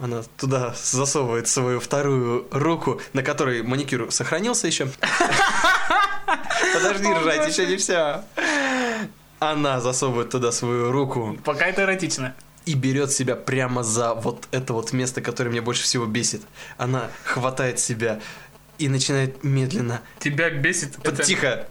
она 0.00 0.22
туда 0.36 0.74
засовывает 0.76 1.46
свою 1.46 1.78
вторую 1.78 2.48
руку, 2.50 3.00
на 3.12 3.22
которой 3.22 3.62
маникюр 3.62 4.10
сохранился 4.10 4.66
еще. 4.66 4.88
Подожди 6.74 7.12
ржать, 7.12 7.48
еще 7.48 7.66
не 7.66 7.76
все. 7.76 8.24
Она 9.50 9.80
засовывает 9.80 10.30
туда 10.30 10.52
свою 10.52 10.92
руку 10.92 11.36
Пока 11.44 11.66
это 11.66 11.82
эротично. 11.82 12.34
и 12.64 12.74
берет 12.74 13.10
себя 13.10 13.34
прямо 13.34 13.82
за 13.82 14.14
вот 14.14 14.46
это 14.52 14.72
вот 14.72 14.92
место, 14.92 15.20
которое 15.20 15.50
меня 15.50 15.62
больше 15.62 15.82
всего 15.82 16.06
бесит. 16.06 16.42
Она 16.78 17.10
хватает 17.24 17.78
себя 17.80 18.20
и 18.78 18.88
начинает 18.88 19.42
медленно... 19.42 20.00
Тебя 20.20 20.48
бесит. 20.50 20.96
это- 21.02 21.24
Тихо! 21.24 21.66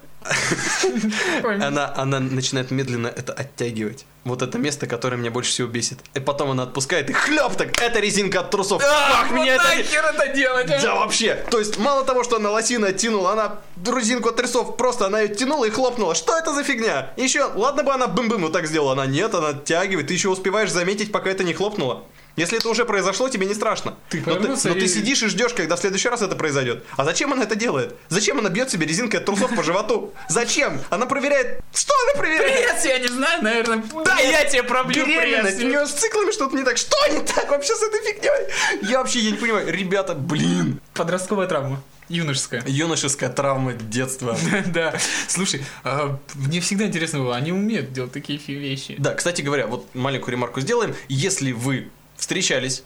Она, 1.44 1.94
она 1.96 2.20
начинает 2.20 2.72
медленно 2.72 3.08
это 3.08 3.34
оттягивать. 3.34 4.06
Вот 4.24 4.44
это 4.44 4.60
место, 4.60 4.86
которое 4.86 5.18
меня 5.18 5.32
больше 5.32 5.50
всего 5.50 5.68
бесит. 5.68 6.00
И 6.14 6.20
потом 6.20 6.52
она 6.52 6.64
отпускает 6.64 7.10
и 7.10 7.14
хлоп 7.14 7.56
так, 7.56 7.82
это 7.82 8.00
резинка 8.00 8.42
от 8.42 8.52
трусов. 8.52 8.84
А, 8.86 9.24
вот 9.24 9.32
меня 9.32 9.56
это... 9.56 9.64
нахер 9.64 10.06
это 10.06 10.28
делать? 10.36 10.70
а? 10.70 10.80
Да 10.80 10.96
вообще! 10.96 11.44
То 11.50 11.58
есть, 11.58 11.78
мало 11.80 12.06
того, 12.06 12.24
что 12.24 12.36
она 12.36 12.52
лосина 12.52 12.88
оттянула, 12.88 13.34
она 13.34 13.60
резинку 13.96 14.30
от 14.30 14.36
трусов 14.36 14.78
просто 14.78 15.08
она 15.08 15.22
ее 15.22 15.34
тянула 15.34 15.66
и 15.66 15.72
хлопнула. 15.72 16.14
Что 16.14 16.38
это 16.38 16.54
за 16.54 16.64
фигня? 16.64 17.12
Еще, 17.18 17.44
ладно 17.56 17.84
бы 17.84 17.92
она 17.92 18.08
бым-бым 18.08 18.44
вот 18.44 18.54
так 18.54 18.68
сделала. 18.68 18.94
Она 18.94 19.08
нет, 19.08 19.34
она 19.34 19.50
оттягивает. 19.50 20.08
Ты 20.08 20.14
еще 20.14 20.30
успеваешь 20.30 20.72
заметить, 20.72 21.12
пока 21.12 21.32
это 21.32 21.44
не 21.44 21.54
хлопнуло. 21.54 22.04
Если 22.36 22.58
это 22.58 22.70
уже 22.70 22.86
произошло, 22.86 23.30
тебе 23.30 23.46
не 23.46 23.54
страшно. 23.54 23.96
Ты 24.10 24.24
но 24.26 24.36
ты, 24.36 24.48
но 24.48 24.74
ты 24.74 24.88
сидишь 24.88 25.22
и 25.24 25.28
ждешь, 25.28 25.54
когда 25.54 25.76
в 25.76 25.80
следующий 25.80 26.10
раз 26.10 26.22
это 26.22 26.36
произойдет. 26.36 26.84
А 26.96 27.04
зачем 27.04 27.34
она 27.34 27.44
это 27.44 27.56
делает? 27.56 27.96
Зачем 28.10 28.40
она 28.40 28.50
бьет 28.50 28.70
себе 28.70 28.86
резинкой 28.86 29.20
от 29.20 29.26
трусов 29.26 29.54
по 29.56 29.64
животу? 29.64 30.14
Зачем? 30.30 30.80
Она 30.90 31.06
проверяет... 31.06 31.62
Что 31.74 31.94
она 32.04 32.22
проверяет? 32.22 32.70
Пресс, 32.70 32.86
я 32.86 33.00
не 33.00 33.08
знаю, 33.08 33.44
наверное. 33.44 33.84
Да, 34.06 34.20
я 34.20 34.46
тебе 34.46 34.64
пробью 34.64 35.06
Беременность, 35.06 35.62
у 35.62 35.68
нее 35.68 35.86
с 35.86 35.92
циклами 35.92 36.32
что-то 36.32 36.56
не 36.56 36.64
так. 36.64 36.78
Что 36.78 36.96
не 37.10 37.20
так 37.26 37.50
вообще 37.50 37.76
с 37.76 37.82
этой 37.82 38.02
фигней? 38.02 38.90
Я 38.90 39.00
вообще 39.00 39.20
я 39.20 39.32
не 39.32 39.38
понимаю. 39.38 39.72
Ребята, 39.72 40.16
блин. 40.16 40.80
Подростковая 40.94 41.48
травма. 41.48 41.84
Юношеская. 42.12 42.64
Юношеская 42.68 43.30
травма 43.30 43.74
детства. 43.74 44.38
Да. 44.68 44.94
Слушай, 45.28 45.64
а, 45.84 46.20
мне 46.36 46.62
всегда 46.62 46.86
интересно 46.86 47.20
было, 47.20 47.36
они 47.36 47.52
умеют 47.52 47.94
делать 47.94 48.12
такие 48.12 48.38
вещи. 48.40 48.96
Да, 48.98 49.14
кстати 49.14 49.42
говоря, 49.42 49.68
вот 49.68 49.94
маленькую 49.94 50.34
ремарку 50.34 50.62
сделаем. 50.62 50.96
Если 51.08 51.52
вы 51.52 51.90
встречались 52.22 52.84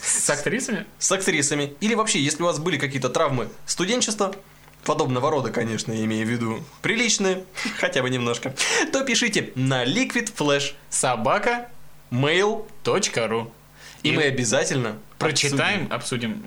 С 0.00 0.30
актрисами? 0.30 0.86
с 0.98 1.12
актрисами, 1.12 1.74
или 1.80 1.94
вообще, 1.94 2.18
если 2.20 2.42
у 2.42 2.46
вас 2.46 2.58
были 2.58 2.78
какие-то 2.78 3.10
травмы 3.10 3.50
студенчества, 3.66 4.34
подобного 4.84 5.30
рода, 5.30 5.50
конечно, 5.50 5.92
я 5.92 6.04
имею 6.06 6.26
в 6.26 6.30
виду, 6.30 6.64
приличные, 6.80 7.44
хотя 7.78 8.00
бы 8.02 8.08
немножко, 8.08 8.54
то 8.90 9.04
пишите 9.04 9.52
на 9.54 9.84
Liquid 9.84 10.32
Flash 10.34 10.72
Собака. 10.88 11.68
mail, 12.10 12.66
.ру. 13.28 13.52
и 14.02 14.12
мы 14.12 14.22
обязательно 14.24 14.98
Прочитаем, 15.22 15.88
обсудим. 15.90 16.42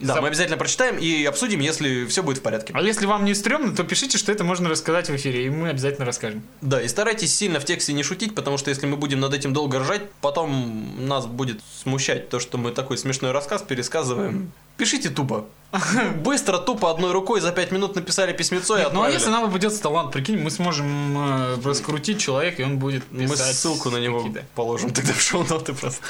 Да, 0.00 0.16
Соб- 0.16 0.20
мы 0.22 0.28
обязательно 0.28 0.56
прочитаем 0.56 0.96
и 0.96 1.24
обсудим, 1.24 1.58
если 1.60 2.06
все 2.06 2.22
будет 2.22 2.38
в 2.38 2.42
порядке. 2.42 2.72
А 2.76 2.80
если 2.82 3.04
вам 3.06 3.24
не 3.24 3.34
стрёмно, 3.34 3.74
то 3.74 3.82
пишите, 3.82 4.16
что 4.16 4.30
это 4.30 4.44
можно 4.44 4.68
рассказать 4.68 5.08
в 5.10 5.16
эфире, 5.16 5.46
и 5.46 5.50
мы 5.50 5.70
обязательно 5.70 6.06
расскажем. 6.06 6.42
Да, 6.60 6.80
и 6.80 6.86
старайтесь 6.86 7.34
сильно 7.34 7.58
в 7.58 7.64
тексте 7.64 7.92
не 7.92 8.04
шутить, 8.04 8.34
потому 8.34 8.58
что 8.58 8.70
если 8.70 8.86
мы 8.86 8.96
будем 8.96 9.18
над 9.18 9.34
этим 9.34 9.52
долго 9.52 9.80
ржать, 9.80 10.02
потом 10.20 11.06
нас 11.08 11.26
будет 11.26 11.60
смущать 11.82 12.28
то, 12.28 12.38
что 12.38 12.58
мы 12.58 12.70
такой 12.70 12.96
смешной 12.96 13.32
рассказ 13.32 13.62
пересказываем. 13.62 14.52
Пишите 14.78 15.10
тупо. 15.10 15.44
Быстро, 16.24 16.56
тупо, 16.56 16.90
одной 16.90 17.12
рукой 17.12 17.40
за 17.42 17.52
пять 17.52 17.72
минут 17.72 17.94
написали 17.94 18.32
письмецо 18.32 18.78
и 18.78 18.86
Ну 18.90 19.02
а 19.02 19.10
если 19.10 19.28
нам 19.28 19.44
попадется 19.44 19.82
талант, 19.82 20.12
прикинь, 20.12 20.38
мы 20.38 20.50
сможем 20.50 21.18
э, 21.18 21.56
раскрутить 21.62 22.18
человека, 22.20 22.62
и 22.62 22.64
он 22.64 22.78
будет 22.78 23.02
Мы 23.10 23.24
писать 23.28 23.54
ссылку 23.54 23.90
на 23.90 23.98
него 23.98 24.20
какие-то. 24.20 24.46
положим 24.54 24.90
тогда 24.90 25.12
в 25.12 25.20
шоу-ноты 25.20 25.74
просто. 25.74 26.00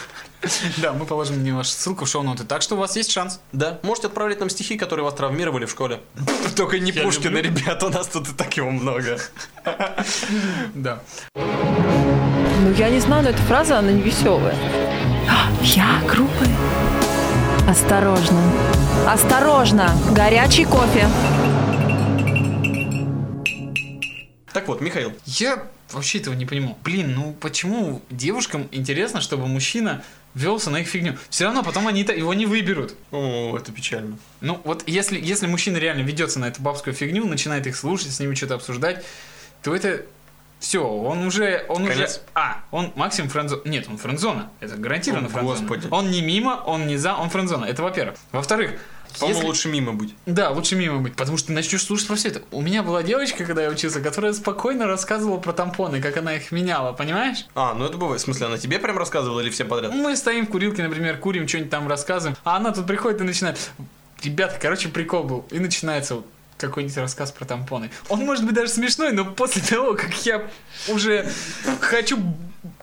Да, 0.76 0.92
мы 0.92 1.07
положим 1.07 1.42
на 1.42 1.57
вашу 1.57 1.70
ссылку 1.70 2.04
в 2.04 2.09
шоу-ноты. 2.09 2.44
Так 2.44 2.62
что 2.62 2.76
у 2.76 2.78
вас 2.78 2.94
есть 2.94 3.11
шанс. 3.11 3.40
Да, 3.52 3.81
можете 3.83 4.07
отправлять 4.07 4.38
нам 4.38 4.48
стихи, 4.50 4.76
которые 4.76 5.04
вас 5.04 5.14
травмировали 5.14 5.64
в 5.64 5.70
школе. 5.70 6.00
Только 6.57 6.78
не 6.78 6.92
Я 6.92 7.02
Пушкина, 7.02 7.38
люблю. 7.38 7.61
ребят, 7.62 7.83
у 7.83 7.88
нас 7.88 8.07
тут 8.07 8.28
и 8.28 8.33
так 8.33 8.57
его 8.57 8.70
много. 8.70 9.18
Да. 10.74 11.00
Ну, 11.35 12.72
я 12.76 12.90
не 12.90 13.00
знаю, 13.00 13.24
но 13.24 13.31
эта 13.31 13.42
фраза, 13.42 13.78
она 13.78 13.90
не 13.90 14.02
веселая. 14.02 14.54
Я 15.62 16.00
грубая. 16.07 16.57
Осторожно. 17.68 18.40
Осторожно. 19.07 19.92
Горячий 20.14 20.64
кофе. 20.64 21.07
Так 24.54 24.68
вот, 24.68 24.81
Михаил, 24.81 25.12
Я 25.26 25.62
вообще 25.92 26.16
этого 26.18 26.33
не 26.33 26.46
понимаю. 26.46 26.76
Блин, 26.83 27.12
ну 27.14 27.37
почему 27.38 28.00
девушкам 28.09 28.68
интересно, 28.72 29.20
чтобы 29.20 29.46
мужчина 29.48 30.02
велся 30.35 30.70
на 30.70 30.78
их 30.81 30.88
фигню? 30.88 31.18
Все 31.28 31.44
равно 31.44 31.62
потом 31.62 31.87
они 31.87 32.04
это- 32.04 32.14
его 32.14 32.33
не 32.33 32.46
выберут. 32.46 32.94
о, 33.12 33.54
это 33.59 33.70
печально. 33.70 34.16
Ну 34.40 34.59
вот 34.64 34.85
если, 34.87 35.20
если 35.20 35.46
мужчина 35.46 35.76
реально 35.76 36.00
ведется 36.00 36.38
на 36.40 36.46
эту 36.46 36.62
бабскую 36.62 36.94
фигню, 36.94 37.26
начинает 37.26 37.66
их 37.66 37.76
слушать, 37.76 38.12
с 38.14 38.18
ними 38.18 38.35
что-то 38.35 38.54
обсуждать, 38.54 39.04
то 39.62 39.74
это 39.76 40.07
все, 40.58 40.84
он 40.86 41.26
уже, 41.26 41.64
он 41.68 41.86
Конец. 41.86 42.10
уже, 42.16 42.20
а, 42.34 42.58
он 42.70 42.92
максимум 42.96 43.30
френдзона, 43.30 43.62
нет, 43.64 43.86
он 43.88 43.96
френдзона, 43.98 44.50
это 44.60 44.76
гарантированно 44.76 45.28
О, 45.28 45.30
френдзона. 45.30 45.58
господи. 45.60 45.88
Он 45.90 46.10
не 46.10 46.20
мимо, 46.20 46.62
он 46.66 46.86
не 46.86 46.96
за, 46.96 47.14
он 47.14 47.30
френдзона, 47.30 47.64
это 47.66 47.82
во-первых. 47.82 48.16
Во-вторых, 48.32 48.72
По-моему, 49.18 49.38
если- 49.38 49.46
лучше 49.48 49.68
мимо 49.68 49.92
быть. 49.94 50.14
да, 50.26 50.50
лучше 50.50 50.76
мимо 50.76 50.98
быть, 50.98 51.14
потому 51.16 51.38
что 51.38 51.48
ты 51.48 51.52
начнешь 51.54 51.82
слушать 51.82 52.06
про 52.08 52.16
все 52.16 52.28
это. 52.28 52.42
У 52.50 52.60
меня 52.60 52.82
была 52.82 53.02
девочка, 53.02 53.44
когда 53.44 53.62
я 53.62 53.70
учился, 53.70 54.00
которая 54.00 54.32
спокойно 54.32 54.86
рассказывала 54.86 55.38
про 55.38 55.52
тампоны, 55.52 56.02
как 56.02 56.16
она 56.16 56.34
их 56.34 56.50
меняла, 56.52 56.92
понимаешь? 56.92 57.46
А, 57.54 57.74
ну 57.74 57.84
это 57.86 57.96
бывает. 57.96 58.20
В 58.20 58.24
смысле, 58.24 58.46
она 58.46 58.58
тебе 58.58 58.78
прям 58.78 58.98
рассказывала 58.98 59.40
или 59.40 59.50
всем 59.50 59.68
подряд? 59.68 59.92
Мы 59.94 60.16
стоим 60.16 60.46
в 60.46 60.50
курилке, 60.50 60.82
например, 60.82 61.18
курим, 61.18 61.46
что-нибудь 61.48 61.70
там 61.70 61.88
рассказываем, 61.88 62.36
а 62.44 62.56
она 62.56 62.72
тут 62.72 62.86
приходит 62.86 63.20
и 63.20 63.24
начинает. 63.24 63.58
Ребята, 64.22 64.58
короче, 64.60 64.88
прикол 64.88 65.22
был. 65.22 65.46
И 65.52 65.58
начинается 65.60 66.16
вот 66.16 66.26
какой-нибудь 66.58 66.96
рассказ 66.96 67.32
про 67.32 67.44
тампоны. 67.44 67.90
Он 68.08 68.20
может 68.24 68.44
быть 68.44 68.54
даже 68.54 68.70
смешной, 68.72 69.12
но 69.12 69.24
после 69.24 69.62
того, 69.62 69.94
как 69.94 70.12
я 70.26 70.48
уже 70.88 71.30
хочу 71.80 72.18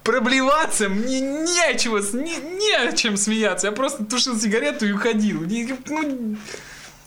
проблеваться, 0.03 0.89
мне 0.89 1.19
не 1.19 1.59
о, 1.61 1.73
чего, 1.77 2.01
с- 2.01 2.13
не, 2.13 2.35
не 2.37 2.73
о 2.75 2.91
чем 2.93 3.17
смеяться. 3.17 3.67
Я 3.67 3.73
просто 3.73 4.05
тушил 4.05 4.39
сигарету 4.39 4.85
и 4.87 4.91
уходил. 4.91 5.43
И, 5.43 5.73
ну, 5.87 6.37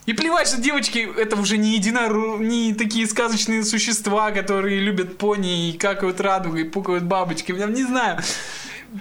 и 0.05 0.13
плевать, 0.13 0.47
что 0.47 0.59
девочки 0.61 1.07
это 1.17 1.35
уже 1.35 1.57
не 1.57 1.75
единору, 1.75 2.37
не 2.39 2.73
такие 2.73 3.07
сказочные 3.07 3.63
существа, 3.63 4.31
которые 4.31 4.79
любят 4.79 5.17
пони 5.17 5.69
и 5.69 5.77
какают 5.77 6.19
радугой, 6.21 6.65
пукают 6.65 7.03
бабочки. 7.03 7.51
Я 7.51 7.67
не 7.67 7.83
знаю. 7.83 8.19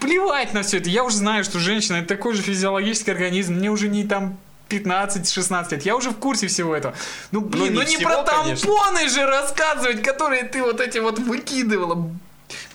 Плевать 0.00 0.52
на 0.52 0.62
все 0.62 0.78
это. 0.78 0.90
Я 0.90 1.02
уже 1.04 1.16
знаю, 1.16 1.44
что 1.44 1.58
женщина 1.58 1.96
это 1.96 2.08
такой 2.08 2.34
же 2.34 2.42
физиологический 2.42 3.12
организм. 3.12 3.54
Мне 3.54 3.70
уже 3.70 3.88
не 3.88 4.04
там 4.04 4.38
15-16 4.68 5.70
лет. 5.72 5.86
Я 5.86 5.96
уже 5.96 6.10
в 6.10 6.16
курсе 6.16 6.46
всего 6.46 6.74
этого. 6.74 6.94
Ну, 7.30 7.40
блин, 7.40 7.64
не 7.64 7.70
ну 7.70 7.80
не, 7.80 7.96
всего, 7.96 8.10
про 8.10 8.22
конечно. 8.22 8.66
тампоны 8.66 9.08
же 9.08 9.26
рассказывать, 9.26 10.02
которые 10.02 10.44
ты 10.44 10.62
вот 10.62 10.80
эти 10.80 10.98
вот 10.98 11.18
выкидывала. 11.18 12.10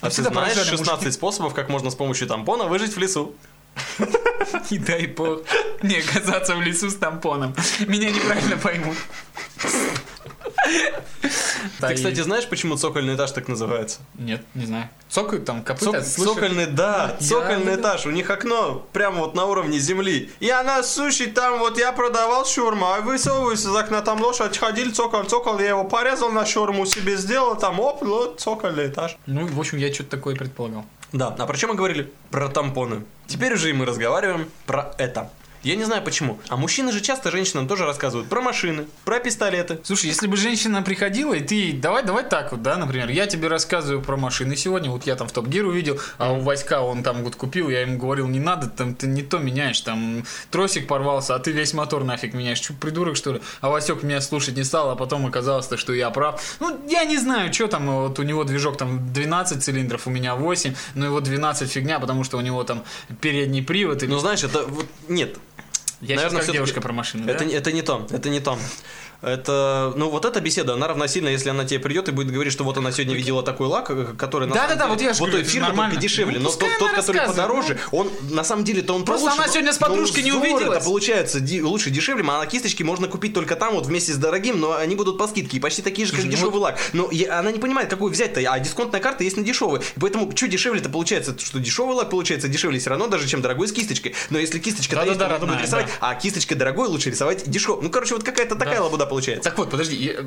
А 0.02 0.10
ты 0.10 0.22
знаешь 0.22 0.36
поражали 0.36 0.70
16 0.70 1.14
способов, 1.14 1.54
как 1.54 1.70
можно 1.70 1.90
с 1.90 1.96
помощью 1.96 2.28
тампона 2.28 2.66
выжить 2.66 2.96
в 2.96 3.00
лесу? 3.00 3.36
Не 4.70 4.78
дай 4.78 5.08
бог 5.08 5.42
не 5.82 5.98
оказаться 5.98 6.56
в 6.56 6.62
лесу 6.62 6.90
с 6.90 6.96
тампоном. 6.96 7.56
Меня 7.88 8.12
неправильно 8.12 8.58
поймут. 8.58 8.98
Ты, 11.80 11.96
кстати, 11.96 12.22
знаешь, 12.22 12.48
почему 12.48 12.78
цокольный 12.78 13.16
этаж 13.16 13.32
так 13.32 13.48
называется? 13.48 14.00
Нет, 14.16 14.44
не 14.54 14.66
знаю. 14.66 14.90
Цокают 15.10 15.46
там 15.46 15.62
копыта. 15.64 15.98
Цок- 15.98 16.02
цокольный, 16.26 16.66
да, 16.68 17.16
Я- 17.20 17.28
цокольный 17.28 17.76
этаж. 17.76 18.06
У 18.06 18.12
них 18.12 18.30
окно 18.30 18.86
прямо 18.94 19.20
вот 19.20 19.36
на 19.36 19.46
уровне 19.46 19.80
земли. 19.80 20.32
Я 20.40 20.64
на 20.64 20.82
суши 20.84 21.28
там 21.28 21.60
вот 21.60 21.78
я 21.78 21.92
продавал 21.92 22.46
шурму, 22.46 22.88
а 22.88 23.02
высовываюсь 23.02 23.62
из 23.62 23.76
окна, 23.76 24.02
там 24.02 24.22
лошадь 24.22 24.58
ходил, 24.58 24.94
цокол, 24.94 25.24
цокол, 25.24 25.60
я 25.60 25.70
его 25.70 25.84
порезал 25.84 26.30
на 26.32 26.46
шурму 26.46 26.86
себе 26.86 27.18
сделал, 27.18 27.56
там 27.58 27.80
оп, 27.80 28.02
вот 28.02 28.40
цокольный 28.40 28.88
этаж. 28.88 29.18
Ну, 29.26 29.46
в 29.48 29.60
общем, 29.60 29.78
я 29.78 29.94
что-то 29.94 30.12
такое 30.12 30.36
предполагал. 30.36 30.86
Да, 31.12 31.28
а 31.38 31.46
про 31.46 31.56
чем 31.58 31.70
мы 31.70 31.76
говорили? 31.76 32.12
Про 32.32 32.50
тампоны. 32.50 33.04
Теперь 33.28 33.54
уже 33.54 33.70
и 33.70 33.74
мы 33.74 33.86
разговариваем 33.86 34.50
про 34.66 34.94
это. 34.98 35.30
Я 35.64 35.76
не 35.76 35.84
знаю 35.86 36.04
почему. 36.04 36.40
А 36.50 36.58
мужчины 36.58 36.92
же 36.92 37.00
часто 37.02 37.32
женщинам 37.32 37.68
тоже 37.68 37.86
рассказывают 37.86 38.30
про 38.30 38.42
машины, 38.42 38.86
про 39.06 39.20
пистолеты. 39.20 39.80
Слушай, 39.84 40.08
если 40.08 40.28
бы 40.28 40.36
женщина 40.38 40.82
приходила, 40.82 41.34
и 41.34 41.40
ты, 41.42 41.74
давай, 41.74 42.04
давай 42.04 42.24
так 42.26 42.52
вот, 42.52 42.62
да, 42.62 42.76
например, 42.78 43.10
я 43.10 43.28
тебе 43.28 43.48
рассказываю 43.48 44.02
про 44.02 44.18
машины 44.18 44.56
сегодня, 44.56 44.90
вот 44.90 45.06
я 45.06 45.16
там 45.16 45.28
в 45.28 45.32
Топ 45.32 45.48
Гир 45.48 45.66
увидел, 45.66 46.00
а 46.18 46.34
у 46.34 46.42
Васька 46.42 46.82
он 46.82 47.02
там 47.04 47.24
вот 47.24 47.36
купил, 47.36 47.70
я 47.70 47.82
ему 47.82 47.98
говорил, 47.98 48.28
не 48.28 48.40
надо, 48.40 48.68
там 48.68 48.94
ты 48.94 49.08
не 49.08 49.22
то 49.24 49.38
меняешь, 49.40 49.80
там 49.82 50.26
тросик 50.52 50.88
порвался, 50.88 51.36
а 51.36 51.40
ты 51.40 51.52
весь 51.52 51.74
мотор 51.74 52.04
нафиг 52.04 52.34
меняешь, 52.34 52.60
что, 52.62 52.74
придурок 52.74 53.16
что 53.16 53.34
ли? 53.34 53.42
А 53.62 53.70
Васек 53.70 54.04
меня 54.04 54.20
слушать 54.22 54.56
не 54.58 54.64
стал, 54.64 54.90
а 54.90 54.96
потом 54.96 55.26
оказалось, 55.26 55.68
то, 55.68 55.78
что 55.78 55.94
я 55.94 56.10
прав. 56.10 56.42
Ну, 56.60 56.78
я 56.90 57.06
не 57.06 57.18
знаю, 57.18 57.54
что 57.54 57.68
там, 57.68 57.90
вот 57.90 58.20
у 58.20 58.24
него 58.24 58.44
движок 58.44 58.78
там 58.78 59.14
12 59.14 59.64
цилиндров, 59.64 60.08
у 60.08 60.10
меня 60.10 60.36
8, 60.36 60.76
но 60.96 61.06
его 61.06 61.20
12 61.22 61.72
фигня, 61.72 62.00
потому 62.00 62.24
что 62.26 62.38
у 62.38 62.42
него 62.42 62.64
там 62.64 62.84
передний 63.22 63.64
привод. 63.64 64.04
или- 64.04 64.12
Ну, 64.12 64.20
знаешь, 64.20 64.44
это 64.44 64.64
вот 64.68 64.86
нет. 65.08 65.38
Я 66.04 66.16
наверное, 66.16 66.38
сейчас 66.40 66.46
как 66.48 66.54
девушка 66.54 66.82
про 66.82 66.94
машину, 66.94 67.28
Это, 67.30 67.40
да? 67.40 67.46
не- 67.46 67.54
это 67.54 67.72
не 67.72 67.82
то, 67.82 68.08
это 68.12 68.30
не 68.30 68.40
то. 68.40 68.58
Это, 69.24 69.94
ну, 69.96 70.10
вот 70.10 70.26
эта 70.26 70.42
беседа, 70.42 70.74
она 70.74 70.88
равносильна, 70.88 71.30
если 71.30 71.50
она 71.50 71.64
тебе 71.64 71.80
придет 71.80 72.10
и 72.10 72.12
будет 72.12 72.30
говорить, 72.32 72.52
что 72.52 72.64
вот 72.66 72.78
она 72.78 72.92
сегодня 72.92 73.16
видела 73.16 73.42
такой 73.42 73.68
лак, 73.68 73.90
э, 73.90 74.06
который 74.18 74.48
на 74.50 74.54
Да-да-да, 74.54 74.76
самом 74.82 74.90
вот 74.90 74.98
деле- 75.00 75.08
я 75.10 75.14
же 75.14 75.20
вот 75.22 75.30
говорю, 75.30 75.46
только 75.76 75.96
дешевле, 75.96 76.40
Ну, 76.40 76.50
но 76.50 76.56
тот, 76.78 76.92
который 76.92 77.26
подороже, 77.26 77.80
он 77.92 78.10
на 78.30 78.44
самом 78.44 78.66
деле-то 78.66 78.94
он 78.94 79.06
Просто 79.06 79.26
получше. 79.28 79.44
она 79.44 79.52
сегодня 79.52 79.72
с 79.74 79.78
подружкой 79.78 80.24
не 80.24 80.32
узор 80.34 80.42
увиделась. 80.44 80.78
Это 80.78 80.86
получается 80.86 81.40
ди- 81.40 81.62
лучше 81.64 81.90
дешевле, 81.90 82.24
а 82.28 82.40
на 82.40 82.46
кисточки 82.48 82.84
можно 82.84 83.08
купить 83.08 83.34
только 83.34 83.56
там 83.56 83.76
вот 83.76 83.86
вместе 83.86 84.12
с 84.12 84.18
дорогим, 84.18 84.60
но 84.60 84.74
они 84.76 84.96
будут 84.96 85.18
по 85.18 85.28
скидке 85.28 85.58
и 85.58 85.60
почти 85.62 85.82
такие 85.82 86.06
же, 86.06 86.14
как 86.14 86.26
ну 86.26 86.32
дешевый 86.32 86.60
лак. 86.60 86.78
Но 86.92 87.08
я- 87.12 87.40
она 87.40 87.52
не 87.52 87.60
понимает, 87.60 87.90
какую 87.90 88.12
взять-то, 88.12 88.42
а 88.52 88.60
дисконтная 88.60 89.00
карта 89.00 89.24
есть 89.24 89.38
на 89.38 89.44
дешевый. 89.44 89.80
Поэтому 90.00 90.30
что 90.36 90.48
дешевле-то 90.50 90.90
получается, 90.90 91.36
что 91.40 91.60
дешевый 91.60 91.96
лак 91.96 92.10
получается 92.10 92.48
дешевле 92.50 92.80
все 92.80 92.90
равно 92.90 93.08
даже, 93.08 93.28
чем 93.28 93.42
дорогой 93.42 93.68
с 93.68 93.72
кисточкой. 93.72 94.16
Но 94.30 94.38
если 94.38 94.60
кисточка 94.60 94.96
Да-да-да, 94.96 95.12
есть, 95.12 95.20
то 95.20 95.30
можно 95.30 95.48
будет 95.48 95.62
рисовать, 95.66 95.88
а 96.02 96.14
кисточкой 96.16 96.58
дорогой 96.58 96.88
лучше 96.90 97.10
рисовать 97.10 97.50
дешевый. 97.50 97.84
Ну, 97.84 97.90
короче, 97.90 98.16
вот 98.16 98.24
какая-то 98.24 98.56
такая 98.56 98.82
лабуда 98.82 99.06
получается. 99.14 99.50
Так 99.50 99.58
вот, 99.58 99.70
подожди, 99.70 99.96
я- 99.96 100.14
э, 100.14 100.24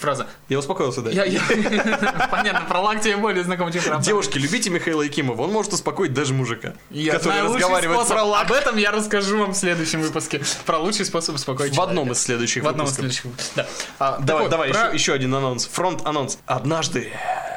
фраза. 0.00 0.26
Я 0.48 0.58
успокоился, 0.58 1.02
да. 1.02 1.10
Я, 1.10 1.24
я... 1.24 1.40
Понятно, 2.30 2.62
про 2.68 2.80
лак 2.80 3.00
тебе 3.00 3.16
более 3.16 3.42
знаком, 3.44 3.72
чем 3.72 3.82
про 3.82 3.98
Девушки, 3.98 4.38
любите 4.38 4.70
Михаила 4.70 5.02
Якимова, 5.02 5.42
он 5.42 5.52
может 5.52 5.72
успокоить 5.72 6.12
даже 6.14 6.34
мужика, 6.34 6.74
Я 6.90 7.12
который 7.12 7.32
знаю 7.40 7.54
разговаривает 7.54 7.98
способ. 8.00 8.14
про 8.16 8.24
лак. 8.24 8.44
Об 8.46 8.52
этом 8.52 8.76
я 8.76 8.90
расскажу 8.90 9.38
вам 9.38 9.52
в 9.52 9.56
следующем 9.56 10.02
выпуске. 10.02 10.40
Про 10.64 10.78
лучший 10.78 11.04
способ 11.06 11.34
успокоить 11.34 11.74
В 11.76 11.80
одном 11.80 12.12
из 12.12 12.20
следующих 12.22 12.62
В 12.64 12.68
одном 12.68 12.86
из 12.86 12.94
следующих 12.94 13.24
выпусков. 13.24 13.54
Да. 13.56 13.66
А, 13.98 14.18
Давай, 14.20 14.42
вот, 14.44 14.50
давай, 14.50 14.70
про- 14.70 14.86
еще, 14.88 14.94
еще 14.94 15.12
один 15.14 15.34
анонс. 15.34 15.66
Фронт-анонс. 15.72 16.38
Однажды 16.46 17.12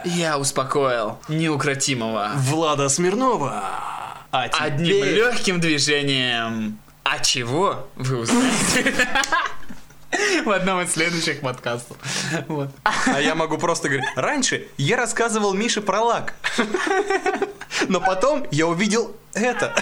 Я 0.05 0.37
успокоил 0.37 1.19
неукротимого. 1.27 2.31
Влада 2.35 2.87
Смирнова. 2.89 3.63
А 4.31 4.43
Одним 4.43 4.97
теперь- 4.97 5.13
легким 5.15 5.59
движением. 5.59 6.79
А 7.03 7.17
чего 7.19 7.87
вы 7.95 8.17
узнаете? 8.19 8.93
В 10.45 10.49
одном 10.51 10.81
из 10.81 10.91
следующих 10.91 11.41
подкастов. 11.41 11.97
Вот. 12.47 12.69
А 12.83 13.19
я 13.21 13.35
могу 13.35 13.57
просто 13.57 13.89
говорить. 13.89 14.07
Раньше 14.15 14.67
я 14.77 14.97
рассказывал 14.97 15.53
Мише 15.53 15.81
про 15.81 16.01
лак. 16.01 16.33
Но 17.87 17.99
потом 17.99 18.45
я 18.51 18.67
увидел 18.67 19.15
это. 19.33 19.73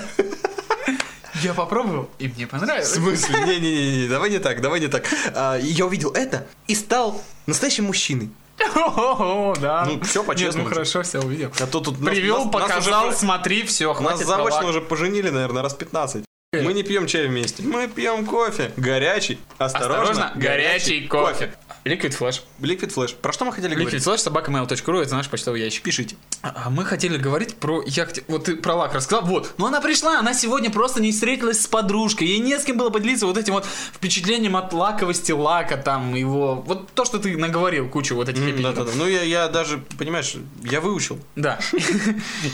Я 1.44 1.54
попробовал, 1.54 2.10
и 2.18 2.28
мне 2.28 2.48
В 2.48 2.50
понравилось. 2.50 2.92
смысле? 2.94 3.36
Не-не-не, 3.46 4.08
давай 4.08 4.32
не 4.32 4.40
так, 4.40 4.60
давай 4.62 4.80
не 4.80 4.88
так. 4.88 5.06
А, 5.36 5.56
Я 5.58 5.86
увидел 5.86 6.12
это 6.12 6.48
и 6.68 6.74
стал 6.74 7.22
настоящим 7.46 7.86
мужчиной. 7.86 8.32
О, 8.76 9.54
да. 9.62 9.86
Ну, 9.86 10.02
всё 10.02 10.22
Нет, 10.22 10.28
по-честному. 10.28 10.68
Ну, 10.68 10.74
хорошо, 10.74 11.04
все 11.04 11.20
увидел. 11.20 11.52
А 11.60 11.68
то 11.68 11.80
тут 11.80 12.00
нас- 12.02 12.10
Привел, 12.10 12.46
нас- 12.46 12.54
нас 12.54 12.64
показал, 12.64 13.08
уже- 13.10 13.18
смотри, 13.18 13.62
все, 13.64 13.90
Нас 13.94 13.98
хватит 14.00 14.26
заочно 14.26 14.46
про 14.48 14.56
лак. 14.56 14.66
уже 14.66 14.82
поженили, 14.82 15.30
наверное, 15.30 15.62
раз 15.62 15.76
15. 15.76 16.24
Мы 16.54 16.72
не 16.72 16.82
пьем 16.84 17.08
чай 17.08 17.28
вместе. 17.28 17.62
Мы 17.62 17.90
пьем 17.90 18.26
кофе. 18.26 18.72
Горячий. 18.78 19.38
Осторожно. 19.58 20.12
Осторожно, 20.12 20.32
горячий 20.36 21.06
кофе. 21.06 21.52
Liquid 21.88 22.18
Flash. 22.18 22.42
Liquid 22.60 22.94
Flash. 22.94 23.16
Про 23.16 23.34
что 23.34 23.46
мы 23.46 23.54
хотели 23.54 23.74
Liquid 23.76 23.80
говорить? 23.82 24.04
Flash, 24.04 24.18
собака 24.20 24.52
mail.ru, 24.52 25.02
это 25.02 25.16
наш 25.16 25.30
почтовый 25.30 25.62
ящик. 25.62 25.84
Пишите. 25.84 26.16
А 26.42 26.70
мы 26.70 26.86
хотели 26.86 27.18
говорить 27.18 27.56
про 27.56 27.84
яхте. 27.86 28.24
Вот 28.28 28.46
ты 28.46 28.56
про 28.56 28.76
лак 28.76 28.94
рассказал. 28.94 29.26
Вот. 29.26 29.54
Но 29.58 29.66
она 29.68 29.82
пришла, 29.82 30.20
она 30.20 30.34
сегодня 30.34 30.70
просто 30.70 31.02
не 31.02 31.12
встретилась 31.12 31.62
с 31.62 31.68
подружкой. 31.68 32.28
Ей 32.28 32.40
не 32.40 32.58
с 32.58 32.64
кем 32.64 32.78
было 32.78 32.90
поделиться 32.90 33.26
вот 33.26 33.38
этим 33.38 33.54
вот 33.54 33.66
впечатлением 33.66 34.56
от 34.56 34.74
лаковости 34.74 35.32
лака, 35.32 35.78
там, 35.78 36.14
его. 36.14 36.56
Вот 36.56 36.92
то, 36.92 37.06
что 37.06 37.20
ты 37.20 37.36
наговорил, 37.38 37.90
кучу 37.90 38.16
вот 38.16 38.30
этих 38.30 38.42
М, 38.42 38.52
эпитетов. 38.52 38.76
Да-да-да. 38.76 38.98
Ну, 38.98 39.08
я, 39.08 39.24
я 39.24 39.48
даже, 39.48 39.80
понимаешь, 39.98 40.36
я 40.64 40.82
выучил. 40.82 41.20
Да. 41.36 41.60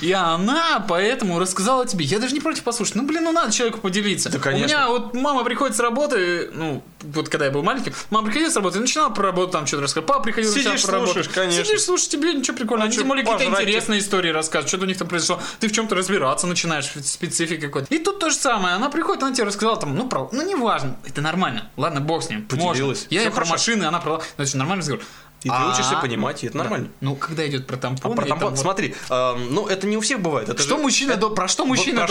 И 0.01 0.11
она 0.11 0.85
поэтому 0.87 1.39
рассказала 1.39 1.85
тебе. 1.85 2.05
Я 2.05 2.19
даже 2.19 2.33
не 2.33 2.39
против 2.39 2.63
послушать. 2.63 2.95
Ну, 2.95 3.03
блин, 3.03 3.23
ну 3.23 3.31
надо 3.31 3.51
человеку 3.51 3.79
поделиться. 3.79 4.29
Да, 4.29 4.39
конечно. 4.39 4.65
У 4.65 4.69
меня 4.69 4.87
вот 4.89 5.13
мама 5.13 5.43
приходит 5.43 5.75
с 5.75 5.79
работы, 5.79 6.49
ну, 6.53 6.83
вот 7.03 7.29
когда 7.29 7.45
я 7.45 7.51
был 7.51 7.63
маленьким, 7.63 7.93
мама 8.09 8.25
приходила 8.27 8.49
с 8.49 8.55
работы 8.55 8.79
начинала 8.79 9.09
про 9.09 9.23
работу 9.23 9.51
там 9.51 9.67
что-то 9.67 9.83
рассказывать. 9.83 10.07
Папа 10.07 10.23
приходил, 10.23 10.51
Сидишь, 10.51 10.83
про 10.83 10.93
работу. 10.93 11.13
слушаешь, 11.13 11.33
конечно. 11.33 11.65
Сидишь, 11.65 11.81
слушаешь, 11.81 12.09
тебе 12.09 12.33
ничего 12.33 12.57
прикольного. 12.57 12.85
А 12.85 12.87
Они 12.87 12.97
тем 12.97 13.07
более 13.07 13.25
какие-то 13.25 13.53
интересные 13.53 13.99
истории 13.99 14.29
рассказывают, 14.29 14.69
что-то 14.69 14.85
у 14.85 14.87
них 14.87 14.97
там 14.97 15.07
произошло. 15.07 15.41
Ты 15.59 15.67
в 15.67 15.71
чем-то 15.71 15.95
разбираться 15.95 16.47
начинаешь, 16.47 16.93
в 16.93 17.01
специфике 17.01 17.67
какой-то. 17.67 17.93
И 17.93 17.99
тут 17.99 18.19
то 18.19 18.29
же 18.29 18.35
самое. 18.35 18.75
Она 18.75 18.89
приходит, 18.89 19.23
она 19.23 19.33
тебе 19.33 19.45
рассказала 19.45 19.77
там, 19.77 19.95
ну, 19.95 20.07
про, 20.07 20.29
ну, 20.31 20.41
неважно. 20.47 20.97
Это 21.05 21.21
нормально. 21.21 21.69
Ладно, 21.77 22.01
бог 22.01 22.23
с 22.23 22.29
ним. 22.29 22.45
Поделилась. 22.45 23.03
Можно. 23.03 23.15
Я 23.15 23.21
ей 23.23 23.31
про 23.31 23.45
машины, 23.45 23.83
она 23.83 23.99
про... 23.99 24.21
Значит, 24.35 24.55
нормальный 24.55 24.81
разговор. 24.81 25.03
И 25.43 25.49
ты 25.49 25.53
А, 25.53 25.71
учишься 25.73 25.97
понимать, 25.97 26.43
и 26.43 26.47
это 26.47 26.57
нормально. 26.57 26.89
Ну, 27.01 27.15
когда 27.15 27.45
идет 27.45 27.67
про 27.67 27.75
А 27.75 27.79
тампон, 27.79 28.15
про 28.15 28.25
и 28.25 28.29
там 28.29 28.39
тампон, 28.39 28.57
смотри, 28.57 28.95
эм, 29.09 29.53
ну 29.53 29.67
это 29.67 29.87
не 29.87 29.97
у 29.97 30.01
всех 30.01 30.21
бывает. 30.21 30.59
Что 30.59 30.77
мужчина, 30.77 31.17
про 31.17 31.47
что 31.49 31.65
мужчина 31.65 32.05
про 32.05 32.07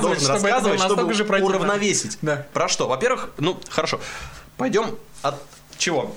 должен 0.00 0.26
рассказывать, 0.26 0.80
чтобы 0.80 1.12
уравновесить. 1.42 2.18
Да. 2.22 2.46
Про 2.52 2.68
что? 2.68 2.86
Во-первых, 2.88 3.30
ну 3.38 3.60
хорошо, 3.68 4.00
пойдем 4.56 4.96
от 5.22 5.42
чего? 5.78 6.16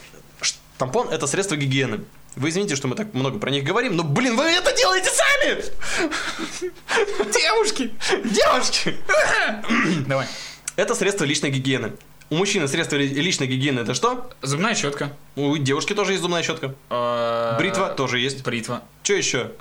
Тампон 0.77 1.09
это 1.09 1.27
средство 1.27 1.55
гигиены. 1.55 2.01
Вы 2.35 2.49
извините, 2.49 2.75
что 2.75 2.87
мы 2.87 2.95
так 2.95 3.13
много 3.13 3.37
про 3.37 3.51
них 3.51 3.63
говорим, 3.63 3.95
но, 3.95 4.03
блин, 4.03 4.35
вы 4.35 4.45
это 4.45 4.75
делаете 4.75 5.09
сами! 5.11 5.63
Девушки! 7.31 7.91
Девушки! 8.23 8.97
Давай. 10.07 10.27
Это 10.75 10.95
средство 10.95 11.25
личной 11.25 11.51
гигиены. 11.51 11.93
У 12.33 12.35
мужчины 12.35 12.67
средство 12.67 12.95
ли- 12.95 13.07
личной 13.07 13.45
гигиены 13.45 13.81
это 13.81 13.93
что? 13.93 14.31
Зубная 14.41 14.73
щетка. 14.73 15.11
У 15.35 15.55
девушки 15.57 15.93
тоже 15.93 16.13
есть 16.13 16.23
зубная 16.23 16.41
щетка. 16.41 16.69
Бритва. 16.89 17.55
Бритва 17.59 17.89
тоже 17.89 18.17
есть. 18.19 18.43
Бритва. 18.43 18.81
Что 19.03 19.13
еще? 19.13 19.51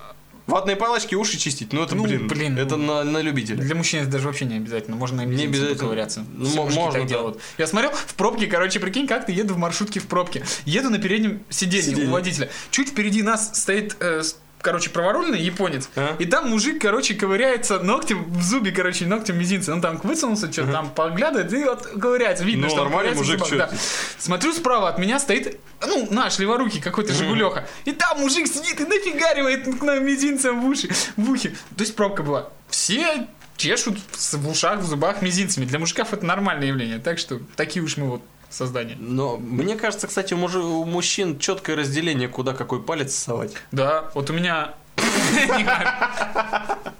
Ватные 0.46 0.74
палочки, 0.76 1.14
уши 1.14 1.36
чистить. 1.38 1.74
Ну 1.74 1.82
это, 1.84 1.94
Ну, 1.94 2.04
блин, 2.04 2.26
блин, 2.28 2.58
это 2.58 2.76
на, 2.76 3.04
на 3.04 3.18
любителя. 3.20 3.56
Для 3.58 3.74
мужчин 3.74 4.00
это 4.02 4.10
даже 4.12 4.26
вообще 4.26 4.46
не 4.46 4.56
обязательно. 4.56 4.96
Можно 4.96 5.20
и 5.20 5.26
мизинцем 5.26 5.50
обязательно. 5.50 5.76
поковыряться. 5.78 6.24
Ну, 6.34 6.44
Все 6.46 6.56
можно, 6.64 6.92
так 6.92 7.02
да. 7.02 7.08
делают. 7.08 7.38
Я 7.58 7.66
смотрел 7.66 7.92
в 7.92 8.14
пробке, 8.14 8.46
короче, 8.46 8.80
прикинь, 8.80 9.06
как 9.06 9.26
ты 9.26 9.32
еду 9.32 9.52
в 9.54 9.58
маршрутке 9.58 10.00
в 10.00 10.06
пробке. 10.06 10.42
Еду 10.64 10.88
на 10.88 10.98
переднем 10.98 11.42
сиденье, 11.50 11.82
Сиденье. 11.90 12.08
у 12.08 12.12
водителя. 12.12 12.48
Чуть 12.70 12.88
впереди 12.88 13.22
нас 13.22 13.50
стоит 13.60 13.96
э, 14.00 14.22
Короче, 14.62 14.90
праворульный 14.90 15.40
японец. 15.40 15.90
А? 15.96 16.16
И 16.18 16.24
там 16.24 16.48
мужик, 16.48 16.80
короче, 16.80 17.14
ковыряется 17.14 17.80
ногтем 17.80 18.24
в 18.32 18.42
зубе, 18.42 18.70
короче, 18.70 19.06
ногтем 19.06 19.38
мизинца. 19.38 19.72
Он 19.72 19.80
там 19.80 19.98
высунулся, 20.02 20.50
что-то 20.52 20.72
там 20.72 20.90
поглядывает 20.90 21.52
и 21.52 21.64
вот 21.64 21.86
ковыряется. 22.00 22.44
Видно, 22.44 22.66
Ну, 22.66 22.70
что 22.70 22.84
нормальный 22.84 23.14
мужик, 23.14 23.44
зубах, 23.44 23.70
да. 23.70 23.76
Смотрю 24.18 24.52
справа 24.52 24.88
от 24.88 24.98
меня 24.98 25.18
стоит, 25.18 25.60
ну, 25.84 26.06
наш 26.10 26.38
леворукий 26.38 26.80
какой-то 26.80 27.12
Жигулеха. 27.12 27.66
И 27.84 27.92
там 27.92 28.20
мужик 28.20 28.46
сидит 28.46 28.80
и 28.80 28.84
нафигаривает 28.84 29.82
на 29.82 29.98
мизинцем 29.98 30.60
в 30.60 30.66
уши, 30.66 30.88
в 31.16 31.30
ухе. 31.30 31.50
То 31.76 31.82
есть 31.82 31.96
пробка 31.96 32.22
была. 32.22 32.48
Все 32.68 33.26
чешут 33.56 33.98
в 34.16 34.48
ушах, 34.48 34.78
в 34.80 34.86
зубах 34.86 35.22
мизинцами. 35.22 35.64
Для 35.64 35.78
мужиков 35.78 36.12
это 36.12 36.24
нормальное 36.24 36.68
явление. 36.68 36.98
Так 36.98 37.18
что 37.18 37.40
такие 37.56 37.84
уж 37.84 37.96
мы 37.96 38.08
вот 38.08 38.22
создания. 38.52 38.96
Но 38.98 39.36
мне 39.38 39.76
кажется, 39.76 40.06
кстати, 40.06 40.34
у, 40.34 40.84
мужчин 40.84 41.38
четкое 41.38 41.76
разделение, 41.76 42.28
куда 42.28 42.54
какой 42.54 42.82
палец 42.82 43.14
совать. 43.14 43.52
Да, 43.70 44.10
вот 44.14 44.30
у 44.30 44.32
меня... 44.32 44.74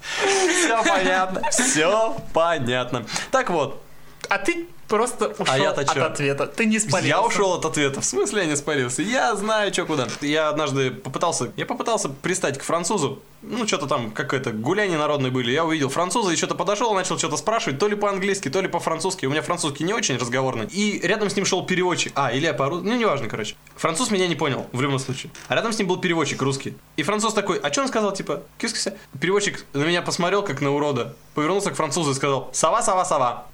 Все 0.07 0.83
понятно. 0.83 1.49
Все 1.51 2.15
понятно. 2.33 3.05
Так 3.31 3.49
вот, 3.49 3.81
А 4.29 4.37
ты 4.37 4.67
просто 4.93 5.33
ушел 5.39 5.55
я-то 5.55 5.81
от 5.81 5.93
чё? 5.93 6.05
ответа. 6.05 6.45
Ты 6.45 6.65
не 6.65 6.77
спалился. 6.77 7.07
я 7.07 7.21
ушел 7.21 7.53
от 7.53 7.65
ответа. 7.65 8.01
В 8.01 8.05
смысле 8.05 8.43
я 8.43 8.47
не 8.47 8.55
спалился? 8.55 9.01
Я 9.01 9.35
знаю, 9.35 9.73
что 9.73 9.85
куда. 9.85 10.07
Я 10.21 10.49
однажды 10.49 10.91
попытался, 10.91 11.51
я 11.55 11.65
попытался 11.65 12.09
пристать 12.09 12.59
к 12.59 12.63
французу. 12.63 13.19
Ну, 13.41 13.67
что-то 13.67 13.87
там, 13.87 14.11
как 14.11 14.33
это, 14.33 14.51
гуляния 14.51 14.97
народные 14.97 15.31
были. 15.31 15.51
Я 15.51 15.65
увидел 15.65 15.89
француза 15.89 16.31
и 16.31 16.35
что-то 16.35 16.55
подошел, 16.55 16.93
начал 16.93 17.17
что-то 17.17 17.37
спрашивать, 17.37 17.79
то 17.79 17.87
ли 17.87 17.95
по-английски, 17.95 18.49
то 18.49 18.61
ли 18.61 18.67
по-французски. 18.67 19.25
У 19.25 19.31
меня 19.31 19.41
французский 19.41 19.83
не 19.83 19.93
очень 19.93 20.17
разговорный. 20.17 20.67
И 20.67 20.99
рядом 21.03 21.29
с 21.29 21.35
ним 21.35 21.45
шел 21.45 21.65
переводчик. 21.65 22.13
А, 22.15 22.31
или 22.31 22.45
я 22.45 22.53
по 22.53 22.69
Ну, 22.69 22.95
неважно, 22.95 23.27
короче. 23.27 23.55
Француз 23.75 24.11
меня 24.11 24.27
не 24.27 24.35
понял, 24.35 24.67
в 24.71 24.81
любом 24.81 24.99
случае. 24.99 25.31
А 25.47 25.55
рядом 25.55 25.73
с 25.73 25.79
ним 25.79 25.87
был 25.87 25.97
переводчик 25.97 26.41
русский. 26.41 26.77
И 26.97 27.03
француз 27.03 27.33
такой, 27.33 27.57
а 27.57 27.71
что 27.71 27.81
он 27.81 27.87
сказал, 27.87 28.13
типа, 28.13 28.43
кис 28.59 28.87
Переводчик 29.19 29.65
на 29.73 29.83
меня 29.83 30.01
посмотрел, 30.03 30.43
как 30.43 30.61
на 30.61 30.71
урода. 30.71 31.15
Повернулся 31.33 31.71
к 31.71 31.75
французу 31.75 32.11
и 32.11 32.13
сказал, 32.13 32.49
сова, 32.53 32.81
сова, 32.81 33.03
сова. 33.03 33.47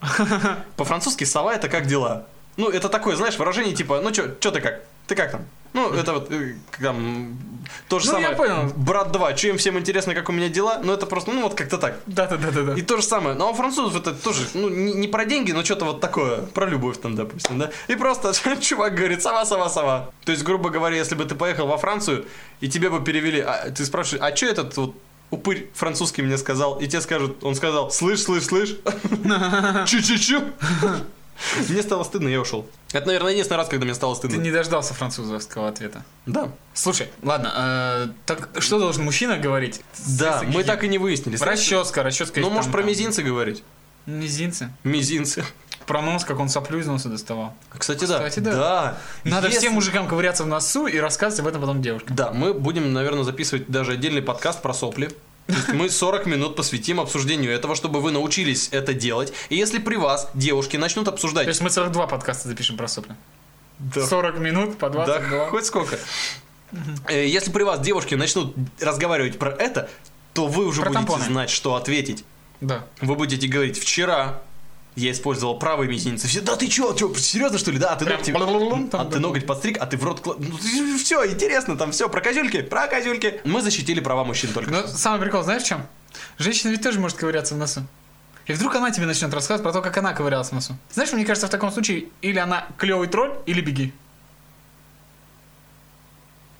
По-французски 0.76 1.24
сова 1.24 1.54
это 1.54 1.68
как 1.68 1.86
дела? 1.86 2.26
Ну, 2.56 2.68
это 2.68 2.88
такое, 2.88 3.16
знаешь, 3.16 3.38
выражение 3.38 3.74
типа, 3.74 4.00
ну 4.02 4.10
чё, 4.10 4.34
чё 4.40 4.50
ты 4.50 4.60
как? 4.60 4.82
Ты 5.06 5.14
как 5.14 5.30
там? 5.32 5.46
Ну, 5.72 5.92
это 5.92 6.12
вот 6.12 6.32
э, 6.32 6.54
там 6.80 7.38
то 7.88 8.00
же 8.00 8.12
Ну, 8.12 8.18
я 8.18 8.30
самое. 8.34 8.36
понял. 8.36 8.72
Брат 8.76 9.12
2. 9.12 9.32
Че 9.34 9.48
им 9.50 9.58
всем 9.58 9.78
интересно, 9.78 10.14
как 10.14 10.28
у 10.28 10.32
меня 10.32 10.48
дела? 10.48 10.80
Ну, 10.82 10.92
это 10.92 11.06
просто, 11.06 11.30
ну, 11.30 11.42
вот 11.42 11.54
как-то 11.54 11.78
так. 11.78 12.00
Да-да-да-да. 12.06 12.74
И 12.74 12.82
то 12.82 12.96
же 12.96 13.02
самое. 13.02 13.36
Ну, 13.36 13.46
а 13.46 13.50
у 13.50 13.54
французов 13.54 13.96
это 14.00 14.12
тоже, 14.12 14.46
ну, 14.54 14.68
не, 14.68 14.92
не 14.94 15.08
про 15.08 15.24
деньги, 15.24 15.52
но 15.52 15.64
что-то 15.64 15.84
вот 15.84 16.00
такое. 16.00 16.42
Про 16.42 16.66
любовь 16.66 16.98
там, 17.00 17.14
допустим, 17.14 17.58
да? 17.58 17.70
И 17.88 17.94
просто 17.94 18.32
чувак 18.60 18.94
говорит, 18.94 19.22
сова, 19.22 19.44
сова, 19.46 19.68
сова. 19.68 20.10
То 20.24 20.32
есть, 20.32 20.44
грубо 20.44 20.70
говоря, 20.70 20.96
если 20.96 21.14
бы 21.14 21.24
ты 21.24 21.34
поехал 21.36 21.66
во 21.68 21.78
Францию, 21.78 22.26
и 22.60 22.68
тебе 22.68 22.90
бы 22.90 23.02
перевели, 23.02 23.40
а, 23.40 23.70
ты 23.70 23.84
спрашиваешь, 23.84 24.22
а 24.24 24.36
что 24.36 24.46
этот 24.46 24.76
вот 24.76 24.94
упырь 25.30 25.70
французский 25.74 26.22
мне 26.22 26.38
сказал? 26.38 26.78
И 26.80 26.86
тебе 26.86 27.00
скажут, 27.00 27.42
он 27.44 27.54
сказал, 27.54 27.90
слышь, 27.90 28.22
слышь, 28.22 28.44
слышь. 28.44 28.76
Чу-чу-чу. 29.86 30.42
Мне 31.68 31.82
стало 31.82 32.04
стыдно, 32.04 32.28
я 32.28 32.40
ушел. 32.40 32.68
Это, 32.92 33.06
наверное, 33.06 33.32
единственный 33.32 33.56
раз, 33.58 33.68
когда 33.68 33.84
мне 33.84 33.94
стало 33.94 34.14
Ты 34.14 34.28
стыдно. 34.28 34.42
не 34.42 34.50
дождался 34.50 34.92
французовского 34.92 35.68
ответа. 35.68 36.04
Да. 36.26 36.52
Слушай, 36.74 37.08
ладно, 37.22 37.52
э, 37.56 38.06
так 38.26 38.50
что 38.58 38.78
должен 38.78 39.04
мужчина 39.04 39.38
говорить? 39.38 39.80
Да, 40.18 40.42
мы 40.46 40.64
так 40.64 40.84
и 40.84 40.88
не 40.88 40.98
выяснили. 40.98 41.36
Расческа, 41.36 42.02
расческа. 42.02 42.40
Ну, 42.40 42.50
может, 42.50 42.70
про 42.70 42.82
мизинцы 42.82 43.22
говорить? 43.22 43.62
Мизинцы. 44.06 44.72
Мизинцы. 44.84 45.44
Про 45.90 46.02
нос, 46.02 46.24
как 46.24 46.38
он 46.38 46.48
соплю 46.48 46.78
из 46.78 46.86
носа 46.86 47.08
доставал. 47.08 47.52
Кстати, 47.76 48.04
да. 48.04 48.18
Кстати, 48.18 48.38
да. 48.38 48.52
Да. 48.52 48.98
Надо 49.24 49.48
Если- 49.48 49.58
всем 49.58 49.72
мужикам 49.72 50.06
ковыряться 50.06 50.44
в 50.44 50.46
носу 50.46 50.86
и 50.86 50.98
рассказывать 50.98 51.40
об 51.40 51.48
этом 51.48 51.60
потом 51.62 51.82
девушкам. 51.82 52.14
Да, 52.14 52.30
мы 52.32 52.54
будем, 52.54 52.92
наверное, 52.92 53.24
записывать 53.24 53.68
даже 53.68 53.92
отдельный 53.94 54.22
подкаст 54.22 54.62
про 54.62 54.72
сопли. 54.72 55.08
То 55.48 55.54
есть 55.54 55.68
мы 55.72 55.90
40 55.90 56.26
минут 56.26 56.54
посвятим 56.54 57.00
обсуждению 57.00 57.50
этого, 57.52 57.74
чтобы 57.74 58.00
вы 58.00 58.12
научились 58.12 58.68
это 58.70 58.94
делать. 58.94 59.32
И 59.48 59.56
если 59.56 59.78
при 59.80 59.96
вас 59.96 60.30
девушки 60.32 60.76
начнут 60.76 61.08
обсуждать... 61.08 61.46
То 61.46 61.48
есть 61.48 61.60
мы 61.60 61.70
целых 61.70 61.90
два 61.90 62.06
подкаста 62.06 62.46
запишем 62.46 62.76
про 62.76 62.86
сопли. 62.86 63.16
Да. 63.80 64.06
40 64.06 64.38
минут 64.38 64.78
по 64.78 64.90
22. 64.90 65.28
Да, 65.28 65.46
хоть 65.50 65.66
сколько. 65.66 65.98
Э, 67.08 67.26
Если 67.26 67.50
при 67.50 67.64
вас 67.64 67.80
девушки 67.80 68.14
начнут 68.14 68.54
разговаривать 68.80 69.40
про 69.40 69.50
это, 69.50 69.90
то 70.34 70.46
вы 70.46 70.66
уже 70.66 70.82
Про 70.82 70.90
будете 70.90 71.06
тампоны. 71.06 71.24
знать, 71.24 71.50
что 71.50 71.74
ответить. 71.74 72.24
Да. 72.60 72.84
Вы 73.00 73.16
будете 73.16 73.48
говорить, 73.48 73.76
вчера 73.76 74.40
я 75.00 75.12
использовал 75.12 75.58
правый 75.58 75.88
мизинец. 75.88 76.22
Все, 76.24 76.40
да 76.40 76.56
ты 76.56 76.68
чё, 76.68 76.94
чё, 76.94 77.12
серьезно 77.14 77.58
что 77.58 77.70
ли? 77.70 77.78
Да, 77.78 77.90
а 77.90 77.96
ты 77.96 78.04
ногти... 78.04 78.32
А 78.92 79.04
ты 79.04 79.18
ноготь 79.18 79.46
подстриг, 79.46 79.78
а 79.80 79.86
ты 79.86 79.96
в 79.96 80.04
рот... 80.04 80.22
все, 80.98 81.26
интересно, 81.26 81.76
там 81.76 81.92
все, 81.92 82.08
про 82.08 82.20
козюльки, 82.20 82.62
про 82.62 82.86
козюльки. 82.86 83.40
Мы 83.44 83.62
защитили 83.62 84.00
права 84.00 84.24
мужчин 84.24 84.52
только. 84.52 84.70
Но 84.70 84.86
самый 84.86 85.20
прикол, 85.20 85.42
знаешь 85.42 85.62
в 85.62 85.66
чем? 85.66 85.86
Женщина 86.38 86.70
ведь 86.70 86.82
тоже 86.82 87.00
может 87.00 87.16
ковыряться 87.16 87.54
в 87.54 87.58
носу. 87.58 87.82
И 88.46 88.52
вдруг 88.52 88.74
она 88.74 88.90
тебе 88.90 89.06
начнет 89.06 89.32
рассказывать 89.32 89.62
про 89.62 89.72
то, 89.72 89.80
как 89.80 89.96
она 89.98 90.12
ковырялась 90.12 90.48
в 90.48 90.52
носу. 90.52 90.76
Знаешь, 90.92 91.12
мне 91.12 91.24
кажется, 91.24 91.46
в 91.46 91.50
таком 91.50 91.70
случае 91.70 92.06
или 92.20 92.38
она 92.38 92.66
клевый 92.78 93.08
тролль, 93.08 93.32
или 93.46 93.60
беги. 93.60 93.92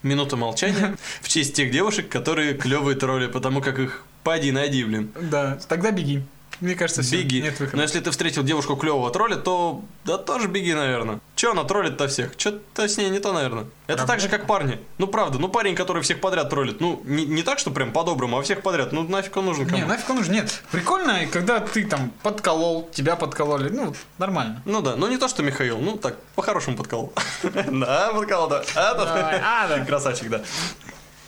Минута 0.03 0.35
молчания 0.35 0.97
в 1.21 1.27
честь 1.27 1.53
тех 1.53 1.71
девушек, 1.71 2.09
которые 2.09 2.53
клевые 2.53 2.95
тролли, 2.95 3.27
потому 3.27 3.61
как 3.61 3.77
их 3.77 4.03
поди 4.23 4.51
найди, 4.51 4.83
блин. 4.83 5.11
Да, 5.19 5.59
тогда 5.67 5.91
беги. 5.91 6.23
Мне 6.61 6.75
кажется, 6.75 7.01
все. 7.01 7.17
Беги. 7.17 7.41
Нет 7.41 7.59
выхода. 7.59 7.77
Но 7.77 7.83
если 7.83 7.99
ты 7.99 8.11
встретил 8.11 8.43
девушку 8.43 8.75
клевого 8.75 9.09
тролля, 9.09 9.35
то 9.35 9.83
да 10.05 10.17
тоже 10.17 10.47
беги, 10.47 10.73
наверное. 10.73 11.19
Че 11.35 11.51
она 11.51 11.63
троллит-то 11.63 12.07
всех? 12.07 12.33
Что-то 12.37 12.87
с 12.87 12.97
ней 12.97 13.09
не 13.09 13.19
то, 13.19 13.33
наверное. 13.33 13.65
Это 13.87 14.05
так 14.05 14.19
же, 14.19 14.29
как 14.29 14.45
парни. 14.45 14.79
Ну 14.99 15.07
правда, 15.07 15.39
ну 15.39 15.49
парень, 15.49 15.75
который 15.75 16.03
всех 16.03 16.21
подряд 16.21 16.49
троллит. 16.49 16.79
Ну, 16.79 17.01
не, 17.03 17.25
не 17.25 17.41
так, 17.41 17.57
что 17.57 17.71
прям 17.71 17.91
по-доброму, 17.91 18.37
а 18.37 18.41
всех 18.43 18.61
подряд. 18.61 18.91
Ну 18.91 19.03
нафиг 19.03 19.35
он 19.35 19.45
нужен 19.45 19.65
кому? 19.65 19.77
Не, 19.77 19.85
нафиг 19.85 20.09
он 20.09 20.17
нужен? 20.17 20.33
Нет. 20.33 20.61
Прикольно, 20.71 21.25
когда 21.31 21.59
ты 21.59 21.83
там 21.85 22.11
подколол, 22.21 22.89
тебя 22.93 23.15
подкололи. 23.15 23.69
Ну, 23.69 23.95
нормально. 24.19 24.61
Ну 24.65 24.81
да, 24.81 24.95
ну 24.95 25.07
не 25.07 25.17
то, 25.17 25.27
что 25.27 25.41
Михаил, 25.41 25.79
ну 25.79 25.97
так, 25.97 26.17
по-хорошему 26.35 26.77
подколол. 26.77 27.13
Да, 27.71 28.11
подколол, 28.13 28.49
да. 28.49 28.63
А, 28.75 28.93
да. 28.93 29.41
а, 29.43 29.67
да. 29.67 29.85
Красавчик, 29.85 30.29
да. 30.29 30.41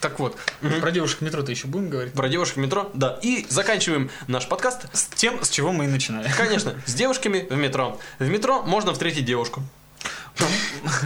Так 0.04 0.18
вот, 0.18 0.36
про 0.82 0.90
девушек 0.90 1.20
в 1.20 1.22
метро-то 1.22 1.50
еще 1.50 1.66
будем 1.66 1.88
говорить? 1.88 2.12
Про 2.12 2.28
девушек 2.28 2.56
в 2.56 2.58
метро, 2.58 2.90
да. 2.92 3.18
И 3.22 3.46
заканчиваем 3.48 4.10
наш 4.26 4.46
подкаст 4.46 4.82
С 4.92 5.06
тем, 5.06 5.42
с 5.42 5.48
чего 5.48 5.72
мы 5.72 5.86
и 5.86 5.88
начинали. 5.88 6.30
Конечно, 6.36 6.74
с 6.84 6.92
девушками 6.92 7.46
в 7.48 7.56
метро. 7.56 7.98
В 8.18 8.28
метро 8.28 8.62
можно 8.64 8.92
встретить 8.92 9.24
девушку. 9.24 9.62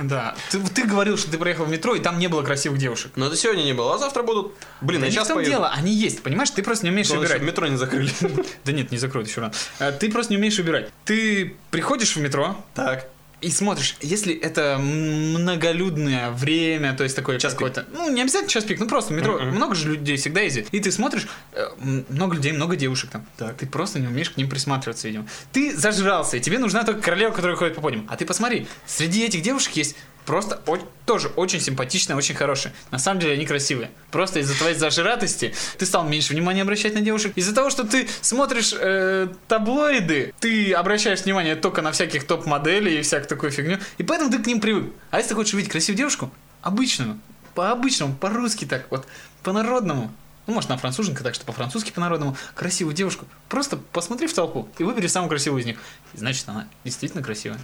Да. 0.03 0.35
Ты, 0.51 0.59
ты 0.59 0.83
говорил, 0.85 1.17
что 1.17 1.31
ты 1.31 1.39
проехал 1.39 1.65
в 1.65 1.71
метро, 1.71 1.95
и 1.95 2.01
там 2.01 2.19
не 2.19 2.27
было 2.27 2.43
красивых 2.43 2.81
девушек. 2.81 3.13
Но 3.15 3.27
это 3.27 3.37
сегодня 3.37 3.63
не 3.63 3.73
было, 3.73 3.95
а 3.95 3.99
завтра 3.99 4.25
будут. 4.25 4.55
Блин, 4.81 5.01
Да 5.03 5.07
я 5.07 5.11
в 5.13 5.15
сейчас 5.15 5.29
поеду. 5.29 5.49
дело, 5.49 5.69
они 5.69 5.95
есть, 5.95 6.25
понимаешь? 6.25 6.51
Ты 6.51 6.65
просто 6.65 6.85
не 6.85 6.91
умеешь 6.91 7.07
Главное, 7.07 7.27
убирать. 7.27 7.37
чтобы 7.39 7.53
метро 7.53 7.67
не 7.69 7.77
закрыли. 7.77 8.11
Да 8.65 8.73
нет, 8.73 8.91
не 8.91 8.99
закроют 8.99 9.29
еще 9.29 9.43
рано. 9.43 9.53
А, 9.79 9.93
Ты 9.93 10.11
просто 10.11 10.33
не 10.33 10.39
умеешь 10.39 10.59
убирать. 10.59 10.91
Ты 11.05 11.55
приходишь 11.71 12.17
в 12.17 12.21
метро 12.21 12.57
Так. 12.75 13.07
И 13.41 13.51
смотришь, 13.51 13.97
если 14.01 14.35
это 14.35 14.79
многолюдное 14.79 16.31
время, 16.31 16.95
то 16.95 17.05
есть 17.05 17.15
такое 17.15 17.39
Час 17.39 17.53
какое-то... 17.53 17.87
Ну, 17.93 18.11
не 18.11 18.21
обязательно 18.23 18.51
час 18.51 18.65
пик, 18.65 18.81
ну 18.81 18.89
просто 18.89 19.15
метро 19.15 19.39
много 19.39 19.75
же 19.75 19.91
людей 19.91 20.17
всегда 20.17 20.41
ездит. 20.41 20.69
И 20.73 20.81
ты 20.81 20.91
смотришь, 20.91 21.29
э, 21.53 21.67
много 22.09 22.37
людей, 22.37 22.53
много 22.53 22.77
девушек 22.77 23.11
там. 23.11 23.27
Так. 23.37 23.57
Ты 23.57 23.67
просто 23.67 24.01
не 24.01 24.09
умеешь 24.09 24.31
к 24.31 24.37
ним 24.37 24.49
присматриваться, 24.49 25.07
видимо. 25.07 25.27
Ты 25.53 25.77
зажрался, 25.77 26.37
и 26.37 26.41
тебе 26.41 26.59
нужна 26.59 26.83
только 26.83 27.01
королева, 27.01 27.33
которая 27.33 27.57
ходит 27.57 27.77
по 27.77 27.81
подиуму. 27.81 28.07
А 28.09 28.17
ты 28.17 28.27
посмотри, 28.27 28.67
среди 28.87 29.25
этих 29.25 29.43
девушек 29.43 29.75
есть 29.77 29.97
просто 30.29 30.61
о- 30.67 30.77
тоже 31.07 31.29
очень 31.37 31.59
симпатичные, 31.59 32.15
очень 32.15 32.35
хорошие. 32.35 32.75
На 32.91 32.99
самом 32.99 33.19
деле 33.19 33.33
они 33.33 33.47
красивые. 33.47 33.91
Просто 34.11 34.41
из-за 34.41 34.55
твоей 34.59 34.77
зажратости 34.77 35.55
ты 35.79 35.87
стал 35.87 36.07
меньше 36.07 36.35
внимания 36.35 36.61
обращать 36.61 36.93
на 36.93 37.01
девушек. 37.01 37.33
Из-за 37.35 37.55
того, 37.55 37.71
что 37.71 37.85
ты 37.85 38.07
смотришь 38.21 38.75
э, 38.79 39.29
таблоиды, 39.49 40.35
ты 40.39 40.75
обращаешь 40.75 41.23
внимание 41.23 41.57
только 41.57 41.81
на 41.81 41.93
всяких 41.93 42.27
топ-моделей 42.27 42.99
и 42.99 43.01
всякую 43.01 43.27
такую 43.27 43.53
фигню. 43.53 43.79
И 43.97 44.03
поэтому 44.03 44.31
ты 44.31 44.39
к 44.39 44.47
ним 44.47 44.61
привык. 44.61 44.93
А 45.11 45.17
если 45.17 45.31
ты 45.31 45.35
хочешь 45.35 45.55
увидеть 45.55 45.73
красивую 45.73 45.97
девушку, 45.97 46.31
обычную, 46.61 47.19
по-обычному, 47.55 48.15
по-русски 48.15 48.67
так, 48.67 48.85
вот, 48.91 49.07
по-народному, 49.43 50.13
ну, 50.47 50.53
может, 50.53 50.69
на 50.69 50.77
француженка, 50.77 51.25
так 51.25 51.35
что 51.35 51.47
по-французски, 51.47 51.91
по-народному, 51.91 52.37
красивую 52.55 52.95
девушку. 52.95 53.25
Просто 53.49 53.79
посмотри 53.79 54.27
в 54.27 54.35
толпу 54.35 54.69
и 54.77 54.85
выбери 54.85 55.07
самую 55.07 55.31
красивую 55.31 55.63
из 55.63 55.65
них. 55.65 55.79
И 56.13 56.19
значит, 56.19 56.47
она 56.49 56.69
действительно 56.85 57.23
красивая. 57.23 57.59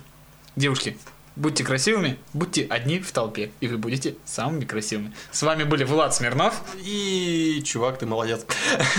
Девушки, 0.56 0.96
будьте 1.36 1.64
красивыми, 1.64 2.18
будьте 2.32 2.66
одни 2.70 3.00
в 3.00 3.10
толпе, 3.12 3.50
и 3.60 3.68
вы 3.68 3.78
будете 3.78 4.16
самыми 4.24 4.64
красивыми. 4.64 5.12
С 5.32 5.42
вами 5.42 5.64
были 5.64 5.84
Влад 5.84 6.14
Смирнов. 6.14 6.60
И, 6.84 7.62
чувак, 7.64 7.98
ты 7.98 8.06
молодец. 8.06 8.44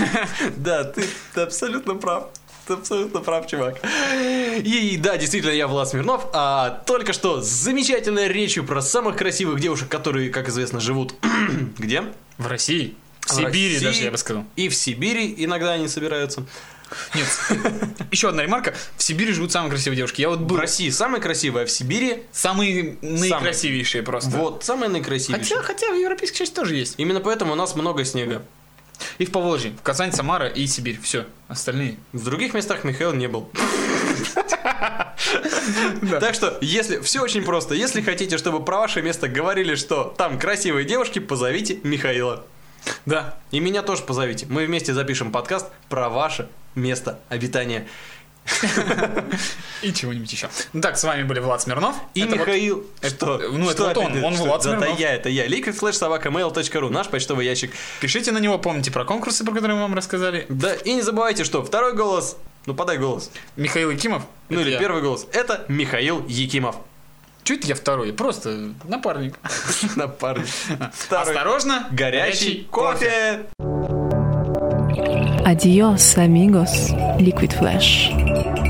Да, 0.57 0.83
ты 0.83 1.41
абсолютно 1.41 1.95
прав. 1.95 2.29
Ты 2.67 2.73
абсолютно 2.73 3.19
прав, 3.19 3.45
чувак. 3.47 3.79
И 4.63 4.97
да, 5.01 5.17
действительно, 5.17 5.51
я 5.51 5.67
Влад 5.67 5.87
Смирнов, 5.89 6.27
а 6.33 6.81
только 6.85 7.13
что 7.13 7.41
с 7.41 7.47
замечательной 7.47 8.27
речью 8.27 8.65
про 8.65 8.81
самых 8.81 9.17
красивых 9.17 9.59
девушек, 9.59 9.87
которые, 9.87 10.29
как 10.31 10.49
известно, 10.49 10.79
живут 10.79 11.13
где? 11.77 12.03
В 12.37 12.47
России. 12.47 12.95
В 13.21 13.29
В 13.29 13.33
Сибири 13.35 13.73
России. 13.75 13.85
даже, 13.85 14.03
я 14.03 14.11
бы 14.11 14.17
сказал. 14.17 14.45
И 14.55 14.69
в 14.69 14.75
Сибири 14.75 15.33
иногда 15.37 15.73
они 15.73 15.87
собираются. 15.87 16.45
Нет. 17.13 17.27
Еще 18.11 18.29
одна 18.29 18.43
ремарка. 18.43 18.73
В 18.97 19.03
Сибири 19.03 19.33
живут 19.33 19.51
самые 19.51 19.71
красивые 19.71 19.97
девушки. 19.97 20.21
Я 20.21 20.29
вот 20.29 20.39
был... 20.39 20.57
В 20.57 20.59
России 20.59 20.89
самая 20.89 21.21
красивая, 21.21 21.63
а 21.63 21.65
в 21.65 21.71
Сибири 21.71 22.23
Самые 22.31 22.97
наикрасивейшие 23.01 24.03
просто. 24.03 24.29
вот 24.31 24.63
самая 24.63 24.89
наикрасивейшая. 24.89 25.43
Хотя, 25.43 25.61
хотя 25.61 25.91
в 25.91 25.95
европейской 25.95 26.37
части 26.37 26.53
тоже 26.53 26.75
есть. 26.75 26.95
Именно 26.97 27.21
поэтому 27.21 27.53
у 27.53 27.55
нас 27.55 27.75
много 27.75 28.05
снега. 28.05 28.43
И 29.17 29.25
в 29.25 29.31
Поволжье. 29.31 29.71
В 29.71 29.81
Казань, 29.81 30.13
Самара 30.13 30.47
и 30.47 30.65
Сибирь. 30.67 30.99
Все. 31.01 31.25
Остальные. 31.47 31.97
В 32.13 32.23
других 32.23 32.53
местах 32.53 32.83
Михаил 32.83 33.13
не 33.13 33.27
был. 33.27 33.49
Так 36.19 36.33
что, 36.33 36.57
если 36.61 36.99
все 36.99 37.21
очень 37.21 37.43
просто, 37.43 37.73
если 37.73 38.01
хотите, 38.01 38.37
чтобы 38.37 38.63
про 38.63 38.77
ваше 38.79 39.01
место 39.01 39.27
говорили, 39.27 39.75
что 39.75 40.13
там 40.17 40.39
красивые 40.39 40.85
девушки, 40.85 41.19
позовите 41.19 41.79
Михаила. 41.83 42.45
Да. 43.05 43.35
И 43.51 43.59
меня 43.59 43.81
тоже 43.81 44.03
позовите. 44.03 44.45
Мы 44.49 44.65
вместе 44.65 44.93
запишем 44.93 45.31
подкаст 45.31 45.67
про 45.89 46.09
ваше 46.09 46.49
место 46.75 47.19
обитания. 47.29 47.87
И 49.81 49.91
чего-нибудь 49.91 50.31
еще. 50.31 50.49
Ну 50.73 50.81
так, 50.81 50.97
с 50.97 51.03
вами 51.03 51.23
были 51.23 51.39
Влад 51.39 51.61
Смирнов. 51.61 51.95
И 52.13 52.21
Это 52.21 52.31
вот- 52.31 52.39
Михаил. 52.41 52.85
это- 53.01 53.09
что? 53.09 53.37
ну, 53.51 53.69
это 53.69 53.85
вот 53.85 53.97
он, 53.97 54.23
он 54.23 54.35
Что? 54.35 54.43
Влад 54.45 54.63
Да, 54.63 54.69
Это 54.71 54.79
Смирнов. 54.81 54.99
я, 54.99 55.13
это 55.15 55.29
я. 55.29 55.47
liquidflash.mail.ru, 55.47 56.89
наш 56.89 57.07
почтовый 57.07 57.45
ящик. 57.45 57.71
Пишите 58.01 58.31
на 58.31 58.37
него, 58.37 58.59
помните 58.59 58.91
про 58.91 59.03
конкурсы, 59.03 59.43
про 59.43 59.53
которые 59.53 59.75
мы 59.75 59.81
вам 59.83 59.95
рассказали. 59.95 60.45
Да, 60.49 60.73
и 60.75 60.93
не 60.93 61.01
забывайте, 61.01 61.43
что 61.43 61.63
второй 61.63 61.93
голос, 61.95 62.37
ну 62.67 62.75
подай 62.75 62.97
голос, 62.97 63.31
Михаил 63.55 63.89
Якимов. 63.89 64.23
ну 64.49 64.59
или 64.61 64.71
я. 64.71 64.79
первый 64.79 65.01
голос, 65.01 65.25
это 65.33 65.65
Михаил 65.67 66.23
Якимов. 66.27 66.75
Чуть 67.45 67.65
я 67.65 67.75
второй, 67.75 68.11
просто 68.11 68.71
напарник. 68.85 69.35
Напарник. 69.95 70.47
Осторожно, 71.11 71.87
Горячий 71.91 72.67
кофе. 72.71 73.45
Adios, 75.45 76.17
amigos. 76.17 76.89
Liquid 77.19 77.53
Flash. 77.59 78.64